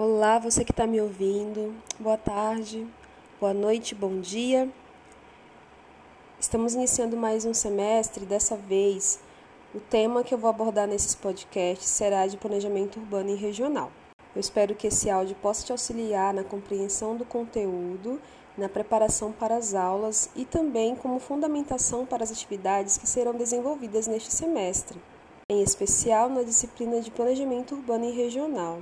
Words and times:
Olá, 0.00 0.38
você 0.38 0.64
que 0.64 0.70
está 0.70 0.86
me 0.86 1.00
ouvindo. 1.00 1.74
Boa 1.98 2.16
tarde, 2.16 2.86
boa 3.40 3.52
noite, 3.52 3.96
bom 3.96 4.20
dia. 4.20 4.70
Estamos 6.38 6.72
iniciando 6.76 7.16
mais 7.16 7.44
um 7.44 7.52
semestre. 7.52 8.24
Dessa 8.24 8.54
vez, 8.54 9.18
o 9.74 9.80
tema 9.80 10.22
que 10.22 10.32
eu 10.32 10.38
vou 10.38 10.48
abordar 10.48 10.86
nesses 10.86 11.16
podcasts 11.16 11.88
será 11.88 12.28
de 12.28 12.36
planejamento 12.36 13.00
urbano 13.00 13.30
e 13.30 13.34
regional. 13.34 13.90
Eu 14.36 14.40
espero 14.40 14.72
que 14.76 14.86
esse 14.86 15.10
áudio 15.10 15.34
possa 15.42 15.66
te 15.66 15.72
auxiliar 15.72 16.32
na 16.32 16.44
compreensão 16.44 17.16
do 17.16 17.24
conteúdo, 17.24 18.20
na 18.56 18.68
preparação 18.68 19.32
para 19.32 19.56
as 19.56 19.74
aulas 19.74 20.30
e 20.36 20.44
também 20.44 20.94
como 20.94 21.18
fundamentação 21.18 22.06
para 22.06 22.22
as 22.22 22.30
atividades 22.30 22.96
que 22.96 23.08
serão 23.08 23.34
desenvolvidas 23.34 24.06
neste 24.06 24.32
semestre, 24.32 25.00
em 25.50 25.60
especial 25.60 26.28
na 26.28 26.44
disciplina 26.44 27.00
de 27.00 27.10
planejamento 27.10 27.74
urbano 27.74 28.04
e 28.04 28.12
regional. 28.12 28.78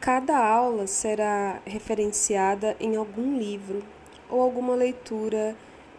Cada 0.00 0.38
aula 0.38 0.86
será 0.86 1.60
referenciada 1.66 2.74
em 2.80 2.96
algum 2.96 3.36
livro 3.36 3.84
ou 4.30 4.40
alguma 4.40 4.74
leitura 4.74 5.54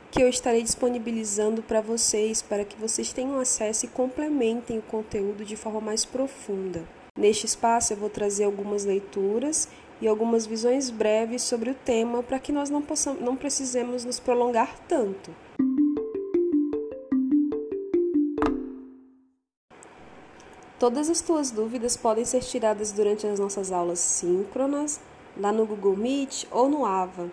que 0.10 0.24
eu 0.24 0.28
estarei 0.28 0.64
disponibilizando 0.64 1.62
para 1.62 1.82
vocês, 1.82 2.42
para 2.42 2.66
que 2.66 2.76
vocês 2.78 3.14
tenham 3.14 3.40
acesso 3.40 3.86
e 3.86 3.90
complementem 3.90 4.80
o 4.80 4.82
conteúdo 4.82 5.46
de 5.46 5.56
forma 5.56 5.80
mais 5.80 6.04
profunda. 6.04 6.84
Neste 7.16 7.46
espaço, 7.46 7.94
eu 7.94 7.98
vou 7.98 8.10
trazer 8.10 8.46
algumas 8.46 8.86
leituras 8.86 9.70
e 10.02 10.08
algumas 10.08 10.48
visões 10.48 10.90
breves 10.90 11.44
sobre 11.44 11.70
o 11.70 11.76
tema 11.76 12.24
para 12.24 12.40
que 12.40 12.52
nós 12.52 12.72
não, 12.72 12.82
possamos, 12.82 13.22
não 13.22 13.36
precisemos 13.36 14.04
nos 14.04 14.20
prolongar 14.20 14.80
tanto. 14.88 15.30
Todas 20.82 21.12
as 21.12 21.22
tuas 21.22 21.52
dúvidas 21.52 21.96
podem 21.96 22.26
ser 22.26 22.40
tiradas 22.40 22.92
durante 22.92 23.28
as 23.28 23.40
nossas 23.40 23.72
aulas 23.72 24.00
síncronas, 24.00 25.00
lá 25.38 25.52
no 25.52 25.64
Google 25.64 25.96
Meet 25.96 26.48
ou 26.50 26.68
no 26.68 26.84
AVA. 26.84 27.30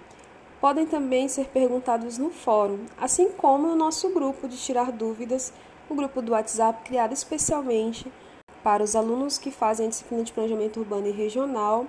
Podem 0.60 0.84
também 0.84 1.28
ser 1.28 1.46
perguntados 1.46 2.18
no 2.18 2.28
fórum, 2.28 2.80
assim 2.98 3.30
como 3.30 3.66
no 3.66 3.74
nosso 3.74 4.10
grupo 4.10 4.46
de 4.46 4.58
tirar 4.58 4.92
dúvidas, 4.92 5.50
o 5.88 5.94
grupo 5.94 6.20
do 6.20 6.32
WhatsApp 6.32 6.84
criado 6.84 7.14
especialmente 7.14 8.12
para 8.62 8.84
os 8.84 8.94
alunos 8.94 9.38
que 9.38 9.50
fazem 9.50 9.86
a 9.86 9.88
disciplina 9.88 10.24
de 10.24 10.32
planejamento 10.34 10.80
urbano 10.80 11.06
e 11.06 11.10
regional 11.10 11.86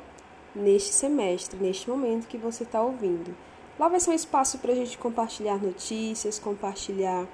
neste 0.56 0.94
semestre, 0.94 1.60
neste 1.62 1.90
momento 1.90 2.30
que 2.30 2.38
você 2.38 2.64
está 2.64 2.82
ouvindo. 2.82 3.36
Lá 3.78 3.90
vai 3.90 4.00
ser 4.00 4.12
um 4.12 4.14
espaço 4.14 4.60
para 4.60 4.72
a 4.72 4.76
gente 4.76 4.98
compartilhar 4.98 5.62
notícias, 5.62 6.40
compartilhar 6.40 7.28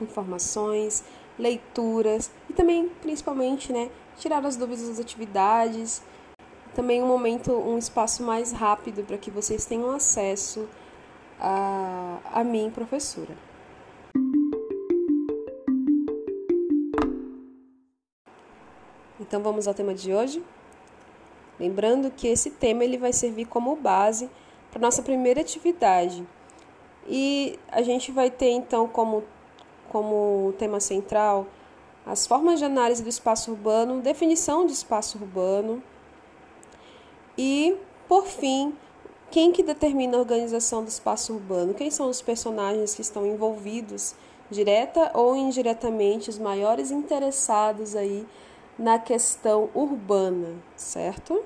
informações, 0.00 1.04
leituras 1.38 2.30
e 2.48 2.52
também, 2.52 2.88
principalmente, 3.00 3.72
né, 3.72 3.90
tirar 4.18 4.44
as 4.44 4.56
dúvidas 4.56 4.88
das 4.88 5.00
atividades. 5.00 6.02
Também 6.74 7.02
um 7.02 7.06
momento, 7.06 7.52
um 7.52 7.76
espaço 7.78 8.22
mais 8.22 8.52
rápido 8.52 9.04
para 9.04 9.18
que 9.18 9.30
vocês 9.30 9.64
tenham 9.64 9.90
acesso 9.90 10.68
a, 11.38 12.18
a 12.32 12.44
mim, 12.44 12.70
professora. 12.72 13.34
Então 19.18 19.42
vamos 19.42 19.68
ao 19.68 19.74
tema 19.74 19.94
de 19.94 20.12
hoje. 20.12 20.42
Lembrando 21.58 22.10
que 22.10 22.26
esse 22.26 22.50
tema 22.50 22.82
ele 22.82 22.98
vai 22.98 23.12
servir 23.12 23.44
como 23.44 23.76
base 23.76 24.30
para 24.70 24.80
nossa 24.80 25.02
primeira 25.02 25.40
atividade. 25.40 26.26
E 27.06 27.58
a 27.70 27.82
gente 27.82 28.10
vai 28.10 28.30
ter 28.30 28.50
então 28.50 28.88
como 28.88 29.22
como 29.90 30.54
tema 30.58 30.80
central 30.80 31.46
as 32.06 32.26
formas 32.26 32.58
de 32.58 32.64
análise 32.64 33.02
do 33.02 33.08
espaço 33.08 33.50
urbano, 33.50 34.00
definição 34.00 34.66
de 34.66 34.72
espaço 34.72 35.18
urbano 35.18 35.82
e, 37.36 37.76
por 38.08 38.26
fim, 38.26 38.74
quem 39.30 39.52
que 39.52 39.62
determina 39.62 40.16
a 40.16 40.20
organização 40.20 40.82
do 40.82 40.88
espaço 40.88 41.32
urbano? 41.34 41.74
Quem 41.74 41.90
são 41.90 42.08
os 42.08 42.20
personagens 42.20 42.94
que 42.94 43.02
estão 43.02 43.26
envolvidos, 43.26 44.14
direta 44.50 45.10
ou 45.14 45.36
indiretamente, 45.36 46.30
os 46.30 46.38
maiores 46.38 46.90
interessados 46.90 47.94
aí 47.94 48.26
na 48.78 48.98
questão 48.98 49.70
urbana, 49.74 50.56
certo? 50.74 51.44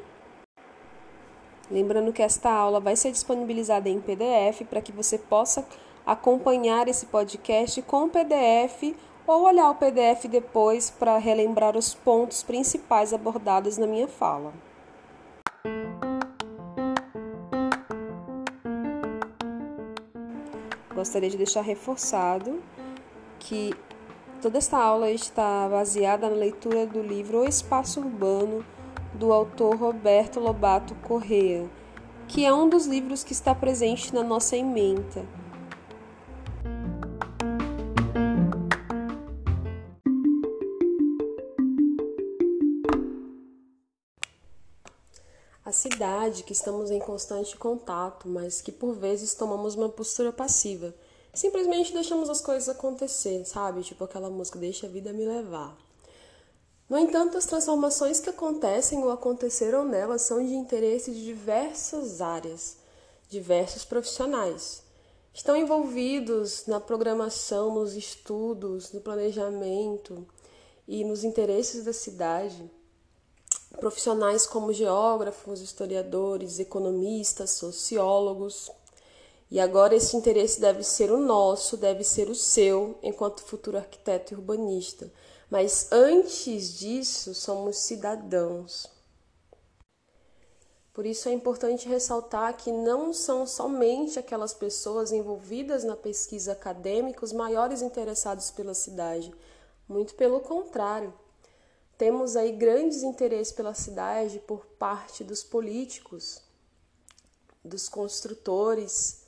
Lembrando 1.70 2.12
que 2.12 2.22
esta 2.22 2.50
aula 2.50 2.80
vai 2.80 2.96
ser 2.96 3.10
disponibilizada 3.10 3.88
em 3.88 4.00
PDF 4.00 4.62
para 4.68 4.80
que 4.80 4.92
você 4.92 5.18
possa 5.18 5.66
acompanhar 6.06 6.86
esse 6.86 7.06
podcast 7.06 7.80
com 7.82 8.04
o 8.04 8.08
PDF 8.08 8.94
ou 9.26 9.44
olhar 9.44 9.70
o 9.70 9.74
PDF 9.74 10.26
depois 10.28 10.90
para 10.90 11.16
relembrar 11.16 11.76
os 11.76 11.94
pontos 11.94 12.42
principais 12.42 13.12
abordados 13.12 13.78
na 13.78 13.86
minha 13.86 14.06
fala. 14.06 14.52
Gostaria 20.94 21.30
de 21.30 21.36
deixar 21.36 21.62
reforçado 21.62 22.62
que 23.38 23.74
toda 24.40 24.58
esta 24.58 24.78
aula 24.78 25.10
está 25.10 25.68
baseada 25.68 26.28
na 26.28 26.36
leitura 26.36 26.86
do 26.86 27.02
livro 27.02 27.40
O 27.40 27.48
Espaço 27.48 28.00
Urbano 28.00 28.64
do 29.14 29.32
autor 29.32 29.76
Roberto 29.76 30.40
Lobato 30.40 30.94
Correa, 30.96 31.66
que 32.28 32.44
é 32.44 32.52
um 32.52 32.68
dos 32.68 32.86
livros 32.86 33.24
que 33.24 33.32
está 33.32 33.54
presente 33.54 34.14
na 34.14 34.22
nossa 34.22 34.56
ementa 34.56 35.24
a 46.04 46.20
cidade 46.20 46.42
que 46.42 46.52
estamos 46.52 46.90
em 46.90 46.98
constante 46.98 47.56
contato, 47.56 48.28
mas 48.28 48.60
que 48.60 48.70
por 48.70 48.94
vezes 48.94 49.34
tomamos 49.34 49.74
uma 49.74 49.88
postura 49.88 50.30
passiva. 50.30 50.94
Simplesmente 51.32 51.94
deixamos 51.94 52.28
as 52.28 52.42
coisas 52.42 52.68
acontecer, 52.68 53.44
sabe? 53.46 53.82
Tipo 53.82 54.04
aquela 54.04 54.28
música 54.28 54.58
Deixa 54.58 54.86
a 54.86 54.90
vida 54.90 55.12
me 55.12 55.24
levar. 55.24 55.76
No 56.88 56.98
entanto, 56.98 57.38
as 57.38 57.46
transformações 57.46 58.20
que 58.20 58.28
acontecem 58.28 59.02
ou 59.02 59.10
aconteceram 59.10 59.84
nela 59.84 60.18
são 60.18 60.44
de 60.44 60.54
interesse 60.54 61.10
de 61.10 61.24
diversas 61.24 62.20
áreas, 62.20 62.76
diversos 63.28 63.84
profissionais. 63.84 64.82
Estão 65.32 65.56
envolvidos 65.56 66.66
na 66.66 66.78
programação, 66.78 67.74
nos 67.74 67.94
estudos, 67.94 68.92
no 68.92 69.00
planejamento 69.00 70.26
e 70.86 71.02
nos 71.02 71.24
interesses 71.24 71.84
da 71.84 71.94
cidade 71.94 72.70
profissionais 73.78 74.46
como 74.46 74.72
geógrafos, 74.72 75.60
historiadores, 75.60 76.58
economistas, 76.58 77.50
sociólogos. 77.50 78.70
E 79.50 79.60
agora 79.60 79.94
esse 79.94 80.16
interesse 80.16 80.60
deve 80.60 80.82
ser 80.82 81.10
o 81.12 81.18
nosso, 81.18 81.76
deve 81.76 82.02
ser 82.02 82.28
o 82.28 82.34
seu, 82.34 82.98
enquanto 83.02 83.42
futuro 83.42 83.76
arquiteto 83.76 84.32
e 84.32 84.36
urbanista. 84.36 85.12
Mas 85.50 85.88
antes 85.92 86.78
disso, 86.78 87.34
somos 87.34 87.76
cidadãos. 87.78 88.92
Por 90.92 91.04
isso 91.04 91.28
é 91.28 91.32
importante 91.32 91.88
ressaltar 91.88 92.56
que 92.56 92.70
não 92.70 93.12
são 93.12 93.44
somente 93.46 94.16
aquelas 94.16 94.54
pessoas 94.54 95.10
envolvidas 95.10 95.82
na 95.82 95.96
pesquisa 95.96 96.52
acadêmica 96.52 97.24
os 97.24 97.32
maiores 97.32 97.82
interessados 97.82 98.52
pela 98.52 98.74
cidade. 98.74 99.34
Muito 99.88 100.14
pelo 100.14 100.38
contrário. 100.38 101.12
Temos 101.96 102.34
aí 102.34 102.50
grandes 102.50 103.02
interesses 103.02 103.52
pela 103.52 103.72
cidade 103.72 104.40
por 104.40 104.66
parte 104.66 105.22
dos 105.22 105.44
políticos, 105.44 106.42
dos 107.64 107.88
construtores, 107.88 109.24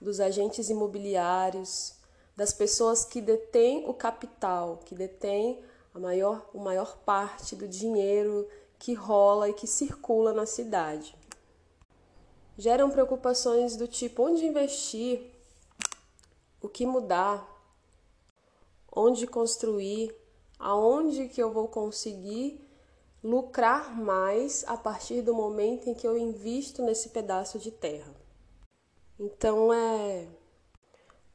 dos 0.00 0.20
agentes 0.20 0.70
imobiliários, 0.70 1.94
das 2.36 2.52
pessoas 2.52 3.04
que 3.04 3.20
detêm 3.20 3.88
o 3.88 3.92
capital, 3.92 4.78
que 4.84 4.94
detêm 4.94 5.60
a 5.92 5.98
maior, 5.98 6.48
a 6.54 6.58
maior 6.58 6.98
parte 6.98 7.56
do 7.56 7.66
dinheiro 7.66 8.48
que 8.78 8.94
rola 8.94 9.48
e 9.48 9.54
que 9.54 9.66
circula 9.66 10.32
na 10.32 10.46
cidade. 10.46 11.16
Geram 12.56 12.90
preocupações 12.90 13.76
do 13.76 13.88
tipo 13.88 14.22
onde 14.22 14.46
investir, 14.46 15.32
o 16.62 16.68
que 16.68 16.86
mudar, 16.86 17.46
onde 18.90 19.26
construir, 19.26 20.14
aonde 20.58 21.28
que 21.28 21.42
eu 21.42 21.52
vou 21.52 21.68
conseguir 21.68 22.60
lucrar 23.22 23.98
mais 23.98 24.64
a 24.66 24.76
partir 24.76 25.22
do 25.22 25.34
momento 25.34 25.88
em 25.88 25.94
que 25.94 26.06
eu 26.06 26.16
invisto 26.16 26.82
nesse 26.82 27.10
pedaço 27.10 27.58
de 27.58 27.70
terra. 27.70 28.14
Então 29.18 29.72
é 29.72 30.26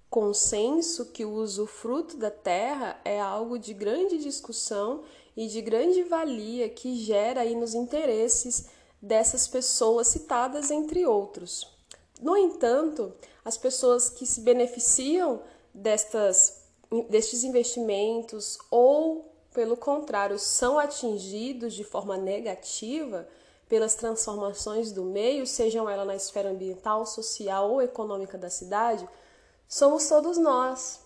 consenso 0.10 1.08
que 1.08 1.26
o 1.26 1.34
usufruto 1.34 2.18
da 2.18 2.30
terra 2.30 3.00
é 3.04 3.20
algo 3.20 3.58
de 3.58 3.74
grande 3.74 4.18
discussão 4.18 5.04
e 5.36 5.48
de 5.48 5.62
grande 5.62 6.04
valia 6.04 6.70
que 6.70 6.96
gera 6.96 7.42
aí 7.42 7.56
nos 7.56 7.74
interesses 7.74 8.68
dessas 9.02 9.48
pessoas 9.48 10.08
citadas 10.08 10.72
entre 10.72 11.06
outros. 11.06 11.68
No 12.22 12.38
entanto, 12.38 13.12
as 13.44 13.58
pessoas 13.58 14.10
que 14.10 14.26
se 14.26 14.42
beneficiam 14.42 15.42
destas 15.74 16.63
destes 17.10 17.44
investimentos 17.44 18.58
ou 18.70 19.34
pelo 19.54 19.78
contrário, 19.78 20.40
são 20.40 20.80
atingidos 20.80 21.74
de 21.74 21.84
forma 21.84 22.18
negativa 22.18 23.28
pelas 23.70 23.96
transformações 23.96 24.92
do 24.92 25.04
meio, 25.04 25.46
sejam 25.48 25.90
elas 25.90 26.08
na 26.08 26.16
esfera 26.16 26.50
ambiental, 26.50 27.06
social 27.06 27.72
ou 27.72 27.82
econômica 27.82 28.38
da 28.38 28.50
cidade, 28.50 29.08
somos 29.68 30.08
todos 30.08 30.38
nós. 30.38 31.02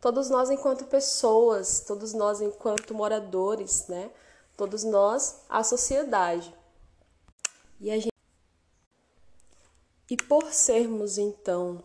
Todos 0.00 0.28
nós 0.28 0.50
enquanto 0.50 0.84
pessoas, 0.84 1.80
todos 1.80 2.12
nós 2.12 2.40
enquanto 2.40 2.92
moradores, 2.92 3.86
né? 3.88 4.10
Todos 4.56 4.84
nós, 4.84 5.40
a 5.48 5.64
sociedade. 5.64 6.54
E 7.80 7.90
a 7.90 7.94
gente 7.94 8.14
e 10.10 10.16
por 10.16 10.52
sermos 10.52 11.16
então 11.16 11.82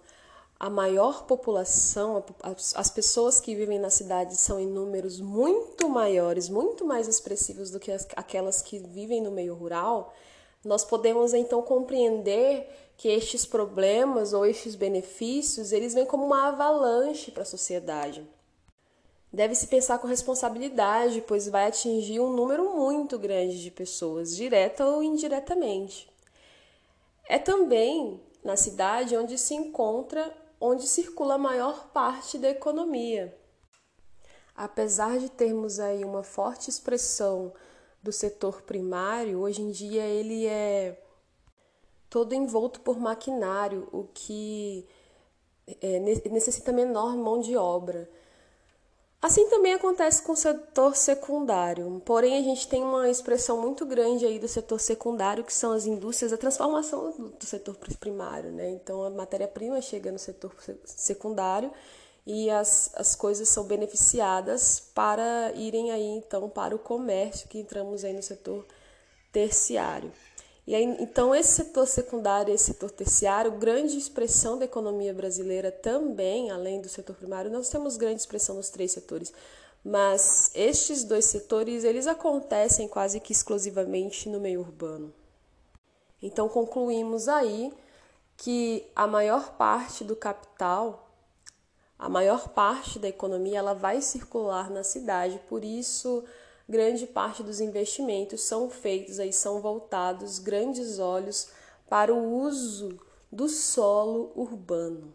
a 0.60 0.70
maior 0.70 1.24
população, 1.24 2.22
as 2.76 2.90
pessoas 2.90 3.40
que 3.40 3.56
vivem 3.56 3.80
na 3.80 3.90
cidade 3.90 4.36
são 4.36 4.60
em 4.60 4.68
números 4.68 5.22
muito 5.22 5.88
maiores, 5.88 6.50
muito 6.50 6.86
mais 6.86 7.08
expressivos 7.08 7.72
do 7.72 7.80
que 7.80 7.92
aquelas 8.16 8.62
que 8.62 8.78
vivem 8.78 9.22
no 9.22 9.32
meio 9.32 9.56
rural, 9.56 10.14
nós 10.66 10.84
podemos 10.84 11.34
então 11.34 11.62
compreender 11.62 12.70
que 12.98 13.08
estes 13.08 13.46
problemas 13.46 14.34
ou 14.34 14.46
estes 14.46 14.76
benefícios, 14.76 15.72
eles 15.72 15.94
vêm 15.94 16.06
como 16.06 16.26
uma 16.26 16.50
avalanche 16.50 17.32
para 17.32 17.44
a 17.44 17.46
sociedade. 17.46 18.28
Deve-se 19.32 19.68
pensar 19.68 20.00
com 20.00 20.08
responsabilidade, 20.08 21.24
pois 21.26 21.48
vai 21.48 21.68
atingir 21.68 22.20
um 22.20 22.34
número 22.34 22.76
muito 22.76 23.18
grande 23.18 23.62
de 23.62 23.72
pessoas, 23.72 24.36
direta 24.36 24.86
ou 24.86 25.02
indiretamente. 25.02 26.12
É 27.30 27.38
também 27.38 28.20
na 28.44 28.58
cidade 28.58 29.16
onde 29.16 29.38
se 29.38 29.54
encontra 29.54 30.36
onde 30.60 30.88
circula 30.88 31.36
a 31.36 31.38
maior 31.38 31.90
parte 31.90 32.38
da 32.38 32.50
economia. 32.50 33.38
Apesar 34.56 35.18
de 35.18 35.30
termos 35.30 35.80
aí 35.80 36.04
uma 36.04 36.24
forte 36.24 36.70
expressão 36.70 37.54
do 38.04 38.12
setor 38.12 38.62
primário, 38.64 39.40
hoje 39.40 39.62
em 39.62 39.72
dia 39.72 40.04
ele 40.04 40.46
é 40.46 41.02
todo 42.10 42.34
envolto 42.34 42.82
por 42.82 43.00
maquinário, 43.00 43.88
o 43.92 44.04
que 44.06 44.88
é, 45.82 46.00
necessita 46.00 46.72
menor 46.72 47.16
mão 47.16 47.40
de 47.40 47.56
obra. 47.56 48.10
Assim 49.22 49.50
também 49.50 49.74
acontece 49.74 50.24
com 50.24 50.32
o 50.32 50.36
setor 50.36 50.96
secundário, 50.96 52.02
porém 52.06 52.38
a 52.38 52.42
gente 52.42 52.70
tem 52.70 52.82
uma 52.82 53.10
expressão 53.10 53.60
muito 53.62 53.86
grande 53.86 54.26
aí 54.26 54.40
do 54.40 54.48
setor 54.48 54.80
secundário, 54.80 55.44
que 55.44 55.54
são 55.54 55.74
as 55.74 55.86
indústrias, 55.86 56.32
a 56.32 56.38
transformação 56.38 57.34
do, 57.38 57.46
setor 57.46 57.76
primário, 58.00 58.50
né? 58.50 58.70
Então 58.70 59.04
a 59.04 59.10
matéria-prima 59.10 59.82
chega 59.82 60.10
no 60.10 60.18
setor 60.18 60.56
secundário 60.86 61.70
e 62.26 62.50
as, 62.50 62.92
as 62.96 63.14
coisas 63.14 63.50
são 63.50 63.66
beneficiadas 63.66 64.80
para 64.96 65.52
irem 65.54 65.92
aí 65.92 66.02
então 66.02 66.48
para 66.50 66.74
o 66.74 66.80
comércio, 66.80 67.50
que 67.50 67.60
entramos 67.60 68.06
aí 68.06 68.14
no 68.14 68.24
setor 68.24 68.66
terciário. 69.34 70.14
E 70.70 70.76
aí, 70.76 70.84
então, 71.00 71.34
esse 71.34 71.54
setor 71.54 71.88
secundário 71.88 72.52
e 72.52 72.54
esse 72.54 72.66
setor 72.66 72.92
terciário, 72.92 73.54
grande 73.54 73.98
expressão 73.98 74.56
da 74.56 74.66
economia 74.66 75.12
brasileira 75.12 75.72
também, 75.72 76.52
além 76.52 76.80
do 76.80 76.88
setor 76.88 77.16
primário, 77.16 77.50
nós 77.50 77.70
temos 77.70 77.98
grande 77.98 78.22
expressão 78.22 78.54
nos 78.54 78.70
três 78.70 78.92
setores. 78.92 79.34
Mas 79.84 80.52
estes 80.54 81.04
dois 81.04 81.26
setores, 81.26 81.84
eles 81.84 82.06
acontecem 82.06 82.88
quase 82.88 83.20
que 83.20 83.32
exclusivamente 83.32 84.30
no 84.30 84.40
meio 84.40 84.60
urbano. 84.60 85.12
Então, 86.22 86.48
concluímos 86.48 87.28
aí 87.28 87.74
que 88.38 88.86
a 88.96 89.08
maior 89.08 89.54
parte 89.54 90.04
do 90.04 90.16
capital, 90.16 91.10
a 91.98 92.08
maior 92.08 92.48
parte 92.48 93.00
da 93.00 93.08
economia, 93.08 93.58
ela 93.58 93.74
vai 93.74 94.04
circular 94.04 94.70
na 94.70 94.84
cidade, 94.84 95.42
por 95.50 95.66
isso 95.66 96.24
grande 96.70 97.08
parte 97.08 97.42
dos 97.42 97.60
investimentos 97.60 98.42
são 98.42 98.70
feitos 98.70 99.20
aí 99.20 99.34
são 99.34 99.60
voltados 99.60 100.38
grandes 100.38 101.00
olhos 101.00 101.50
para 101.90 102.14
o 102.14 102.42
uso 102.42 103.00
do 103.32 103.50
solo 103.50 104.32
urbano. 104.36 105.12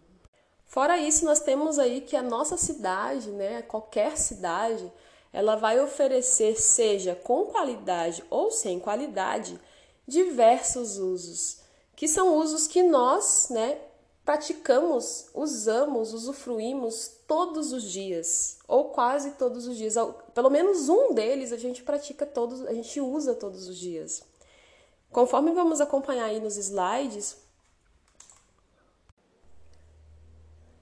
Fora 0.66 0.98
isso, 0.98 1.24
nós 1.24 1.38
temos 1.38 1.78
aí 1.78 2.00
que 2.00 2.16
a 2.16 2.22
nossa 2.22 2.56
cidade, 2.56 3.30
né, 3.30 3.62
qualquer 3.62 4.18
cidade, 4.18 4.92
ela 5.32 5.54
vai 5.54 5.78
oferecer, 5.78 6.60
seja 6.60 7.14
com 7.14 7.46
qualidade 7.46 8.24
ou 8.28 8.50
sem 8.50 8.80
qualidade, 8.80 9.58
diversos 10.06 10.98
usos, 10.98 11.60
que 11.94 12.08
são 12.08 12.36
usos 12.36 12.66
que 12.66 12.82
nós, 12.82 13.48
né, 13.50 13.78
praticamos, 14.24 15.26
usamos, 15.34 16.14
usufruímos 16.14 17.10
todos 17.26 17.72
os 17.72 17.82
dias, 17.82 18.58
ou 18.66 18.86
quase 18.90 19.32
todos 19.32 19.66
os 19.66 19.76
dias. 19.76 19.94
Pelo 20.32 20.50
menos 20.50 20.88
um 20.88 21.12
deles 21.12 21.52
a 21.52 21.58
gente 21.58 21.82
pratica 21.82 22.24
todos, 22.24 22.66
a 22.66 22.72
gente 22.72 23.00
usa 23.00 23.34
todos 23.34 23.68
os 23.68 23.76
dias. 23.76 24.22
Conforme 25.10 25.52
vamos 25.52 25.80
acompanhar 25.80 26.24
aí 26.24 26.40
nos 26.40 26.56
slides, 26.56 27.36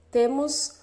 temos 0.09 0.75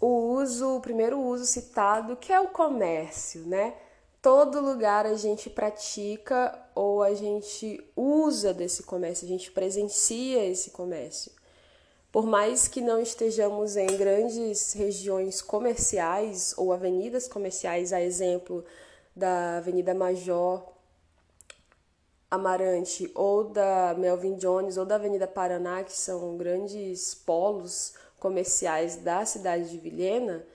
o 0.00 0.34
uso, 0.34 0.76
o 0.76 0.80
primeiro 0.80 1.20
uso 1.20 1.46
citado, 1.46 2.16
que 2.16 2.32
é 2.32 2.40
o 2.40 2.48
comércio, 2.48 3.42
né? 3.46 3.74
Todo 4.20 4.60
lugar 4.60 5.06
a 5.06 5.14
gente 5.14 5.48
pratica 5.48 6.58
ou 6.78 7.02
a 7.02 7.12
gente 7.12 7.84
usa 7.96 8.54
desse 8.54 8.84
comércio, 8.84 9.24
a 9.24 9.28
gente 9.28 9.50
presencia 9.50 10.46
esse 10.46 10.70
comércio. 10.70 11.32
Por 12.12 12.24
mais 12.24 12.68
que 12.68 12.80
não 12.80 13.00
estejamos 13.02 13.76
em 13.76 13.96
grandes 13.96 14.74
regiões 14.74 15.42
comerciais 15.42 16.54
ou 16.56 16.72
avenidas 16.72 17.26
comerciais, 17.26 17.92
a 17.92 18.00
exemplo 18.00 18.64
da 19.14 19.56
Avenida 19.56 19.92
Major 19.92 20.62
Amarante 22.30 23.10
ou 23.12 23.42
da 23.42 23.96
Melvin 23.98 24.36
Jones 24.36 24.76
ou 24.76 24.86
da 24.86 24.94
Avenida 24.94 25.26
Paraná, 25.26 25.82
que 25.82 25.92
são 25.92 26.36
grandes 26.36 27.12
polos 27.12 27.94
comerciais 28.20 28.94
da 28.94 29.24
cidade 29.26 29.68
de 29.68 29.78
Vilhena, 29.78 30.46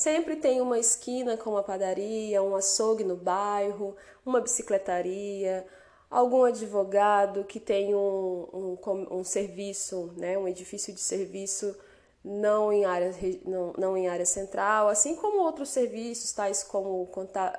Sempre 0.00 0.36
tem 0.36 0.62
uma 0.62 0.78
esquina 0.78 1.36
com 1.36 1.50
uma 1.50 1.62
padaria, 1.62 2.42
um 2.42 2.56
açougue 2.56 3.04
no 3.04 3.16
bairro, 3.16 3.94
uma 4.24 4.40
bicicletaria, 4.40 5.66
algum 6.10 6.42
advogado 6.44 7.44
que 7.44 7.60
tem 7.60 7.94
um, 7.94 8.78
um, 8.82 9.18
um 9.18 9.22
serviço, 9.22 10.10
né, 10.16 10.38
um 10.38 10.48
edifício 10.48 10.94
de 10.94 11.00
serviço 11.00 11.76
não 12.24 12.72
em, 12.72 12.86
área, 12.86 13.14
não, 13.44 13.74
não 13.76 13.94
em 13.94 14.08
área 14.08 14.24
central, 14.24 14.88
assim 14.88 15.14
como 15.16 15.42
outros 15.42 15.68
serviços, 15.68 16.32
tais 16.32 16.64
como 16.64 17.06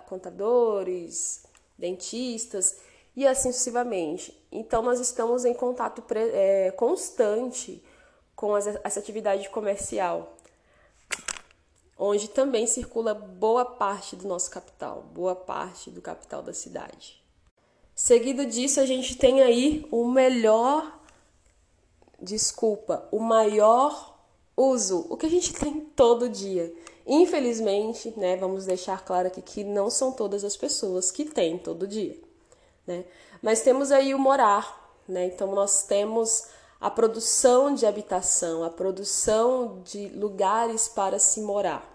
contadores, 0.08 1.44
dentistas 1.78 2.78
e 3.16 3.28
assim 3.28 3.52
sucessivamente. 3.52 4.36
Então, 4.52 4.82
nós 4.82 5.00
estamos 5.00 5.46
em 5.46 5.54
contato 5.54 6.04
é, 6.12 6.72
constante 6.72 7.84
com 8.36 8.58
essa 8.58 9.00
atividade 9.00 9.48
comercial 9.50 10.38
onde 12.04 12.28
também 12.30 12.66
circula 12.66 13.14
boa 13.14 13.64
parte 13.64 14.16
do 14.16 14.28
nosso 14.28 14.50
capital, 14.50 15.04
boa 15.14 15.36
parte 15.36 15.92
do 15.92 16.02
capital 16.02 16.42
da 16.42 16.52
cidade. 16.52 17.22
Seguido 17.94 18.44
disso, 18.44 18.80
a 18.80 18.88
gente 18.88 19.16
tem 19.16 19.44
aí 19.44 19.88
o 19.92 20.08
melhor, 20.08 21.00
desculpa, 22.20 23.08
o 23.12 23.20
maior 23.20 24.18
uso, 24.58 25.06
o 25.12 25.16
que 25.16 25.28
a 25.28 25.30
gente 25.30 25.54
tem 25.54 25.80
todo 25.80 26.28
dia. 26.28 26.74
Infelizmente, 27.06 28.12
né, 28.18 28.36
vamos 28.36 28.66
deixar 28.66 29.06
claro 29.06 29.28
aqui 29.28 29.42
que 29.44 29.64
não 29.64 29.88
são 29.88 30.12
todas 30.12 30.44
as 30.44 30.58
pessoas 30.58 31.12
que 31.12 31.26
têm 31.26 31.60
todo 31.60 31.88
dia, 31.88 32.20
né? 32.88 33.06
Mas 33.44 33.62
temos 33.62 33.92
aí 33.92 34.16
o 34.16 34.20
morar, 34.20 34.92
né? 35.08 35.28
Então 35.28 35.54
nós 35.54 35.84
temos 35.84 36.48
a 36.82 36.90
produção 36.90 37.74
de 37.74 37.86
habitação, 37.86 38.64
a 38.64 38.70
produção 38.70 39.82
de 39.86 40.10
lugares 40.10 40.88
para 40.88 41.20
se 41.20 41.40
morar 41.40 41.92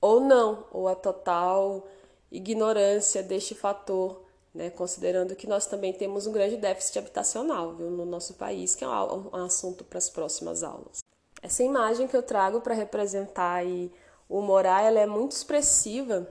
ou 0.00 0.20
não, 0.20 0.64
ou 0.72 0.88
a 0.88 0.94
total 0.94 1.86
ignorância 2.32 3.22
deste 3.22 3.54
fator, 3.54 4.22
né, 4.54 4.70
considerando 4.70 5.36
que 5.36 5.46
nós 5.46 5.66
também 5.66 5.92
temos 5.92 6.26
um 6.26 6.32
grande 6.32 6.56
déficit 6.56 6.98
habitacional 6.98 7.74
viu, 7.74 7.90
no 7.90 8.06
nosso 8.06 8.34
país, 8.34 8.74
que 8.74 8.82
é 8.82 8.88
um, 8.88 9.44
assunto 9.44 9.84
para 9.84 9.98
as 9.98 10.08
próximas 10.08 10.62
aulas. 10.62 10.98
Essa 11.42 11.62
imagem 11.62 12.06
que 12.06 12.16
eu 12.16 12.22
trago 12.22 12.60
para 12.60 12.74
representar 12.74 13.62
o 14.28 14.40
morar, 14.40 14.82
ela 14.82 15.00
é 15.00 15.06
muito 15.06 15.32
expressiva, 15.32 16.26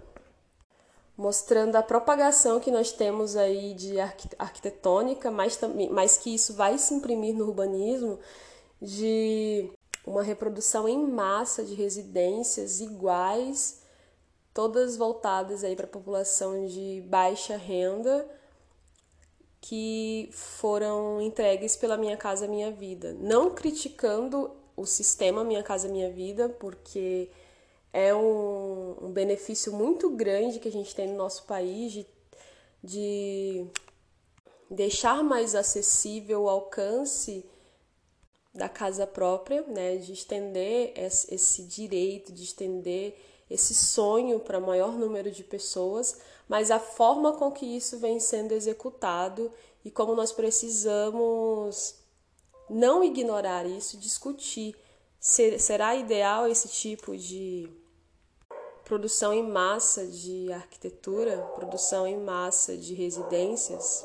mostrando 1.19 1.75
a 1.75 1.83
propagação 1.83 2.61
que 2.61 2.71
nós 2.71 2.93
temos 2.93 3.35
aí 3.35 3.73
de 3.73 3.99
arquitetônica, 4.39 5.29
mas, 5.29 5.59
mas 5.91 6.17
que 6.17 6.33
isso 6.33 6.53
vai 6.53 6.77
se 6.77 6.93
imprimir 6.93 7.35
no 7.35 7.45
urbanismo, 7.45 8.17
de 8.81 9.69
uma 10.07 10.23
reprodução 10.23 10.87
em 10.87 10.97
massa 10.97 11.61
de 11.61 11.73
residências 11.73 12.79
iguais, 12.79 13.81
todas 14.53 14.95
voltadas 14.95 15.61
aí 15.61 15.75
para 15.75 15.85
a 15.85 15.89
população 15.89 16.65
de 16.65 17.03
baixa 17.05 17.57
renda, 17.57 18.25
que 19.59 20.29
foram 20.31 21.21
entregues 21.21 21.75
pela 21.75 21.97
Minha 21.97 22.15
Casa 22.15 22.47
Minha 22.47 22.71
Vida. 22.71 23.13
Não 23.19 23.53
criticando 23.53 24.51
o 24.73 24.85
sistema 24.85 25.43
Minha 25.43 25.63
Casa 25.63 25.89
Minha 25.89 26.09
Vida, 26.09 26.47
porque 26.47 27.29
é 27.91 28.13
um, 28.13 28.95
um 29.01 29.11
benefício 29.11 29.73
muito 29.73 30.09
grande 30.09 30.59
que 30.59 30.67
a 30.67 30.71
gente 30.71 30.93
tem 30.93 31.07
no 31.07 31.17
nosso 31.17 31.43
país 31.43 31.91
de, 31.91 32.05
de 32.83 33.67
deixar 34.69 35.23
mais 35.23 35.55
acessível 35.55 36.43
o 36.43 36.49
alcance 36.49 37.45
da 38.53 38.69
casa 38.69 39.07
própria, 39.07 39.61
né, 39.63 39.97
de 39.97 40.13
estender 40.13 40.93
esse 40.95 41.63
direito, 41.63 42.31
de 42.31 42.43
estender 42.43 43.17
esse 43.49 43.73
sonho 43.73 44.39
para 44.39 44.59
maior 44.59 44.93
número 44.93 45.31
de 45.31 45.43
pessoas, 45.43 46.19
mas 46.47 46.69
a 46.69 46.79
forma 46.79 47.33
com 47.33 47.51
que 47.51 47.65
isso 47.65 47.97
vem 47.97 48.19
sendo 48.19 48.53
executado 48.53 49.51
e 49.83 49.89
como 49.89 50.13
nós 50.13 50.31
precisamos 50.31 51.95
não 52.69 53.03
ignorar 53.03 53.65
isso, 53.65 53.97
discutir. 53.97 54.75
Será 55.19 55.95
ideal 55.95 56.47
esse 56.47 56.67
tipo 56.67 57.17
de 57.17 57.69
produção 58.89 59.31
em 59.31 59.47
massa 59.47 60.07
de 60.07 60.51
arquitetura, 60.51 61.37
produção 61.53 62.07
em 62.07 62.17
massa 62.17 62.75
de 62.75 62.95
residências? 62.95 64.03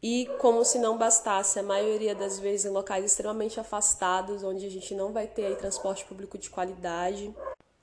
E 0.00 0.26
como 0.38 0.64
se 0.64 0.78
não 0.78 0.96
bastasse, 0.96 1.58
a 1.58 1.64
maioria 1.64 2.14
das 2.14 2.38
vezes 2.38 2.64
em 2.64 2.68
locais 2.68 3.04
extremamente 3.04 3.58
afastados, 3.58 4.44
onde 4.44 4.64
a 4.64 4.70
gente 4.70 4.94
não 4.94 5.12
vai 5.12 5.26
ter 5.26 5.46
aí 5.46 5.56
transporte 5.56 6.04
público 6.04 6.38
de 6.38 6.48
qualidade, 6.48 7.34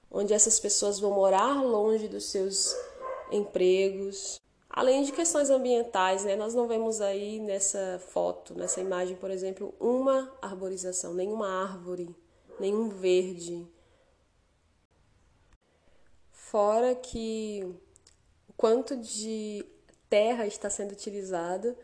onde 0.09 0.33
essas 0.33 0.57
pessoas 0.57 1.01
vão 1.01 1.11
morar 1.11 1.61
longe 1.61 2.07
dos 2.07 2.31
seus 2.31 2.73
empregos. 3.29 4.39
Além 4.69 5.03
de 5.03 5.11
questões 5.11 5.49
ambientais, 5.49 6.23
né? 6.23 6.37
Nós 6.37 6.53
não 6.53 6.65
vemos 6.65 7.01
aí 7.01 7.41
nessa 7.41 8.01
foto, 8.07 8.55
nessa 8.55 8.79
imagem, 8.79 9.17
por 9.17 9.29
exemplo, 9.29 9.75
uma 9.81 10.31
arborização, 10.41 11.13
nenhuma 11.13 11.49
árvore, 11.49 12.15
nenhum 12.57 12.87
verde. 12.87 13.67
Fora 16.55 16.95
que 16.95 17.69
o 18.47 18.53
quanto 18.53 18.95
de 18.95 19.65
terra 20.09 20.47
está 20.47 20.69
sendo 20.69 20.93
utilizada 20.93 21.77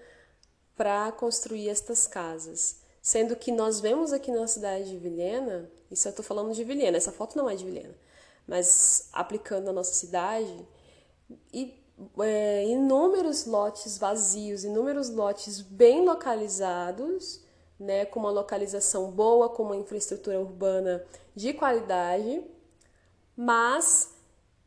para 0.77 1.11
construir 1.11 1.67
estas 1.67 2.07
casas. 2.07 2.79
Sendo 3.01 3.35
que 3.35 3.51
nós 3.51 3.81
vemos 3.81 4.13
aqui 4.13 4.31
na 4.31 4.47
cidade 4.47 4.89
de 4.89 4.97
Vilhena, 4.97 5.69
isso 5.91 6.07
eu 6.07 6.11
estou 6.11 6.23
falando 6.23 6.53
de 6.53 6.63
Vilhena, 6.63 6.95
essa 6.95 7.11
foto 7.11 7.37
não 7.37 7.49
é 7.49 7.55
de 7.57 7.65
Vilhena, 7.65 7.93
mas 8.47 9.09
aplicando 9.11 9.69
a 9.69 9.73
nossa 9.73 9.93
cidade, 9.93 10.65
e, 11.51 11.77
é, 12.21 12.63
inúmeros 12.63 13.45
lotes 13.45 13.97
vazios, 13.97 14.63
inúmeros 14.63 15.09
lotes 15.09 15.59
bem 15.59 16.05
localizados, 16.05 17.41
né, 17.77 18.05
com 18.05 18.21
uma 18.21 18.31
localização 18.31 19.11
boa, 19.11 19.49
com 19.49 19.63
uma 19.63 19.75
infraestrutura 19.75 20.39
urbana 20.39 21.05
de 21.35 21.51
qualidade, 21.51 22.41
mas 23.35 24.20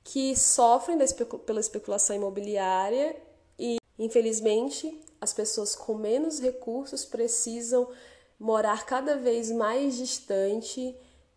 que 0.05 0.37
sofrem 0.37 0.99
pela 1.47 1.61
especulação 1.61 2.15
imobiliária 2.15 3.17
e, 3.59 3.79
infelizmente, 3.99 5.03
as 5.19 5.33
pessoas 5.33 5.75
com 5.75 5.95
menos 5.95 6.39
recursos 6.39 7.07
precisam 7.07 7.91
morar 8.39 8.85
cada 8.85 9.17
vez 9.17 9.51
mais 9.51 9.97
distante, 9.97 10.95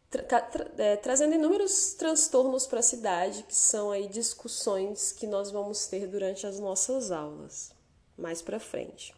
tra 0.09 0.41
tra 0.41 0.71
é, 0.77 0.97
trazendo 0.97 1.35
inúmeros 1.35 1.93
transtornos 1.93 2.67
para 2.67 2.79
a 2.79 2.83
cidade, 2.83 3.43
que 3.43 3.55
são 3.55 3.91
aí 3.91 4.09
discussões 4.09 5.13
que 5.13 5.25
nós 5.25 5.49
vamos 5.49 5.87
ter 5.87 6.05
durante 6.05 6.45
as 6.45 6.59
nossas 6.59 7.09
aulas 7.09 7.71
mais 8.17 8.41
para 8.41 8.59
frente. 8.59 9.15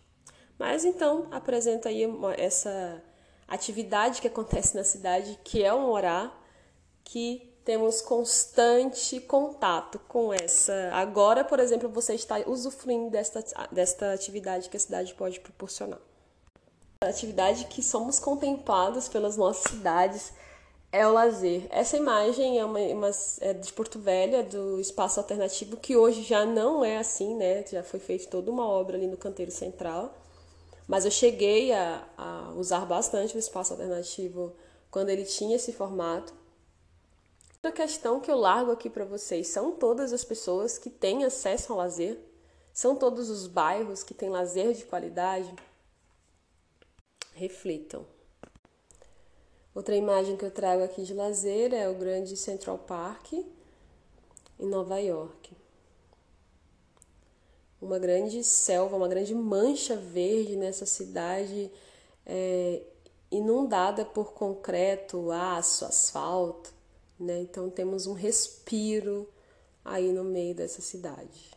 Mas 0.60 0.86
então 0.86 1.28
apresento 1.32 1.88
aí 1.88 2.04
essa 2.38 3.02
atividade 3.48 4.22
que 4.22 4.28
acontece 4.28 4.76
na 4.76 4.84
cidade, 4.84 5.40
que 5.44 5.64
é 5.64 5.74
um 5.74 5.90
orar, 5.90 6.38
que 7.04 7.49
temos 7.64 8.02
constante 8.02 9.20
contato 9.22 10.00
com 10.08 10.34
essa. 10.34 10.90
Agora, 10.94 11.44
por 11.44 11.60
exemplo, 11.60 11.90
você 11.90 12.16
está 12.16 12.38
usufruindo 12.48 13.10
desta, 13.10 13.44
desta 13.72 14.14
atividade 14.14 14.70
que 14.70 14.78
a 14.78 14.80
cidade 14.80 15.14
pode 15.14 15.40
proporcionar. 15.40 16.00
A 17.02 17.08
atividade 17.08 17.66
que 17.66 17.82
somos 17.82 18.20
contemplados 18.20 19.08
pelas 19.08 19.38
nossas 19.38 19.72
cidades 19.72 20.34
é 20.92 21.08
o 21.08 21.14
lazer. 21.14 21.68
Essa 21.70 21.96
imagem 21.98 22.60
é, 22.60 22.66
uma, 22.66 22.80
uma 22.80 23.12
é 23.42 23.54
de 23.54 23.72
Porto 23.72 24.00
Velho, 24.00 24.44
do 24.44 24.80
espaço 24.80 25.20
alternativo, 25.20 25.78
que 25.78 25.96
hoje 25.96 26.24
já 26.24 26.46
não 26.46 26.84
é 26.84 26.98
assim, 26.98 27.36
né? 27.36 27.64
Já 27.66 27.84
foi 27.84 28.00
feita 28.00 28.28
toda 28.28 28.50
uma 28.52 28.68
obra 28.68 28.98
ali 28.98 29.08
no 29.08 29.18
canteiro 29.18 29.52
central. 29.52 30.14
Mas 30.88 31.06
eu 31.06 31.12
cheguei 31.12 31.72
a, 31.72 32.04
a 32.18 32.54
usar 32.58 32.86
bastante 32.86 33.36
o 33.36 33.40
espaço 33.40 33.74
alternativo 33.74 34.54
quando 34.90 35.10
ele 35.10 35.24
tinha 35.24 35.56
esse 35.56 35.72
formato. 35.72 36.34
Outra 37.62 37.74
questão 37.74 38.22
que 38.22 38.32
eu 38.32 38.38
largo 38.38 38.72
aqui 38.72 38.90
para 38.90 39.04
vocês 39.04 39.50
são 39.50 39.74
todas 39.74 40.14
as 40.14 40.24
pessoas 40.24 40.78
que 40.78 40.90
têm 40.90 41.26
acesso 41.26 41.74
ao 41.74 41.78
lazer? 41.78 42.18
São 42.72 42.96
todos 42.96 43.30
os 43.30 43.48
bairros 43.48 44.02
que 44.02 44.14
têm 44.14 44.30
lazer 44.30 44.74
de 44.74 44.86
qualidade? 44.86 45.54
Reflitam. 47.34 48.06
Outra 49.76 49.94
imagem 49.94 50.38
que 50.38 50.46
eu 50.46 50.52
trago 50.52 50.84
aqui 50.84 51.04
de 51.04 51.14
lazer 51.14 51.74
é 51.74 51.90
o 51.90 51.96
grande 51.96 52.38
Central 52.38 52.78
Park 52.78 53.34
em 53.34 53.46
Nova 54.66 54.98
York. 54.98 55.52
Uma 57.82 58.00
grande 58.00 58.42
selva, 58.42 58.96
uma 58.96 59.10
grande 59.10 59.36
mancha 59.36 59.98
verde 59.98 60.56
nessa 60.56 60.86
cidade 60.86 61.70
é, 62.26 62.84
inundada 63.30 64.06
por 64.06 64.32
concreto, 64.32 65.30
aço, 65.30 65.84
asfalto 65.84 66.79
né? 67.20 67.42
Então 67.42 67.70
temos 67.70 68.08
um 68.08 68.14
respiro 68.14 69.28
aí 69.84 70.12
no 70.12 70.24
meio 70.24 70.56
dessa 70.56 70.82
cidade. 70.82 71.52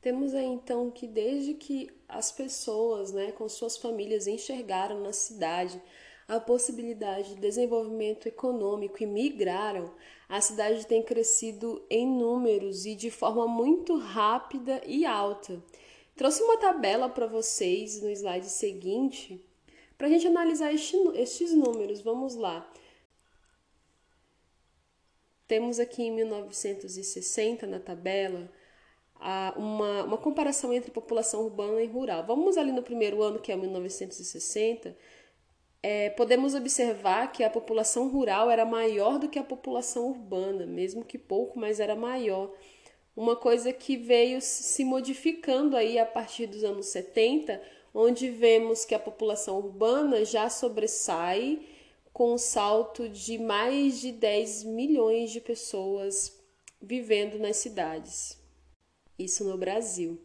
Temos 0.00 0.34
aí 0.34 0.46
então 0.46 0.90
que 0.90 1.06
desde 1.06 1.54
que 1.54 1.90
as 2.08 2.32
pessoas, 2.32 3.12
né, 3.12 3.32
com 3.32 3.48
suas 3.48 3.76
famílias 3.76 4.26
enxergaram 4.26 5.00
na 5.00 5.12
cidade 5.12 5.80
a 6.26 6.40
possibilidade 6.40 7.34
de 7.34 7.40
desenvolvimento 7.40 8.26
econômico 8.26 9.02
e 9.02 9.06
migraram, 9.06 9.92
a 10.28 10.40
cidade 10.40 10.86
tem 10.86 11.02
crescido 11.02 11.84
em 11.90 12.06
números 12.06 12.86
e 12.86 12.94
de 12.94 13.10
forma 13.10 13.46
muito 13.46 13.96
rápida 13.98 14.80
e 14.86 15.04
alta. 15.04 15.62
Trouxe 16.20 16.42
uma 16.42 16.58
tabela 16.58 17.08
para 17.08 17.26
vocês 17.26 18.02
no 18.02 18.10
slide 18.10 18.50
seguinte 18.50 19.42
para 19.96 20.06
a 20.06 20.10
gente 20.10 20.26
analisar 20.26 20.70
este, 20.70 20.94
estes 21.14 21.54
números. 21.54 22.02
Vamos 22.02 22.34
lá. 22.34 22.70
Temos 25.48 25.80
aqui 25.80 26.02
em 26.02 26.10
1960 26.10 27.66
na 27.66 27.80
tabela 27.80 28.52
uma, 29.56 30.04
uma 30.04 30.18
comparação 30.18 30.74
entre 30.74 30.90
população 30.90 31.40
urbana 31.40 31.80
e 31.80 31.86
rural. 31.86 32.22
Vamos 32.26 32.58
ali 32.58 32.70
no 32.70 32.82
primeiro 32.82 33.22
ano, 33.22 33.38
que 33.38 33.50
é 33.50 33.56
1960. 33.56 34.94
É, 35.82 36.10
podemos 36.10 36.54
observar 36.54 37.32
que 37.32 37.42
a 37.42 37.48
população 37.48 38.10
rural 38.10 38.50
era 38.50 38.66
maior 38.66 39.18
do 39.18 39.26
que 39.26 39.38
a 39.38 39.42
população 39.42 40.08
urbana, 40.08 40.66
mesmo 40.66 41.02
que 41.02 41.16
pouco, 41.16 41.58
mas 41.58 41.80
era 41.80 41.96
maior 41.96 42.52
uma 43.20 43.36
coisa 43.36 43.70
que 43.70 43.98
veio 43.98 44.40
se 44.40 44.82
modificando 44.82 45.76
aí 45.76 45.98
a 45.98 46.06
partir 46.06 46.46
dos 46.46 46.64
anos 46.64 46.86
70, 46.86 47.60
onde 47.92 48.30
vemos 48.30 48.86
que 48.86 48.94
a 48.94 48.98
população 48.98 49.58
urbana 49.58 50.24
já 50.24 50.48
sobressai 50.48 51.60
com 52.14 52.32
um 52.32 52.38
salto 52.38 53.10
de 53.10 53.36
mais 53.36 54.00
de 54.00 54.10
10 54.10 54.64
milhões 54.64 55.30
de 55.30 55.38
pessoas 55.38 56.34
vivendo 56.80 57.38
nas 57.38 57.58
cidades. 57.58 58.38
Isso 59.18 59.44
no 59.44 59.58
Brasil. 59.58 60.18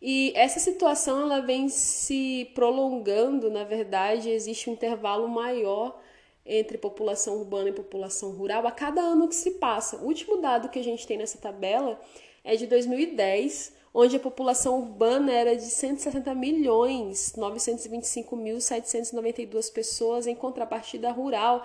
E 0.00 0.32
essa 0.36 0.60
situação 0.60 1.22
ela 1.22 1.40
vem 1.40 1.68
se 1.68 2.52
prolongando, 2.54 3.50
na 3.50 3.64
verdade, 3.64 4.30
existe 4.30 4.70
um 4.70 4.74
intervalo 4.74 5.26
maior 5.26 6.00
entre 6.46 6.78
população 6.78 7.38
urbana 7.38 7.70
e 7.70 7.72
população 7.72 8.30
rural 8.30 8.64
a 8.66 8.70
cada 8.70 9.00
ano 9.00 9.28
que 9.28 9.34
se 9.34 9.52
passa. 9.52 9.96
O 9.96 10.04
último 10.06 10.36
dado 10.38 10.68
que 10.68 10.78
a 10.78 10.84
gente 10.84 11.06
tem 11.06 11.16
nessa 11.18 11.38
tabela 11.38 12.00
é 12.44 12.56
de 12.56 12.66
2010, 12.66 13.74
onde 13.92 14.16
a 14.16 14.20
população 14.20 14.78
urbana 14.78 15.32
era 15.32 15.56
de 15.56 15.64
160 15.64 16.34
milhões 16.34 17.32
925.792 17.36 19.72
pessoas, 19.72 20.26
em 20.26 20.34
contrapartida 20.34 21.10
rural 21.10 21.64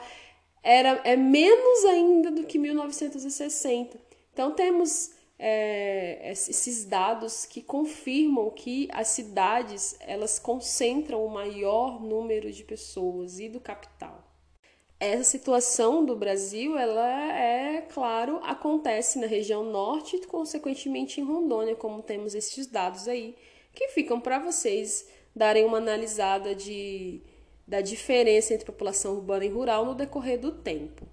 era 0.63 1.01
é 1.03 1.15
menos 1.15 1.85
ainda 1.85 2.31
do 2.31 2.45
que 2.45 2.59
1960. 2.59 3.99
Então 4.31 4.51
temos 4.51 5.11
é, 5.37 6.31
esses 6.31 6.85
dados 6.85 7.45
que 7.45 7.61
confirmam 7.61 8.49
que 8.51 8.87
as 8.91 9.07
cidades 9.07 9.95
elas 9.99 10.37
concentram 10.37 11.25
o 11.25 11.29
maior 11.29 11.99
número 11.99 12.51
de 12.51 12.63
pessoas 12.63 13.39
e 13.39 13.49
do 13.49 13.59
capital 13.59 14.20
essa 15.01 15.23
situação 15.23 16.05
do 16.05 16.15
Brasil, 16.15 16.77
ela 16.77 17.35
é, 17.35 17.81
claro, 17.81 18.39
acontece 18.43 19.17
na 19.17 19.25
região 19.25 19.63
norte 19.63 20.15
e, 20.15 20.27
consequentemente, 20.27 21.19
em 21.19 21.23
Rondônia, 21.23 21.75
como 21.75 22.03
temos 22.03 22.35
estes 22.35 22.67
dados 22.67 23.07
aí, 23.07 23.35
que 23.73 23.87
ficam 23.87 24.21
para 24.21 24.37
vocês 24.37 25.09
darem 25.35 25.65
uma 25.65 25.79
analisada 25.79 26.53
de, 26.53 27.19
da 27.67 27.81
diferença 27.81 28.53
entre 28.53 28.63
população 28.63 29.15
urbana 29.15 29.43
e 29.43 29.49
rural 29.49 29.85
no 29.85 29.95
decorrer 29.95 30.39
do 30.39 30.51
tempo. 30.51 31.07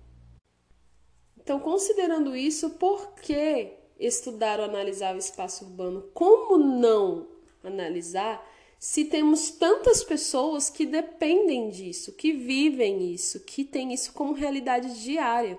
Então, 1.39 1.59
considerando 1.59 2.37
isso, 2.37 2.71
por 2.73 3.15
que 3.15 3.73
estudar 3.99 4.59
ou 4.59 4.67
analisar 4.67 5.15
o 5.15 5.19
espaço 5.19 5.65
urbano? 5.65 6.11
Como 6.13 6.59
não 6.59 7.27
analisar 7.65 8.47
se 8.79 9.05
temos 9.05 9.51
tantas 9.51 10.05
pessoas 10.05 10.71
que 10.71 10.87
dependem 10.87 11.69
disso, 11.69 12.13
que 12.13 12.33
vivem 12.33 13.13
isso, 13.13 13.41
que 13.41 13.65
têm 13.65 13.93
isso 13.93 14.13
como 14.13 14.33
realidade 14.33 15.03
diária? 15.03 15.59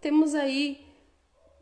Temos 0.00 0.34
aí 0.34 0.80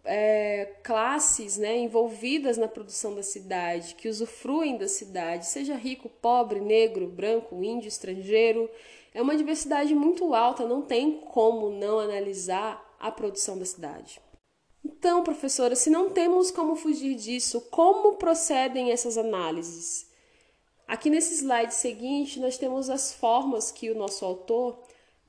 é, 0.05 0.77
classes 0.85 1.59
né, 1.59 1.77
envolvidas 1.77 2.57
na 2.57 2.69
produção 2.69 3.15
da 3.15 3.23
cidade, 3.23 3.97
que 3.97 4.09
usufruem 4.09 4.79
da 4.79 4.87
cidade, 4.87 5.47
seja 5.47 5.75
rico, 5.75 6.09
pobre, 6.09 6.61
negro, 6.61 7.09
branco, 7.09 7.63
índio, 7.63 7.89
estrangeiro. 7.89 8.71
É 9.13 9.21
uma 9.21 9.37
diversidade 9.37 9.95
muito 9.95 10.33
alta, 10.33 10.65
não 10.65 10.83
tem 10.83 11.19
como 11.19 11.71
não 11.71 11.99
analisar 11.99 12.97
a 13.01 13.11
produção 13.11 13.59
da 13.59 13.65
cidade. 13.65 14.21
Então, 14.85 15.25
professora, 15.25 15.75
se 15.75 15.91
não 15.91 16.11
temos 16.11 16.51
como 16.51 16.77
fugir 16.77 17.15
disso, 17.17 17.61
como 17.71 18.15
procedem 18.15 18.93
essas 18.93 19.19
análises? 19.19 20.09
Aqui 20.89 21.11
nesse 21.11 21.35
slide 21.35 21.75
seguinte, 21.75 22.41
nós 22.41 22.57
temos 22.57 22.89
as 22.89 23.13
formas 23.13 23.71
que 23.71 23.91
o 23.91 23.95
nosso 23.95 24.25
autor 24.25 24.83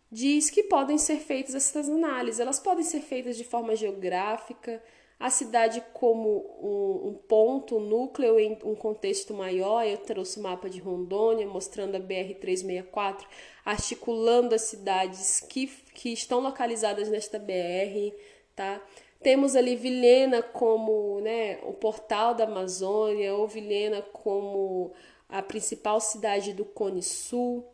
diz 0.09 0.49
que 0.49 0.63
podem 0.63 0.97
ser 0.97 1.17
feitas 1.17 1.53
essas 1.53 1.89
análises. 1.89 2.39
Elas 2.39 2.61
podem 2.61 2.83
ser 2.83 3.01
feitas 3.01 3.35
de 3.35 3.43
forma 3.43 3.75
geográfica, 3.75 4.81
a 5.19 5.29
cidade 5.29 5.83
como 5.93 6.29
um, 6.61 7.09
um, 7.09 7.13
ponto, 7.27 7.75
um 7.75 7.81
núcleo 7.81 8.39
em 8.39 8.57
um 8.63 8.73
contexto 8.73 9.33
maior. 9.33 9.85
Eu 9.85 9.97
trouxe 9.97 10.39
o 10.39 10.43
mapa 10.43 10.69
de 10.69 10.79
Rondônia 10.79 11.45
mostrando 11.45 11.95
a 11.95 11.99
BR-364, 11.99 13.25
articulando 13.65 14.55
as 14.55 14.61
cidades 14.61 15.41
que, 15.41 15.67
que 15.93 16.13
estão 16.13 16.39
localizadas 16.39 17.09
nesta 17.09 17.37
BR, 17.37 18.15
tá? 18.55 18.81
Temos 19.21 19.57
ali 19.57 19.75
Vilhena 19.75 20.41
como 20.41 21.19
né, 21.19 21.59
o 21.63 21.73
portal 21.73 22.33
da 22.33 22.45
Amazônia, 22.45 23.35
ou 23.35 23.45
Vilhena 23.45 24.01
como 24.01 24.93
a 25.29 25.41
principal 25.41 26.01
cidade 26.01 26.51
do 26.51 26.65
Cone 26.65 27.03
Sul. 27.03 27.65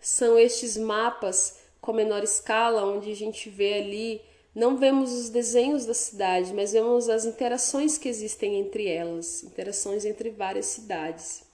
São 0.00 0.38
estes 0.38 0.76
mapas 0.76 1.60
com 1.80 1.92
menor 1.92 2.24
escala, 2.24 2.84
onde 2.84 3.12
a 3.12 3.16
gente 3.16 3.48
vê 3.50 3.74
ali 3.74 4.22
não 4.56 4.78
vemos 4.78 5.12
os 5.12 5.28
desenhos 5.28 5.84
da 5.84 5.92
cidade, 5.92 6.54
mas 6.54 6.72
vemos 6.72 7.10
as 7.10 7.26
interações 7.26 7.98
que 7.98 8.08
existem 8.08 8.58
entre 8.58 8.88
elas, 8.88 9.42
interações 9.42 10.06
entre 10.06 10.30
várias 10.30 10.64
cidades. 10.64 11.44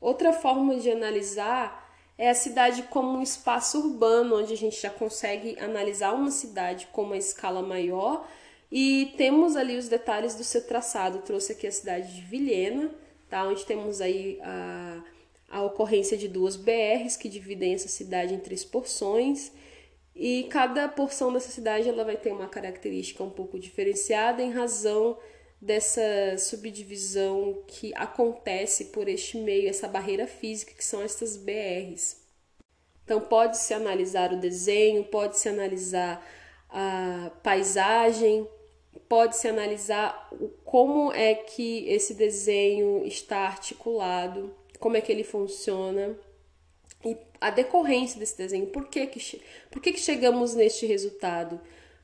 Outra 0.00 0.32
forma 0.32 0.76
de 0.76 0.90
analisar 0.90 1.94
é 2.16 2.30
a 2.30 2.34
cidade 2.34 2.84
como 2.84 3.18
um 3.18 3.22
espaço 3.22 3.80
urbano, 3.80 4.38
onde 4.38 4.54
a 4.54 4.56
gente 4.56 4.80
já 4.80 4.88
consegue 4.88 5.58
analisar 5.60 6.14
uma 6.14 6.30
cidade 6.30 6.88
com 6.90 7.02
uma 7.02 7.18
escala 7.18 7.60
maior 7.60 8.26
e 8.72 9.12
temos 9.18 9.54
ali 9.54 9.76
os 9.76 9.86
detalhes 9.86 10.34
do 10.34 10.42
seu 10.42 10.66
traçado. 10.66 11.18
Trouxe 11.18 11.52
aqui 11.52 11.66
a 11.66 11.72
cidade 11.72 12.14
de 12.14 12.22
Vilhena, 12.22 12.90
tá? 13.30 13.46
onde 13.46 13.64
temos 13.64 14.00
aí 14.00 14.38
a, 14.42 15.02
a 15.48 15.62
ocorrência 15.62 16.18
de 16.18 16.28
duas 16.28 16.56
BRs 16.56 17.16
que 17.16 17.28
dividem 17.28 17.72
essa 17.74 17.88
cidade 17.88 18.34
em 18.34 18.38
três 18.38 18.64
porções 18.64 19.52
e 20.14 20.44
cada 20.50 20.88
porção 20.88 21.32
dessa 21.32 21.50
cidade 21.50 21.88
ela 21.88 22.04
vai 22.04 22.16
ter 22.16 22.32
uma 22.32 22.48
característica 22.48 23.22
um 23.22 23.30
pouco 23.30 23.58
diferenciada 23.58 24.42
em 24.42 24.50
razão 24.50 25.16
dessa 25.60 26.02
subdivisão 26.38 27.62
que 27.66 27.94
acontece 27.94 28.86
por 28.86 29.08
este 29.08 29.38
meio, 29.38 29.68
essa 29.68 29.86
barreira 29.86 30.26
física 30.26 30.72
que 30.74 30.84
são 30.84 31.02
estas 31.02 31.36
BRs. 31.36 32.16
Então 33.04 33.20
pode-se 33.20 33.74
analisar 33.74 34.32
o 34.32 34.38
desenho, 34.38 35.04
pode-se 35.04 35.48
analisar 35.48 36.24
a 36.68 37.30
paisagem, 37.42 38.48
pode-se 39.08 39.48
analisar 39.48 40.30
como 40.64 41.12
é 41.12 41.34
que 41.34 41.88
esse 41.88 42.14
desenho 42.14 43.04
está 43.06 43.40
articulado, 43.40 44.54
como 44.78 44.96
é 44.96 45.00
que 45.00 45.10
ele 45.12 45.24
funciona 45.24 46.18
e 47.04 47.16
a 47.40 47.50
decorrência 47.50 48.18
desse 48.18 48.36
desenho. 48.36 48.66
Por 48.66 48.88
que 48.88 49.06
que, 49.06 49.40
por 49.70 49.80
que, 49.80 49.92
que 49.92 50.00
chegamos 50.00 50.54
neste 50.54 50.86
resultado? 50.86 51.60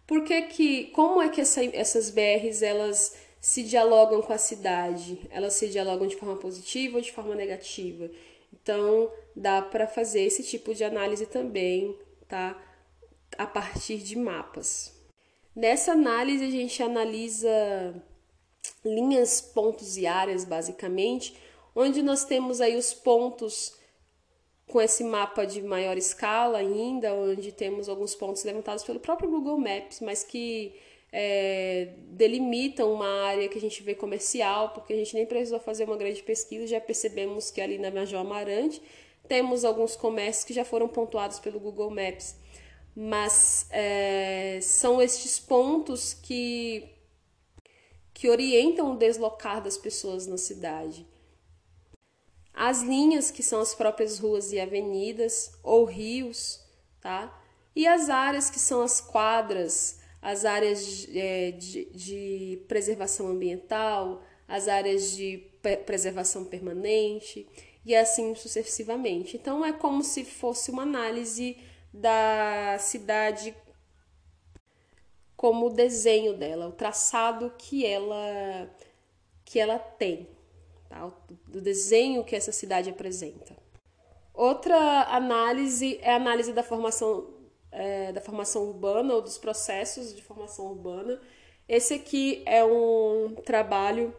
Por 0.07 0.25
que 0.25 0.42
que, 0.42 0.85
como 0.87 1.20
é 1.20 1.29
que 1.29 1.40
essa, 1.40 1.64
essas 1.64 2.11
BRs 2.11 2.62
elas 2.62 3.16
se 3.40 3.62
dialogam 3.62 4.22
com 4.22 4.33
a 4.33 4.38
cidade? 4.38 5.20
Elas 5.31 5.55
se 5.55 5.68
dialogam 5.68 6.07
de 6.07 6.16
forma 6.16 6.37
positiva 6.37 6.96
ou 6.96 7.03
de 7.03 7.12
forma 7.12 7.35
negativa? 7.35 8.11
Então, 8.53 9.11
dá 9.35 9.61
para 9.61 9.87
fazer 9.87 10.22
esse 10.22 10.42
tipo 10.42 10.75
de 10.75 10.85
análise 10.85 11.27
também, 11.27 11.96
tá? 12.29 12.61
A 13.37 13.46
partir 13.46 13.99
de 13.99 14.16
mapas. 14.16 14.95
Nessa 15.57 15.92
análise, 15.92 16.45
a 16.45 16.51
gente 16.51 16.83
analisa 16.83 17.95
linhas, 18.85 19.40
pontos 19.40 19.97
e 19.97 20.07
áreas, 20.07 20.45
basicamente, 20.45 21.35
onde 21.75 22.03
nós 22.03 22.27
temos 22.27 22.61
aí 22.61 22.77
os 22.77 22.92
pontos 22.92 23.75
com 24.66 24.83
esse 24.83 25.03
mapa 25.03 25.47
de 25.47 25.62
maior 25.62 25.97
escala 25.97 26.59
ainda, 26.59 27.14
onde 27.14 27.53
temos 27.53 27.88
alguns 27.88 28.14
pontos 28.14 28.45
levantados 28.45 28.85
pelo 28.85 29.01
próprio 29.01 29.31
Google 29.31 29.57
Maps, 29.57 30.01
mas 30.01 30.23
que 30.23 30.75
é, 31.11 31.95
delimitam 32.09 32.92
uma 32.92 33.09
área 33.25 33.49
que 33.49 33.57
a 33.57 33.61
gente 33.61 33.83
vê 33.83 33.95
comercial, 33.95 34.71
porque 34.75 34.92
a 34.92 34.97
gente 34.97 35.14
nem 35.14 35.25
precisou 35.25 35.59
fazer 35.59 35.85
uma 35.85 35.97
grande 35.97 36.23
pesquisa, 36.23 36.66
já 36.66 36.81
percebemos 36.81 37.51
que 37.51 37.62
ali 37.62 37.79
na 37.79 37.90
Major 37.90 38.21
Amarante 38.21 38.83
temos 39.27 39.64
alguns 39.64 39.97
comércios 39.97 40.45
que 40.45 40.53
já 40.53 40.66
foram 40.66 40.87
pontuados 40.87 41.38
pelo 41.38 41.59
Google 41.59 41.90
Maps. 41.90 42.37
Mas 42.96 43.66
é, 43.70 44.59
são 44.62 45.02
estes 45.02 45.38
pontos 45.38 46.14
que, 46.14 46.88
que 48.14 48.30
orientam 48.30 48.94
o 48.94 48.96
deslocar 48.96 49.62
das 49.62 49.76
pessoas 49.76 50.26
na 50.26 50.38
cidade 50.38 51.06
as 52.56 52.80
linhas, 52.80 53.30
que 53.30 53.42
são 53.42 53.61
as 53.61 53.74
próprias 53.74 54.18
ruas 54.18 54.50
e 54.50 54.59
avenidas 54.59 55.52
ou 55.62 55.85
rios, 55.85 56.59
tá? 57.02 57.38
E 57.74 57.87
as 57.87 58.09
áreas, 58.09 58.48
que 58.48 58.59
são 58.59 58.80
as 58.80 58.98
quadras, 58.98 60.00
as 60.22 60.46
áreas 60.46 60.87
de, 60.87 61.18
é, 61.18 61.50
de, 61.50 61.85
de 61.92 62.64
preservação 62.66 63.28
ambiental, 63.28 64.22
as 64.48 64.68
áreas 64.68 65.11
de 65.11 65.44
preservação 65.85 66.46
permanente 66.46 67.46
e 67.85 67.94
assim 67.94 68.35
sucessivamente. 68.35 69.37
Então 69.37 69.62
é 69.62 69.74
como 69.74 70.02
se 70.02 70.24
fosse 70.24 70.70
uma 70.70 70.82
análise 70.82 71.59
da 72.00 72.76
cidade 72.78 73.54
como 75.37 75.66
o 75.66 75.70
desenho 75.70 76.35
dela, 76.37 76.68
o 76.68 76.72
traçado 76.72 77.52
que 77.59 77.85
ela 77.85 78.70
que 79.44 79.61
ela 79.61 79.78
tem, 79.78 80.28
tá? 80.88 81.12
do 81.46 81.61
desenho 81.61 82.24
que 82.24 82.35
essa 82.35 82.50
cidade 82.50 82.90
apresenta. 82.90 83.56
Outra 84.35 85.04
análise 85.04 85.98
é 86.02 86.12
a 86.12 86.16
análise 86.16 86.52
da 86.52 86.64
formação, 86.64 87.28
é, 87.70 88.12
da 88.12 88.20
formação 88.20 88.64
urbana 88.64 89.14
ou 89.14 89.22
dos 89.22 89.38
processos 89.38 90.14
de 90.14 90.20
formação 90.20 90.66
urbana. 90.66 91.20
Esse 91.68 91.94
aqui 91.94 92.42
é 92.44 92.64
um 92.64 93.37
trabalho 93.44 94.14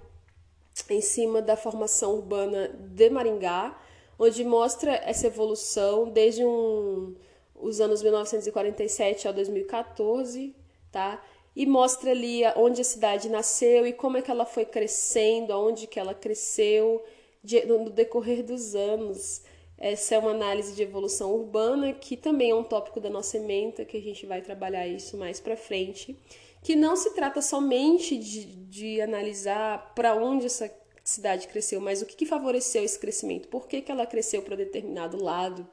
em 0.89 1.01
cima 1.01 1.41
da 1.41 1.57
formação 1.57 2.15
urbana 2.15 2.69
de 2.69 3.09
Maringá, 3.09 3.77
onde 4.17 4.43
mostra 4.43 4.93
essa 4.93 5.27
evolução 5.27 6.09
desde 6.09 6.43
um, 6.43 7.15
os 7.59 7.81
anos 7.81 8.01
1947 8.01 9.27
ao 9.27 9.33
2014, 9.33 10.55
tá? 10.91 11.21
e 11.57 11.65
mostra 11.65 12.11
ali 12.11 12.41
onde 12.55 12.81
a 12.81 12.83
cidade 12.83 13.27
nasceu 13.29 13.87
e 13.87 13.91
como 13.91 14.15
é 14.15 14.21
que 14.21 14.29
ela 14.29 14.45
foi 14.45 14.63
crescendo, 14.63 15.51
aonde 15.51 15.87
que 15.87 15.99
ela 15.99 16.13
cresceu 16.13 17.03
de, 17.43 17.65
no 17.65 17.89
decorrer 17.89 18.43
dos 18.43 18.75
anos. 18.75 19.41
Essa 19.75 20.13
é 20.13 20.19
uma 20.19 20.29
análise 20.29 20.75
de 20.75 20.83
evolução 20.83 21.33
urbana, 21.33 21.93
que 21.93 22.15
também 22.15 22.51
é 22.51 22.55
um 22.55 22.63
tópico 22.63 22.99
da 22.99 23.09
nossa 23.09 23.37
ementa, 23.37 23.83
que 23.83 23.97
a 23.97 24.01
gente 24.01 24.23
vai 24.27 24.39
trabalhar 24.39 24.87
isso 24.87 25.17
mais 25.17 25.39
para 25.39 25.57
frente, 25.57 26.15
que 26.61 26.75
não 26.75 26.95
se 26.95 27.15
trata 27.15 27.41
somente 27.41 28.15
de, 28.19 28.45
de 28.45 29.01
analisar 29.01 29.95
para 29.95 30.13
onde 30.13 30.45
essa 30.45 30.71
cidade 31.03 31.47
cresceu, 31.47 31.81
mas 31.81 32.03
o 32.03 32.05
que, 32.05 32.15
que 32.15 32.25
favoreceu 32.27 32.83
esse 32.83 32.99
crescimento, 32.99 33.47
por 33.47 33.67
que, 33.67 33.81
que 33.81 33.91
ela 33.91 34.05
cresceu 34.05 34.43
para 34.43 34.55
determinado 34.55 35.23
lado, 35.23 35.67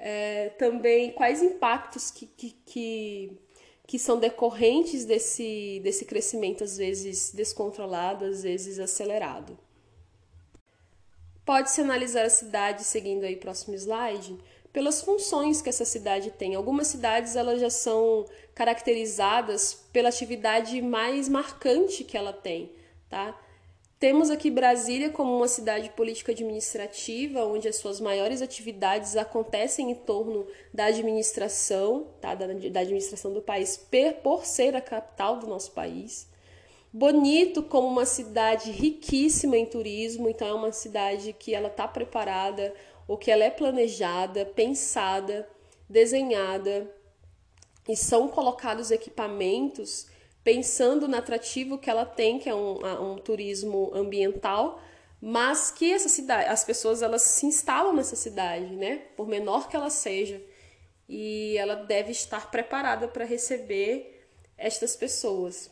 é, 0.00 0.48
também 0.50 1.12
quais 1.12 1.42
impactos 1.42 2.10
que, 2.10 2.26
que, 2.26 2.50
que 2.64 3.40
que 3.90 3.98
são 3.98 4.20
decorrentes 4.20 5.04
desse, 5.04 5.80
desse 5.82 6.04
crescimento, 6.04 6.62
às 6.62 6.76
vezes 6.76 7.32
descontrolado, 7.34 8.24
às 8.24 8.44
vezes 8.44 8.78
acelerado. 8.78 9.58
Pode-se 11.44 11.80
analisar 11.80 12.24
a 12.24 12.30
cidade, 12.30 12.84
seguindo 12.84 13.24
aí 13.24 13.34
o 13.34 13.40
próximo 13.40 13.74
slide, 13.74 14.38
pelas 14.72 15.02
funções 15.02 15.60
que 15.60 15.68
essa 15.68 15.84
cidade 15.84 16.30
tem. 16.30 16.54
Algumas 16.54 16.86
cidades 16.86 17.34
elas 17.34 17.60
já 17.60 17.68
são 17.68 18.26
caracterizadas 18.54 19.74
pela 19.92 20.10
atividade 20.10 20.80
mais 20.80 21.28
marcante 21.28 22.04
que 22.04 22.16
ela 22.16 22.32
tem, 22.32 22.70
tá? 23.08 23.36
Temos 24.00 24.30
aqui 24.30 24.50
Brasília 24.50 25.10
como 25.10 25.36
uma 25.36 25.46
cidade 25.46 25.90
política 25.90 26.32
administrativa, 26.32 27.44
onde 27.44 27.68
as 27.68 27.76
suas 27.76 28.00
maiores 28.00 28.40
atividades 28.40 29.14
acontecem 29.14 29.90
em 29.90 29.94
torno 29.94 30.46
da 30.72 30.86
administração, 30.86 32.06
tá? 32.18 32.34
da, 32.34 32.46
da 32.46 32.80
administração 32.80 33.30
do 33.30 33.42
país, 33.42 33.76
por 34.22 34.46
ser 34.46 34.74
a 34.74 34.80
capital 34.80 35.38
do 35.38 35.46
nosso 35.46 35.72
país. 35.72 36.26
Bonito 36.90 37.62
como 37.62 37.88
uma 37.88 38.06
cidade 38.06 38.70
riquíssima 38.70 39.58
em 39.58 39.66
turismo, 39.66 40.30
então 40.30 40.48
é 40.48 40.54
uma 40.54 40.72
cidade 40.72 41.34
que 41.34 41.54
ela 41.54 41.68
está 41.68 41.86
preparada, 41.86 42.72
ou 43.06 43.18
que 43.18 43.30
ela 43.30 43.44
é 43.44 43.50
planejada, 43.50 44.46
pensada, 44.46 45.46
desenhada, 45.86 46.90
e 47.86 47.94
são 47.94 48.28
colocados 48.28 48.90
equipamentos 48.90 50.06
pensando 50.50 51.06
no 51.06 51.16
atrativo 51.16 51.78
que 51.78 51.88
ela 51.88 52.04
tem, 52.04 52.40
que 52.40 52.48
é 52.48 52.54
um, 52.54 53.12
um 53.12 53.18
turismo 53.18 53.92
ambiental, 53.94 54.82
mas 55.20 55.70
que 55.70 55.92
essa 55.92 56.08
cidade, 56.08 56.48
as 56.48 56.64
pessoas 56.64 57.02
elas 57.02 57.22
se 57.22 57.46
instalam 57.46 57.92
nessa 57.92 58.16
cidade, 58.16 58.74
né? 58.74 59.02
Por 59.16 59.28
menor 59.28 59.68
que 59.68 59.76
ela 59.76 59.90
seja, 59.90 60.42
e 61.08 61.56
ela 61.56 61.76
deve 61.76 62.10
estar 62.10 62.50
preparada 62.50 63.06
para 63.06 63.24
receber 63.24 64.26
estas 64.58 64.96
pessoas. 64.96 65.70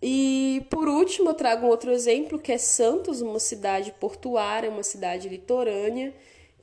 E 0.00 0.64
por 0.70 0.88
último, 0.88 1.30
eu 1.30 1.34
trago 1.34 1.66
um 1.66 1.70
outro 1.70 1.90
exemplo 1.90 2.38
que 2.38 2.52
é 2.52 2.58
Santos, 2.58 3.20
uma 3.20 3.40
cidade 3.40 3.90
portuária, 3.98 4.70
uma 4.70 4.84
cidade 4.84 5.28
litorânea, 5.28 6.14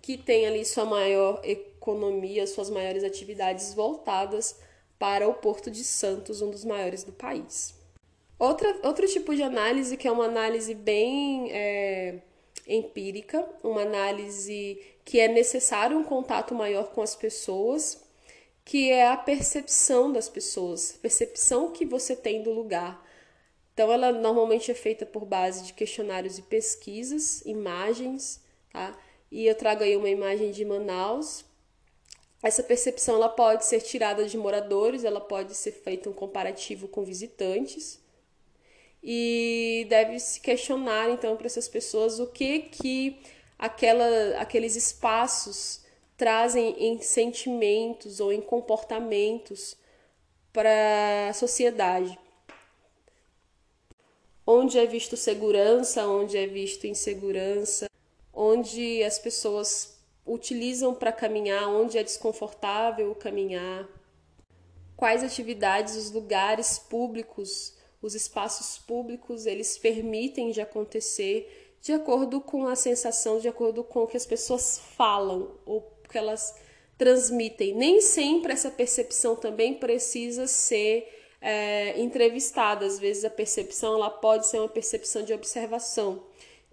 que 0.02 0.18
tem 0.18 0.48
ali 0.48 0.64
sua 0.64 0.86
maior 0.86 1.42
economia, 1.44 2.48
suas 2.48 2.70
maiores 2.70 3.04
atividades 3.04 3.74
voltadas 3.74 4.67
para 5.00 5.28
o 5.28 5.34
Porto 5.34 5.70
de 5.70 5.84
Santos, 5.84 6.42
um 6.42 6.50
dos 6.50 6.66
maiores 6.66 7.04
do 7.04 7.12
país. 7.12 7.76
Outra, 8.40 8.80
outro 8.84 9.08
tipo 9.08 9.36
de 9.36 9.42
análise, 9.42 9.98
que 9.98 10.08
é 10.08 10.12
uma 10.12 10.26
análise 10.26 10.74
bem 10.74 11.52
é, 11.52 12.20
empírica, 12.68 13.48
uma 13.64 13.82
análise 13.82 14.80
que 15.04 15.20
é 15.20 15.28
necessário 15.28 15.98
um 15.98 16.04
contato 16.04 16.54
maior 16.54 16.92
com 16.92 17.02
as 17.02 17.16
pessoas, 17.16 18.04
que 18.64 18.92
é 18.92 19.08
a 19.08 19.18
percepção 19.18 20.12
das 20.12 20.30
pessoas, 20.30 20.92
percepção 21.02 21.72
que 21.72 21.86
você 21.86 22.16
tem 22.16 22.44
do 22.44 22.52
lugar. 22.52 23.04
Então, 23.74 23.92
ela 23.92 24.12
normalmente 24.12 24.70
é 24.70 24.74
feita 24.74 25.06
por 25.06 25.24
base 25.26 25.64
de 25.64 25.74
questionários 25.74 26.38
e 26.38 26.42
pesquisas, 26.42 27.42
imagens, 27.46 28.44
tá? 28.72 28.98
E 29.32 29.46
eu 29.46 29.56
trago 29.56 29.84
aí 29.84 29.96
uma 29.96 30.10
imagem 30.10 30.52
de 30.52 30.66
Manaus 30.66 31.46
essa 32.42 32.62
percepção 32.64 33.16
ela 33.16 33.30
pode 33.30 33.66
ser 33.66 33.82
tirada 33.82 34.26
de 34.26 34.38
moradores, 34.38 35.04
ela 35.04 35.20
pode 35.20 35.56
ser 35.56 35.72
feita 35.72 36.10
um 36.10 36.14
comparativo 36.14 36.88
com 36.88 37.04
visitantes 37.04 38.00
e 39.04 39.86
deve 39.90 40.20
se 40.20 40.40
questionar 40.40 41.10
então 41.10 41.36
para 41.36 41.48
essas 41.48 41.68
pessoas 41.68 42.20
o 42.20 42.28
que 42.28 42.60
que 42.60 43.20
aquela, 43.58 44.40
aqueles 44.40 44.76
espaços 44.76 45.82
trazem 46.16 46.76
em 46.78 47.02
sentimentos 47.02 48.20
ou 48.20 48.32
em 48.32 48.42
comportamentos 48.42 49.76
para 50.52 51.30
a 51.30 51.34
sociedade. 51.34 52.18
Onde 54.46 54.80
é 54.80 54.86
visto 54.86 55.18
segurança, 55.18 56.08
onde 56.08 56.38
é 56.38 56.48
visto 56.48 56.88
insegurança, 56.88 57.90
onde 58.34 59.04
as 59.04 59.20
pessoas 59.20 59.97
utilizam 60.28 60.94
para 60.94 61.12
caminhar, 61.12 61.68
onde 61.70 61.98
é 61.98 62.04
desconfortável 62.04 63.16
caminhar, 63.16 63.88
quais 64.96 65.24
atividades 65.24 65.96
os 65.96 66.12
lugares 66.12 66.78
públicos, 66.78 67.76
os 68.02 68.16
espaços 68.16 68.78
públicos, 68.78 69.46
eles 69.46 69.78
permitem 69.78 70.52
de 70.52 70.62
acontecer 70.62 71.68
de 71.82 71.94
acordo 71.94 72.42
com 72.42 72.68
a 72.68 72.76
sensação, 72.76 73.40
de 73.40 73.48
acordo 73.48 73.84
com 73.84 74.04
o 74.04 74.08
que 74.08 74.18
as 74.18 74.26
pessoas 74.26 74.80
falam 74.96 75.52
ou 75.66 75.82
que 76.10 76.18
elas 76.18 76.56
transmitem. 76.98 77.76
Nem 77.76 78.02
sempre 78.02 78.52
essa 78.52 78.72
percepção 78.72 79.36
também 79.36 79.76
precisa 79.76 80.48
ser 80.48 81.08
é, 81.40 82.00
entrevistada. 82.00 82.86
Às 82.86 83.00
vezes 83.00 83.24
a 83.24 83.30
percepção 83.30 83.94
ela 83.96 84.10
pode 84.10 84.48
ser 84.48 84.60
uma 84.60 84.68
percepção 84.68 85.24
de 85.24 85.34
observação. 85.34 86.24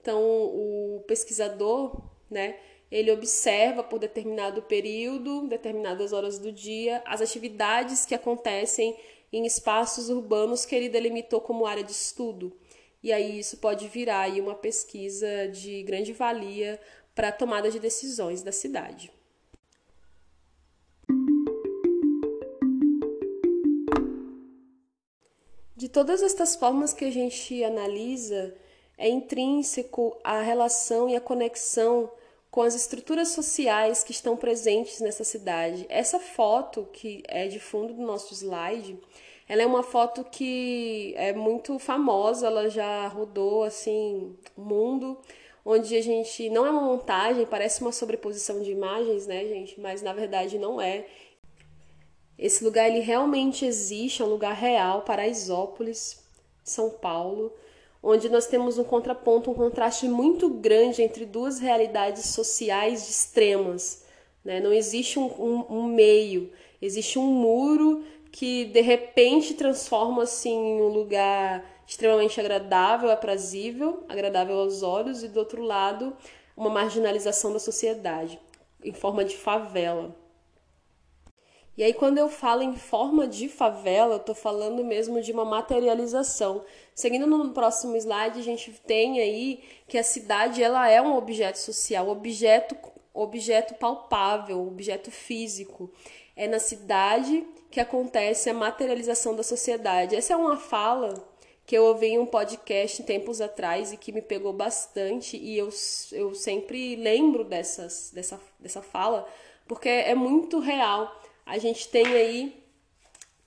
Então 0.01 0.21
o 0.23 1.05
pesquisador, 1.07 2.03
né, 2.31 2.59
ele 2.95 3.11
observa 3.11 3.83
por 3.83 3.99
determinado 3.99 4.63
período, 4.63 5.49
determinadas 5.49 6.13
horas 6.13 6.39
do 6.39 6.53
dia, 6.53 7.03
as 7.05 7.21
atividades 7.21 8.07
que 8.07 8.15
acontecem 8.15 8.97
em 9.33 9.45
espaços 9.45 10.09
urbanos 10.09 10.65
que 10.65 10.77
ele 10.77 10.89
delimitou 10.89 11.41
como 11.41 11.67
área 11.67 11.83
de 11.83 11.91
estudo. 11.91 12.57
E 13.03 13.13
aí 13.13 13.37
isso 13.37 13.57
pode 13.57 13.89
virar 13.89 14.21
aí 14.21 14.41
uma 14.41 14.55
pesquisa 14.55 15.49
de 15.49 15.83
grande 15.83 16.13
valia 16.13 16.81
para 17.17 17.31
a 17.31 17.33
tomada 17.33 17.69
de 17.69 17.81
decisões 17.81 18.45
da 18.45 18.53
cidade. 18.53 19.11
De 25.75 25.89
todas 25.89 26.23
estas 26.23 26.55
formas 26.55 26.93
que 26.93 27.05
a 27.05 27.11
gente 27.11 27.65
analisa, 27.65 28.55
é 28.97 29.09
intrínseco 29.09 30.17
a 30.23 30.41
relação 30.41 31.11
e 31.11 31.17
a 31.17 31.21
conexão 31.21 32.09
com 32.55 32.63
as 32.63 32.77
estruturas 32.77 33.31
sociais 33.31 34.05
que 34.05 34.13
estão 34.13 34.37
presentes 34.37 35.01
nessa 35.01 35.25
cidade. 35.25 35.87
Essa 35.89 36.21
foto 36.21 36.89
que 36.93 37.21
é 37.27 37.49
de 37.49 37.59
fundo 37.59 37.93
do 37.93 38.03
nosso 38.03 38.33
slide, 38.33 38.97
ela 39.49 39.63
é 39.63 39.67
uma 39.67 39.83
foto 39.83 40.23
que 40.23 41.13
é 41.17 41.33
muito 41.33 41.81
famosa, 41.81 42.47
ela 42.47 42.71
já 42.71 43.09
rodou 43.09 43.65
assim 43.65 44.37
o 44.57 44.63
mundo, 44.63 45.19
onde 45.65 45.97
a 45.97 46.01
gente 46.01 46.49
não 46.49 46.65
é 46.65 46.71
uma 46.71 46.83
montagem, 46.83 47.45
parece 47.45 47.81
uma 47.81 47.91
sobreposição 47.91 48.63
de 48.63 48.71
imagens, 48.71 49.27
né, 49.27 49.45
gente, 49.47 49.81
mas 49.81 50.01
na 50.01 50.13
verdade 50.13 50.57
não 50.57 50.81
é. 50.81 51.07
Esse 52.39 52.63
lugar 52.63 52.89
ele 52.89 53.01
realmente 53.01 53.67
existe, 53.67 54.23
é 54.23 54.25
um 54.25 54.29
lugar 54.29 54.55
real, 54.55 55.03
Paraisópolis, 55.03 56.25
São 56.63 56.89
Paulo 56.89 57.53
onde 58.05 58.29
nós 58.29 58.47
temos 58.47 58.77
um 58.77 58.85
contraponto, 58.85 59.51
um 59.51 59.55
contraste 59.55 60.07
muito 60.07 60.51
grande 60.51 61.03
entre 61.03 61.25
duas 61.25 61.59
realidades 61.59 62.27
sociais 62.27 63.09
extremas. 63.09 64.05
Né? 64.45 64.61
Não 64.61 64.73
existe 64.73 65.19
um, 65.19 65.25
um, 65.25 65.67
um 65.71 65.83
meio, 65.85 66.53
existe 66.83 67.19
um 67.19 67.27
muro 67.27 68.05
que 68.31 68.67
de 68.67 68.83
repente 68.83 69.55
transforma-se 69.55 70.51
em 70.51 70.83
um 70.83 70.89
lugar 70.89 71.65
extremamente 71.87 72.39
agradável, 72.39 73.11
aprazível, 73.11 74.05
agradável 74.09 74.59
aos 74.59 74.83
olhos, 74.83 75.23
e 75.23 75.29
do 75.29 75.39
outro 75.39 75.63
lado, 75.63 76.15
uma 76.57 76.69
marginalização 76.69 77.53
da 77.53 77.59
sociedade, 77.59 78.39
em 78.83 78.93
forma 78.93 79.25
de 79.25 79.37
favela. 79.37 80.15
E 81.77 81.83
aí, 81.83 81.93
quando 81.93 82.19
eu 82.19 82.29
falo 82.29 82.63
em 82.63 82.77
forma 82.77 83.27
de 83.27 83.49
favela, 83.49 84.15
eu 84.15 84.19
estou 84.19 84.35
falando 84.35 84.85
mesmo 84.85 85.21
de 85.21 85.33
uma 85.33 85.45
materialização. 85.45 86.65
Seguindo 86.95 87.27
no 87.27 87.53
próximo 87.53 87.97
slide, 87.97 88.39
a 88.39 88.43
gente 88.43 88.71
tem 88.87 89.21
aí 89.21 89.61
que 89.89 89.99
a 89.99 90.05
cidade 90.05 90.63
ela 90.63 90.89
é 90.89 91.03
um 91.03 91.17
objeto 91.17 91.59
social, 91.59 92.09
objeto, 92.09 92.77
objeto 93.13 93.75
palpável, 93.75 94.65
objeto 94.65 95.11
físico. 95.11 95.91
É 96.37 96.47
na 96.47 96.61
cidade 96.61 97.45
que 97.73 97.81
acontece 97.81 98.49
a 98.49 98.55
materialização 98.55 99.35
da 99.35 99.43
sociedade. 99.43 100.15
Essa 100.15 100.35
é 100.35 100.37
uma 100.37 100.57
fala 100.57 101.15
que 101.67 101.77
eu 101.77 101.85
ouvi 101.87 102.09
em 102.09 102.19
um 102.19 102.27
podcast 102.27 103.03
tempos 103.03 103.41
atrás 103.41 103.93
e 103.93 103.97
que 103.97 104.13
me 104.13 104.23
pegou 104.23 104.53
bastante, 104.53 105.37
e 105.37 105.59
eu, 105.59 105.71
eu 106.13 106.35
sempre 106.35 106.95
lembro 106.95 107.43
dessas, 107.43 108.13
dessa, 108.15 108.41
dessa 108.61 108.83
fala, 108.83 109.27
porque 109.67 109.89
é 109.89 110.15
muito 110.15 110.61
real 110.61 111.11
a 111.47 111.59
gente 111.59 111.89
tem 111.89 112.07
aí 112.07 112.65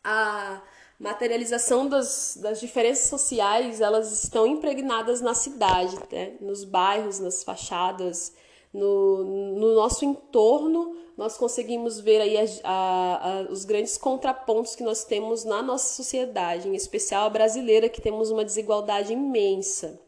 a 0.04 0.62
materialização 1.00 1.88
das, 1.88 2.38
das 2.42 2.60
diferenças 2.60 3.08
sociais, 3.08 3.82
elas 3.82 4.24
estão 4.24 4.48
impregnadas 4.48 5.22
na 5.22 5.34
cidade, 5.34 5.98
né? 6.12 6.36
nos 6.42 6.64
bairros, 6.64 7.20
nas 7.20 7.44
fachadas, 7.44 8.34
no, 8.74 9.24
no 9.24 9.76
nosso 9.76 10.06
entorno, 10.06 10.96
nós 11.16 11.38
conseguimos 11.38 12.00
ver 12.00 12.22
aí 12.22 12.38
a, 12.38 12.46
a, 12.64 13.40
a, 13.40 13.42
os 13.52 13.66
grandes 13.66 13.98
contrapontos 13.98 14.76
que 14.76 14.84
nós 14.84 15.04
temos 15.04 15.44
na 15.44 15.62
nossa 15.62 15.96
sociedade, 15.96 16.68
em 16.68 16.76
especial 16.76 17.26
a 17.26 17.30
brasileira, 17.30 17.90
que 17.90 18.02
temos 18.02 18.30
uma 18.30 18.46
desigualdade 18.46 19.14
imensa 19.14 20.00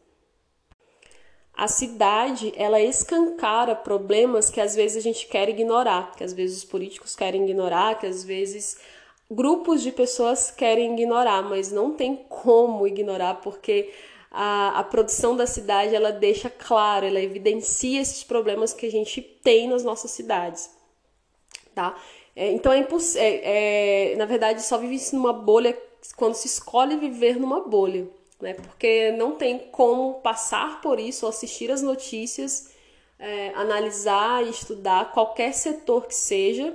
a 1.60 1.68
cidade 1.68 2.54
ela 2.56 2.80
escancara 2.80 3.74
problemas 3.74 4.48
que 4.48 4.62
às 4.62 4.74
vezes 4.74 4.96
a 4.96 5.00
gente 5.02 5.26
quer 5.26 5.46
ignorar, 5.46 6.16
que 6.16 6.24
às 6.24 6.32
vezes 6.32 6.56
os 6.56 6.64
políticos 6.64 7.14
querem 7.14 7.44
ignorar, 7.44 7.98
que 7.98 8.06
às 8.06 8.24
vezes 8.24 8.78
grupos 9.30 9.82
de 9.82 9.92
pessoas 9.92 10.50
querem 10.50 10.94
ignorar, 10.94 11.42
mas 11.42 11.70
não 11.70 11.92
tem 11.92 12.16
como 12.30 12.86
ignorar 12.86 13.42
porque 13.42 13.92
a, 14.30 14.80
a 14.80 14.84
produção 14.84 15.36
da 15.36 15.46
cidade 15.46 15.94
ela 15.94 16.10
deixa 16.10 16.48
claro, 16.48 17.04
ela 17.04 17.20
evidencia 17.20 18.00
esses 18.00 18.24
problemas 18.24 18.72
que 18.72 18.86
a 18.86 18.90
gente 18.90 19.20
tem 19.20 19.68
nas 19.68 19.84
nossas 19.84 20.12
cidades, 20.12 20.70
tá? 21.74 21.94
É, 22.34 22.50
então 22.52 22.72
é 22.72 22.78
impossível, 22.78 23.22
é, 23.22 24.12
é, 24.12 24.16
na 24.16 24.24
verdade 24.24 24.62
só 24.62 24.78
vive-se 24.78 25.14
numa 25.14 25.34
bolha 25.34 25.78
quando 26.16 26.32
se 26.32 26.46
escolhe 26.46 26.96
viver 26.96 27.38
numa 27.38 27.60
bolha. 27.60 28.08
Né? 28.40 28.54
Porque 28.54 29.12
não 29.12 29.32
tem 29.32 29.58
como 29.58 30.14
passar 30.20 30.80
por 30.80 30.98
isso, 30.98 31.26
assistir 31.26 31.70
as 31.70 31.82
notícias, 31.82 32.70
é, 33.18 33.50
analisar 33.54 34.44
e 34.44 34.50
estudar 34.50 35.12
qualquer 35.12 35.52
setor 35.52 36.06
que 36.06 36.14
seja, 36.14 36.74